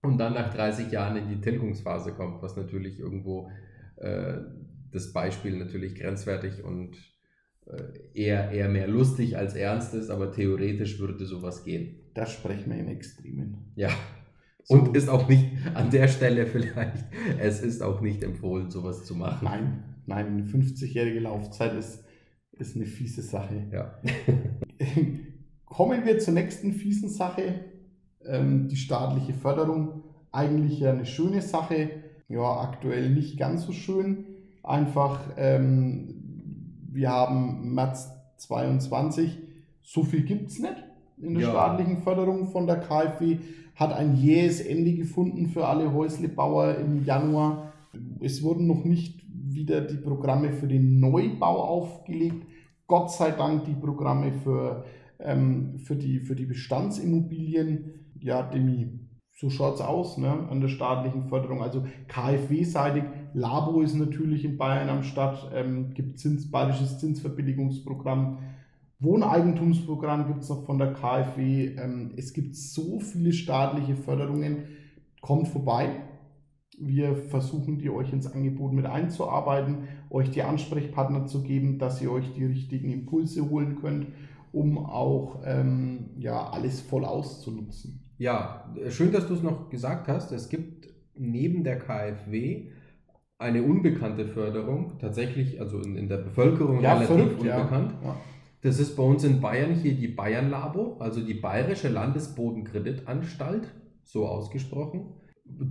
und 0.03 0.19
dann 0.19 0.35
nach 0.35 0.53
30 0.55 0.91
Jahren 0.93 1.17
in 1.17 1.29
die 1.29 1.41
Tilgungsphase 1.41 2.13
kommt, 2.13 2.43
was 2.43 2.57
natürlich 2.57 2.99
irgendwo 2.99 3.51
äh, 3.97 4.35
das 4.93 5.13
Beispiel 5.13 5.57
natürlich 5.57 5.97
grenzwertig 5.97 6.63
und 6.63 6.97
äh, 7.67 8.21
eher, 8.21 8.51
eher 8.51 8.69
mehr 8.69 8.87
lustig 8.87 9.37
als 9.37 9.55
ernst 9.55 9.95
ist, 9.95 10.11
aber 10.11 10.33
theoretisch 10.33 10.99
würde 11.01 11.25
sowas 11.25 11.65
gehen. 11.65 11.97
Da 12.15 12.27
sprechen 12.27 12.71
wir 12.71 12.79
in 12.79 12.89
Extremen. 12.89 13.73
Ja. 13.75 13.89
So. 14.63 14.75
Und 14.75 14.97
ist 14.97 15.09
auch 15.09 15.29
nicht 15.29 15.47
an 15.75 15.91
der 15.91 16.09
Stelle 16.09 16.47
vielleicht, 16.47 17.05
es 17.39 17.61
ist 17.61 17.83
auch 17.83 18.01
nicht 18.01 18.23
empfohlen, 18.23 18.71
sowas 18.71 19.05
zu 19.05 19.15
machen. 19.15 19.45
Nein, 19.45 19.85
nein, 20.07 20.27
eine 20.27 20.43
50-jährige 20.43 21.21
Laufzeit 21.21 21.75
ist, 21.75 22.04
ist 22.59 22.77
eine 22.77 22.87
fiese 22.87 23.23
Sache. 23.23 23.67
Ja. 23.73 23.95
Kommen 25.65 26.05
wir 26.05 26.19
zur 26.19 26.35
nächsten 26.35 26.73
fiesen 26.73 27.09
Sache, 27.09 27.61
ähm, 28.25 28.69
die 28.69 28.77
staatliche 28.77 29.35
Förderung. 29.35 30.05
Eigentlich 30.33 30.81
ja 30.81 30.93
eine 30.93 31.07
schöne 31.07 31.43
Sache, 31.43 31.91
ja, 32.29 32.61
aktuell 32.61 33.11
nicht 33.11 33.39
ganz 33.39 33.65
so 33.65 33.73
schön. 33.73 34.25
Einfach, 34.63 35.21
ähm, 35.37 36.15
wir 36.91 37.11
haben 37.11 37.75
März 37.75 38.11
22, 38.39 39.39
so 39.83 40.03
viel 40.03 40.23
gibt 40.23 40.51
es 40.51 40.59
nicht 40.59 40.85
in 41.21 41.35
der 41.35 41.45
ja. 41.45 41.51
staatlichen 41.51 41.99
Förderung 41.99 42.47
von 42.47 42.67
der 42.67 42.81
KfW, 42.81 43.39
hat 43.75 43.93
ein 43.93 44.17
jähes 44.17 44.61
Ende 44.61 44.95
gefunden 44.95 45.49
für 45.49 45.67
alle 45.67 45.93
Häuslebauer 45.93 46.77
im 46.77 47.05
Januar. 47.05 47.73
Es 48.21 48.43
wurden 48.43 48.67
noch 48.67 48.85
nicht 48.85 49.24
wieder 49.55 49.81
die 49.81 49.97
Programme 49.97 50.53
für 50.53 50.67
den 50.67 51.01
Neubau 51.01 51.63
aufgelegt. 51.63 52.47
Gott 52.87 53.11
sei 53.11 53.31
Dank 53.31 53.65
die 53.65 53.75
Programme 53.75 54.33
für, 54.33 54.85
ähm, 55.19 55.79
für, 55.79 55.97
die, 55.97 56.21
für 56.21 56.35
die 56.35 56.47
Bestandsimmobilien. 56.47 58.13
Ja, 58.21 58.43
Demi, 58.43 59.01
so 59.33 59.51
schaut 59.51 59.75
es 59.75 59.81
aus 59.81 60.19
ne, 60.19 60.31
an 60.49 60.61
der 60.61 60.69
staatlichen 60.69 61.29
Förderung. 61.29 61.63
Also 61.63 61.85
KfW-seitig, 62.09 63.05
Labo 63.33 63.81
ist 63.81 63.95
natürlich 63.95 64.45
in 64.45 64.57
Bayern 64.57 64.89
am 64.89 65.03
Start, 65.03 65.51
ähm, 65.55 65.93
gibt 65.95 66.19
Zins, 66.19 66.51
bayerisches 66.51 66.99
Zinsverbilligungsprogramm. 66.99 68.39
Wohneigentumsprogramm 69.01 70.29
gibt 70.29 70.43
es 70.43 70.49
noch 70.49 70.65
von 70.65 70.79
der 70.79 70.93
KfW. 70.93 71.77
Ähm, 71.77 72.13
es 72.17 72.33
gibt 72.33 72.55
so 72.57 73.01
viele 73.01 73.33
staatliche 73.33 73.97
Förderungen. 73.97 74.65
Kommt 75.21 75.49
vorbei. 75.49 76.03
Wir 76.79 77.15
versuchen, 77.15 77.79
die 77.79 77.91
euch 77.91 78.13
ins 78.13 78.27
Angebot 78.27 78.73
mit 78.73 78.87
einzuarbeiten, 78.87 79.89
euch 80.11 80.31
die 80.31 80.43
Ansprechpartner 80.43 81.27
zu 81.27 81.43
geben, 81.43 81.79
dass 81.79 82.03
ihr 82.03 82.11
euch 82.11 82.33
die 82.35 82.45
richtigen 82.45 82.91
Impulse 82.91 83.49
holen 83.49 83.77
könnt, 83.81 84.07
um 84.53 84.79
auch 84.79 85.41
ähm, 85.45 86.11
ja, 86.19 86.51
alles 86.51 86.81
voll 86.81 87.05
auszunutzen. 87.05 88.01
Ja, 88.19 88.73
schön, 88.89 89.13
dass 89.13 89.27
du 89.27 89.35
es 89.35 89.43
noch 89.43 89.69
gesagt 89.69 90.09
hast. 90.09 90.33
Es 90.33 90.49
gibt 90.49 90.89
neben 91.17 91.65
der 91.65 91.79
KfW 91.79 92.69
eine 93.39 93.63
unbekannte 93.63 94.27
Förderung, 94.27 94.93
tatsächlich, 95.01 95.61
also 95.61 95.81
in, 95.81 95.97
in 95.97 96.09
der 96.09 96.19
Bevölkerung 96.19 96.81
ja, 96.81 96.95
relativ 96.95 97.17
verrückt, 97.17 97.41
unbekannt. 97.41 97.95
Ja. 98.03 98.17
Das 98.63 98.79
ist 98.79 98.97
bei 98.97 99.03
uns 99.03 99.25
in 99.25 99.41
Bayern 99.41 99.75
hier 99.75 99.95
die 99.95 100.09
Bayern 100.09 100.49
Labo, 100.51 100.97
also 100.99 101.21
die 101.21 101.35
Bayerische 101.35 101.89
Landesbodenkreditanstalt, 101.89 103.69
so 104.05 104.27
ausgesprochen. 104.27 105.07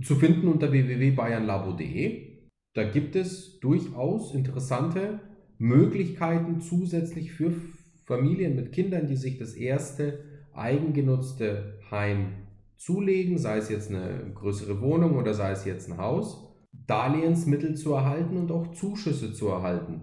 Zu 0.02 0.16
finden 0.16 0.48
unter 0.48 0.70
www.bayernlabo.de. 0.70 2.34
Da 2.74 2.84
gibt 2.84 3.16
es 3.16 3.58
durchaus 3.60 4.34
interessante 4.34 5.20
Möglichkeiten 5.58 6.60
zusätzlich 6.60 7.32
für 7.32 7.52
Familien 8.04 8.56
mit 8.56 8.72
Kindern, 8.72 9.06
die 9.06 9.16
sich 9.16 9.38
das 9.38 9.54
erste 9.54 10.24
eigengenutzte 10.52 11.80
Heim 11.90 12.32
zulegen, 12.76 13.38
sei 13.38 13.58
es 13.58 13.68
jetzt 13.68 13.90
eine 13.90 14.32
größere 14.34 14.80
Wohnung 14.80 15.16
oder 15.16 15.34
sei 15.34 15.52
es 15.52 15.64
jetzt 15.64 15.90
ein 15.90 15.98
Haus, 15.98 16.54
Darlehensmittel 16.86 17.76
zu 17.76 17.92
erhalten 17.92 18.36
und 18.36 18.50
auch 18.50 18.72
Zuschüsse 18.72 19.32
zu 19.32 19.48
erhalten. 19.48 20.02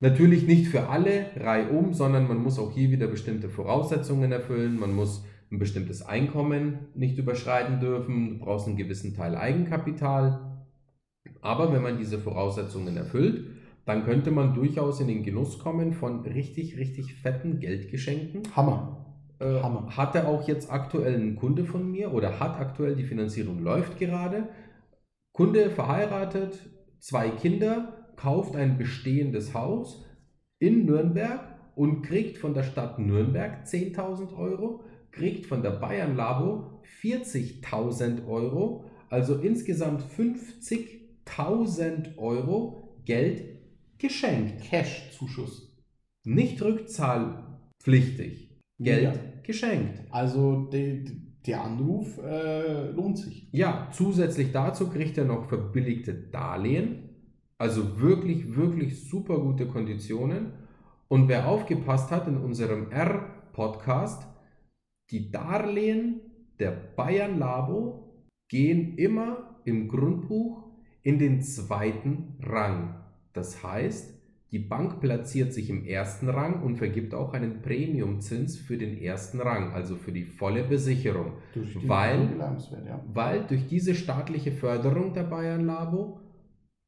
Natürlich 0.00 0.46
nicht 0.46 0.68
für 0.68 0.88
alle 0.88 1.26
reihum, 1.36 1.92
sondern 1.92 2.28
man 2.28 2.38
muss 2.38 2.58
auch 2.58 2.70
hier 2.72 2.90
wieder 2.90 3.08
bestimmte 3.08 3.48
Voraussetzungen 3.48 4.30
erfüllen. 4.30 4.78
Man 4.78 4.94
muss 4.94 5.24
ein 5.50 5.58
bestimmtes 5.58 6.02
Einkommen 6.02 6.88
nicht 6.94 7.18
überschreiten 7.18 7.80
dürfen. 7.80 8.38
Du 8.38 8.44
brauchst 8.44 8.66
einen 8.66 8.76
gewissen 8.76 9.14
Teil 9.14 9.34
Eigenkapital. 9.34 10.64
Aber 11.40 11.72
wenn 11.72 11.82
man 11.82 11.98
diese 11.98 12.18
Voraussetzungen 12.18 12.96
erfüllt, 12.96 13.44
dann 13.86 14.04
könnte 14.04 14.30
man 14.30 14.54
durchaus 14.54 15.00
in 15.00 15.08
den 15.08 15.22
Genuss 15.22 15.58
kommen 15.58 15.92
von 15.92 16.20
richtig, 16.20 16.76
richtig 16.76 17.14
fetten 17.14 17.58
Geldgeschenken. 17.58 18.42
Hammer. 18.54 19.06
Äh, 19.40 19.62
Hammer. 19.62 19.96
hatte 19.96 20.26
auch 20.26 20.46
jetzt 20.48 20.70
aktuell 20.70 21.14
einen 21.14 21.36
Kunde 21.36 21.64
von 21.64 21.90
mir 21.90 22.12
oder 22.12 22.40
hat 22.40 22.58
aktuell 22.58 22.96
die 22.96 23.04
Finanzierung 23.04 23.62
läuft 23.62 23.98
gerade. 23.98 24.48
Kunde 25.32 25.70
verheiratet, 25.70 26.58
zwei 26.98 27.30
Kinder, 27.30 28.12
kauft 28.16 28.56
ein 28.56 28.76
bestehendes 28.76 29.54
Haus 29.54 30.04
in 30.58 30.84
Nürnberg 30.84 31.40
und 31.76 32.02
kriegt 32.02 32.38
von 32.38 32.54
der 32.54 32.64
Stadt 32.64 32.98
Nürnberg 32.98 33.64
10.000 33.64 34.36
Euro, 34.36 34.82
kriegt 35.12 35.46
von 35.46 35.62
der 35.62 35.70
Bayern 35.70 36.16
Labo 36.16 36.82
40.000 37.02 38.26
Euro, 38.26 38.84
also 39.10 39.36
insgesamt 39.36 40.02
50.000 40.02 42.16
Euro 42.18 42.98
Geld 43.04 43.44
geschenkt. 43.98 44.62
Cash-Zuschuss. 44.64 45.76
Nicht 46.24 46.60
rückzahlpflichtig. 46.62 48.58
Geld 48.78 49.02
Ja. 49.02 49.12
geschenkt. 49.42 50.02
Also 50.10 50.66
de, 50.66 51.04
der 51.46 51.64
Anruf 51.64 52.18
äh, 52.18 52.90
lohnt 52.90 53.18
sich. 53.18 53.48
Ja, 53.52 53.88
zusätzlich 53.92 54.52
dazu 54.52 54.88
kriegt 54.88 55.18
er 55.18 55.24
noch 55.24 55.48
verbilligte 55.48 56.14
Darlehen. 56.14 57.04
Also 57.56 58.00
wirklich, 58.00 58.54
wirklich 58.54 59.08
super 59.08 59.38
gute 59.40 59.66
Konditionen. 59.66 60.52
Und 61.08 61.28
wer 61.28 61.48
aufgepasst 61.48 62.10
hat 62.10 62.28
in 62.28 62.36
unserem 62.36 62.90
R-Podcast, 62.92 64.26
die 65.10 65.30
Darlehen 65.30 66.20
der 66.58 66.70
Bayern 66.70 67.38
Labo 67.38 68.24
gehen 68.48 68.96
immer 68.96 69.60
im 69.64 69.88
Grundbuch 69.88 70.64
in 71.02 71.18
den 71.18 71.42
zweiten 71.42 72.36
Rang. 72.40 72.94
Das 73.32 73.62
heißt, 73.62 74.14
die 74.50 74.58
Bank 74.58 75.00
platziert 75.00 75.52
sich 75.52 75.68
im 75.68 75.84
ersten 75.84 76.28
Rang 76.30 76.62
und 76.62 76.76
vergibt 76.76 77.12
auch 77.14 77.34
einen 77.34 77.60
Premiumzins 77.60 78.56
für 78.56 78.78
den 78.78 78.96
ersten 78.98 79.40
Rang, 79.40 79.72
also 79.72 79.96
für 79.96 80.10
die 80.12 80.24
volle 80.24 80.64
Besicherung. 80.64 81.32
Durch 81.52 81.76
Weil- 81.86 82.28
ja. 82.86 83.04
weil 83.12 83.44
durch 83.46 83.66
diese 83.66 83.94
staatliche 83.94 84.52
Förderung 84.52 85.12
der 85.12 85.24
Bayern 85.24 85.66
Labo 85.66 86.20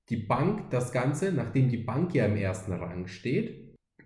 die 0.08 0.16
Bank 0.16 0.70
das 0.70 0.90
Ganze, 0.90 1.32
nachdem 1.32 1.68
die 1.68 1.76
Bank 1.76 2.14
ja 2.14 2.24
im 2.26 2.36
ersten 2.36 2.72
Rang 2.72 3.06
steht, 3.06 3.59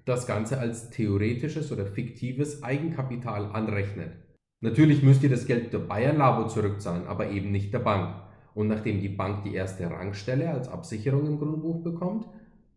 das 0.05 0.27
Ganze 0.27 0.59
als 0.59 0.91
theoretisches 0.91 1.73
oder 1.73 1.87
fiktives 1.87 2.63
Eigenkapital 2.63 3.47
anrechnet. 3.53 4.13
Natürlich 4.61 5.03
müsst 5.03 5.23
ihr 5.23 5.31
das 5.31 5.47
Geld 5.47 5.73
der 5.73 5.79
Bayern 5.79 6.19
Labo 6.19 6.49
zurückzahlen, 6.49 7.07
aber 7.07 7.31
eben 7.31 7.51
nicht 7.51 7.73
der 7.73 7.81
Bank. 7.81 8.15
Und 8.55 8.69
nachdem 8.69 9.01
die 9.01 9.09
Bank 9.09 9.45
die 9.45 9.55
erste 9.55 9.91
Rangstelle 9.91 10.51
als 10.51 10.69
Absicherung 10.69 11.27
im 11.27 11.39
Grundbuch 11.39 11.83
bekommt, 11.83 12.27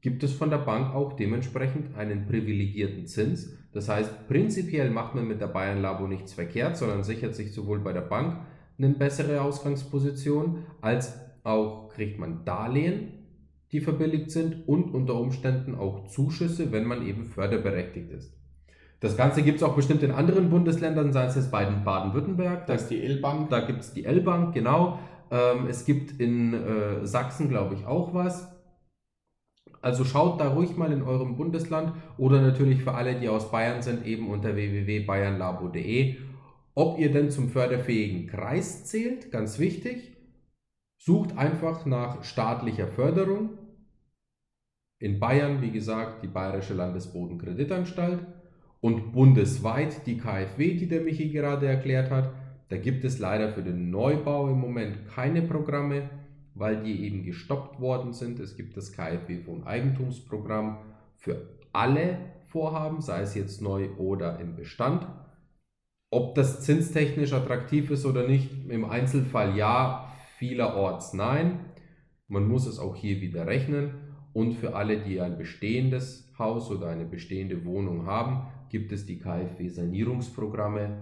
gibt 0.02 0.24
es 0.24 0.34
von 0.34 0.50
der 0.50 0.58
Bank 0.58 0.94
auch 0.94 1.14
dementsprechend 1.14 1.96
einen 1.96 2.28
privilegierten 2.28 3.08
Zins. 3.08 3.54
Das 3.74 3.90
heißt, 3.90 4.28
prinzipiell 4.28 4.90
macht 4.90 5.16
man 5.16 5.28
mit 5.28 5.42
der 5.42 5.48
Bayern 5.48 5.82
Labo 5.82 6.08
nichts 6.08 6.34
verkehrt, 6.34 6.78
sondern 6.78 7.04
sichert 7.04 7.36
sich 7.36 7.54
sowohl 7.54 7.80
bei 7.80 7.94
der 7.94 8.02
Bank 8.02 8.38
eine 8.78 8.90
bessere 8.90 9.42
Ausgangsposition, 9.42 10.66
als 10.82 11.20
auch 11.44 11.90
kriegt 11.90 12.20
man 12.20 12.46
Darlehen, 12.46 13.17
die 13.72 13.82
verbilligt 13.82 14.32
sind 14.32 14.68
und 14.68 14.94
unter 14.94 15.16
Umständen 15.16 15.76
auch 15.76 16.08
Zuschüsse, 16.08 16.72
wenn 16.72 16.86
man 16.86 17.06
eben 17.06 17.26
förderberechtigt 17.26 18.12
ist. 18.12 18.34
Das 19.00 19.16
Ganze 19.16 19.44
gibt 19.44 19.58
es 19.58 19.64
auch 19.64 19.76
bestimmt 19.76 20.02
in 20.02 20.12
anderen 20.12 20.50
Bundesländern, 20.50 21.14
sei 21.14 21.26
es 21.26 21.36
jetzt 21.36 21.52
bei 21.52 21.66
Baden-Württemberg, 21.66 22.66
Da 22.66 22.74
ist 22.74 22.88
die 22.88 23.04
L-Bank. 23.04 23.50
da 23.50 23.60
gibt 23.60 23.82
es 23.82 23.94
die 23.94 24.06
L-Bank, 24.06 24.54
genau. 24.54 25.00
Ähm, 25.30 25.68
es 25.70 25.86
gibt 25.86 26.20
in 26.20 26.54
äh, 26.54 27.06
Sachsen, 27.06 27.50
glaube 27.50 27.76
ich, 27.76 27.86
auch 27.86 28.14
was. 28.14 28.52
Also 29.82 30.04
schaut 30.04 30.42
da 30.42 30.50
ruhig 30.50 30.76
mal 30.76 30.92
in 30.92 31.04
eurem 31.04 31.38
Bundesland 31.38 31.94
oder 32.18 32.42
natürlich 32.42 32.82
für 32.82 32.94
alle, 32.94 33.20
die 33.20 33.30
aus 33.30 33.52
Bayern 33.52 33.84
sind, 33.84 34.06
eben 34.08 34.30
unter 34.30 34.56
www.bayernlabo.de, 34.56 36.16
ob 36.74 36.98
ihr 36.98 37.12
denn 37.12 37.30
zum 37.30 37.50
förderfähigen 37.50 38.28
Kreis 38.28 38.86
zählt, 38.86 39.32
ganz 39.32 39.60
wichtig. 39.60 40.17
Sucht 40.98 41.38
einfach 41.38 41.86
nach 41.86 42.24
staatlicher 42.24 42.88
Förderung. 42.88 43.52
In 45.00 45.20
Bayern, 45.20 45.62
wie 45.62 45.72
gesagt, 45.72 46.24
die 46.24 46.28
Bayerische 46.28 46.74
Landesbodenkreditanstalt 46.74 48.26
und 48.82 49.12
bundesweit 49.12 50.06
die 50.08 50.18
KfW, 50.18 50.76
die 50.76 50.88
der 50.88 51.02
Michi 51.02 51.30
gerade 51.30 51.68
erklärt 51.68 52.10
hat. 52.10 52.32
Da 52.70 52.78
gibt 52.78 53.06
es 53.06 53.20
leider 53.20 53.50
für 53.50 53.62
den 53.62 53.92
Neubau 53.92 54.50
im 54.50 54.60
Moment 54.60 55.08
keine 55.08 55.44
Programme, 55.44 56.10
weil 56.56 56.82
die 56.84 57.06
eben 57.06 57.24
gestoppt 57.24 57.80
worden 57.80 58.14
sind. 58.14 58.40
Es 58.40 58.58
gibt 58.58 58.76
das 58.76 58.92
KfW 58.92 59.46
Wohneigentumsprogramm 59.46 60.80
für 61.16 61.48
alle 61.72 62.18
Vorhaben, 62.48 63.02
sei 63.02 63.22
es 63.22 63.36
jetzt 63.36 63.62
neu 63.62 63.90
oder 63.98 64.40
im 64.40 64.56
Bestand. 64.56 65.06
Ob 66.10 66.36
das 66.36 66.62
zinstechnisch 66.62 67.34
attraktiv 67.34 67.92
ist 67.92 68.06
oder 68.06 68.28
nicht, 68.28 68.50
im 68.70 68.86
Einzelfall 68.86 69.56
ja, 69.56 70.07
vielerorts 70.38 71.14
nein. 71.14 71.60
Man 72.28 72.48
muss 72.48 72.68
es 72.68 72.80
auch 72.80 72.96
hier 72.96 73.22
wieder 73.22 73.46
rechnen. 73.48 73.92
Und 74.34 74.54
für 74.54 74.76
alle, 74.76 75.00
die 75.00 75.20
ein 75.20 75.38
bestehendes 75.38 76.32
Haus 76.38 76.70
oder 76.70 76.90
eine 76.90 77.06
bestehende 77.06 77.66
Wohnung 77.66 78.06
haben, 78.06 78.48
gibt 78.70 78.92
es 78.92 79.06
die 79.06 79.18
KfW-Sanierungsprogramme. 79.20 80.98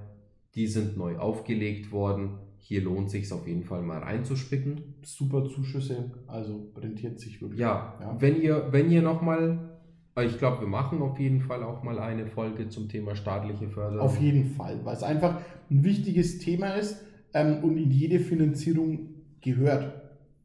Die 0.56 0.68
sind 0.68 0.98
neu 0.98 1.18
aufgelegt 1.18 1.92
worden. 1.92 2.38
Hier 2.60 2.82
lohnt 2.82 3.10
sich 3.12 3.32
auf 3.34 3.46
jeden 3.48 3.64
Fall 3.64 3.82
mal 3.82 4.00
reinzuspicken. 4.00 4.96
Super 5.04 5.44
Zuschüsse, 5.46 6.12
also 6.28 6.72
rentiert 6.78 7.20
sich 7.20 7.42
wirklich. 7.42 7.60
Ja, 7.60 7.94
Ja. 8.00 8.16
wenn 8.20 8.42
ihr, 8.42 8.68
wenn 8.72 8.90
ihr 8.90 9.02
nochmal, 9.02 9.78
ich 10.24 10.38
glaube, 10.40 10.62
wir 10.62 10.68
machen 10.68 11.02
auf 11.02 11.20
jeden 11.20 11.42
Fall 11.42 11.62
auch 11.64 11.84
mal 11.84 12.00
eine 12.00 12.26
Folge 12.26 12.70
zum 12.70 12.88
Thema 12.88 13.16
staatliche 13.16 13.68
Förderung. 13.70 14.00
Auf 14.00 14.20
jeden 14.20 14.46
Fall, 14.46 14.80
weil 14.84 14.96
es 14.96 15.04
einfach 15.04 15.42
ein 15.70 15.84
wichtiges 15.84 16.40
Thema 16.40 16.70
ist 16.70 17.04
ähm, 17.34 17.64
und 17.64 17.78
in 17.78 17.92
jede 17.92 18.20
Finanzierung 18.20 19.10
gehört. 19.46 19.94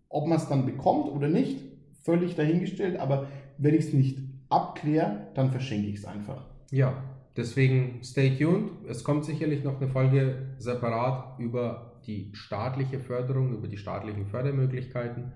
Ob 0.09 0.29
man 0.29 0.39
es 0.39 0.49
dann 0.49 0.67
bekommt 0.67 1.11
oder 1.11 1.29
nicht, 1.29 1.59
völlig 2.03 2.37
dahingestellt, 2.37 2.99
aber 2.99 3.27
wenn 3.59 3.75
ich 3.75 3.87
es 3.87 3.93
nicht 3.93 4.19
abkläre, 4.49 5.29
dann 5.35 5.51
verschenke 5.51 5.89
ich 5.89 5.97
es 5.97 6.05
einfach. 6.05 6.47
Ja, 6.71 7.03
deswegen 7.37 8.01
stay 8.05 8.37
tuned. 8.37 8.71
Es 8.89 9.03
kommt 9.05 9.25
sicherlich 9.25 9.65
noch 9.65 9.81
eine 9.81 9.91
Folge 9.91 10.55
separat 10.59 11.39
über 11.39 12.01
die 12.07 12.31
staatliche 12.33 13.01
Förderung, 13.01 13.53
über 13.53 13.69
die 13.69 13.77
staatlichen 13.77 14.27
Fördermöglichkeiten. 14.27 15.33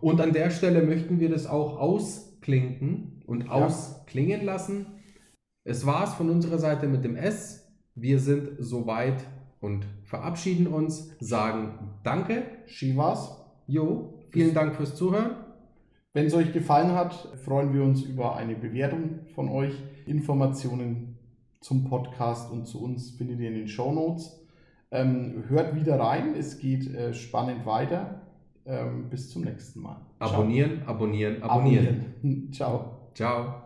Und 0.00 0.20
an 0.20 0.32
der 0.32 0.50
Stelle 0.50 0.82
möchten 0.82 1.20
wir 1.20 1.30
das 1.30 1.46
auch 1.46 1.78
ausklinken 1.78 3.22
und 3.26 3.50
ausklingen 3.50 4.44
lassen. 4.44 4.86
Es 5.64 5.86
war 5.86 6.04
es 6.04 6.14
von 6.14 6.30
unserer 6.30 6.58
Seite 6.58 6.86
mit 6.86 7.04
dem 7.04 7.16
S. 7.16 7.68
Wir 7.94 8.18
sind 8.20 8.50
soweit 8.58 9.24
und 9.60 9.86
verabschieden 10.04 10.66
uns, 10.66 11.14
sagen 11.20 11.78
Danke. 12.02 12.44
Shivas, 12.66 13.42
Jo, 13.66 14.14
vielen 14.30 14.54
Dank 14.54 14.76
fürs 14.76 14.94
Zuhören. 14.94 15.32
wenn 16.12 16.26
es 16.26 16.34
euch 16.34 16.52
gefallen 16.52 16.92
hat, 16.92 17.14
freuen 17.44 17.74
wir 17.74 17.82
uns 17.82 18.02
über 18.02 18.36
eine 18.36 18.54
Bewertung 18.54 19.20
von 19.34 19.48
euch. 19.48 19.74
Informationen 20.06 21.18
zum 21.60 21.84
Podcast 21.84 22.50
und 22.52 22.66
zu 22.66 22.82
uns 22.82 23.10
findet 23.10 23.40
ihr 23.40 23.48
in 23.48 23.54
den 23.54 23.68
Show 23.68 23.92
Notes. 23.92 24.40
Ähm, 24.92 25.44
hört 25.48 25.74
wieder 25.74 25.98
rein, 25.98 26.34
es 26.36 26.58
geht 26.58 26.94
äh, 26.94 27.12
spannend 27.12 27.66
weiter. 27.66 28.22
Ähm, 28.64 29.10
bis 29.10 29.30
zum 29.30 29.42
nächsten 29.42 29.80
Mal. 29.80 30.00
Abonnieren, 30.18 30.82
abonnieren, 30.86 31.42
abonnieren. 31.42 31.86
Abonnieren. 32.22 32.52
Ciao. 32.52 33.10
Ciao. 33.14 33.65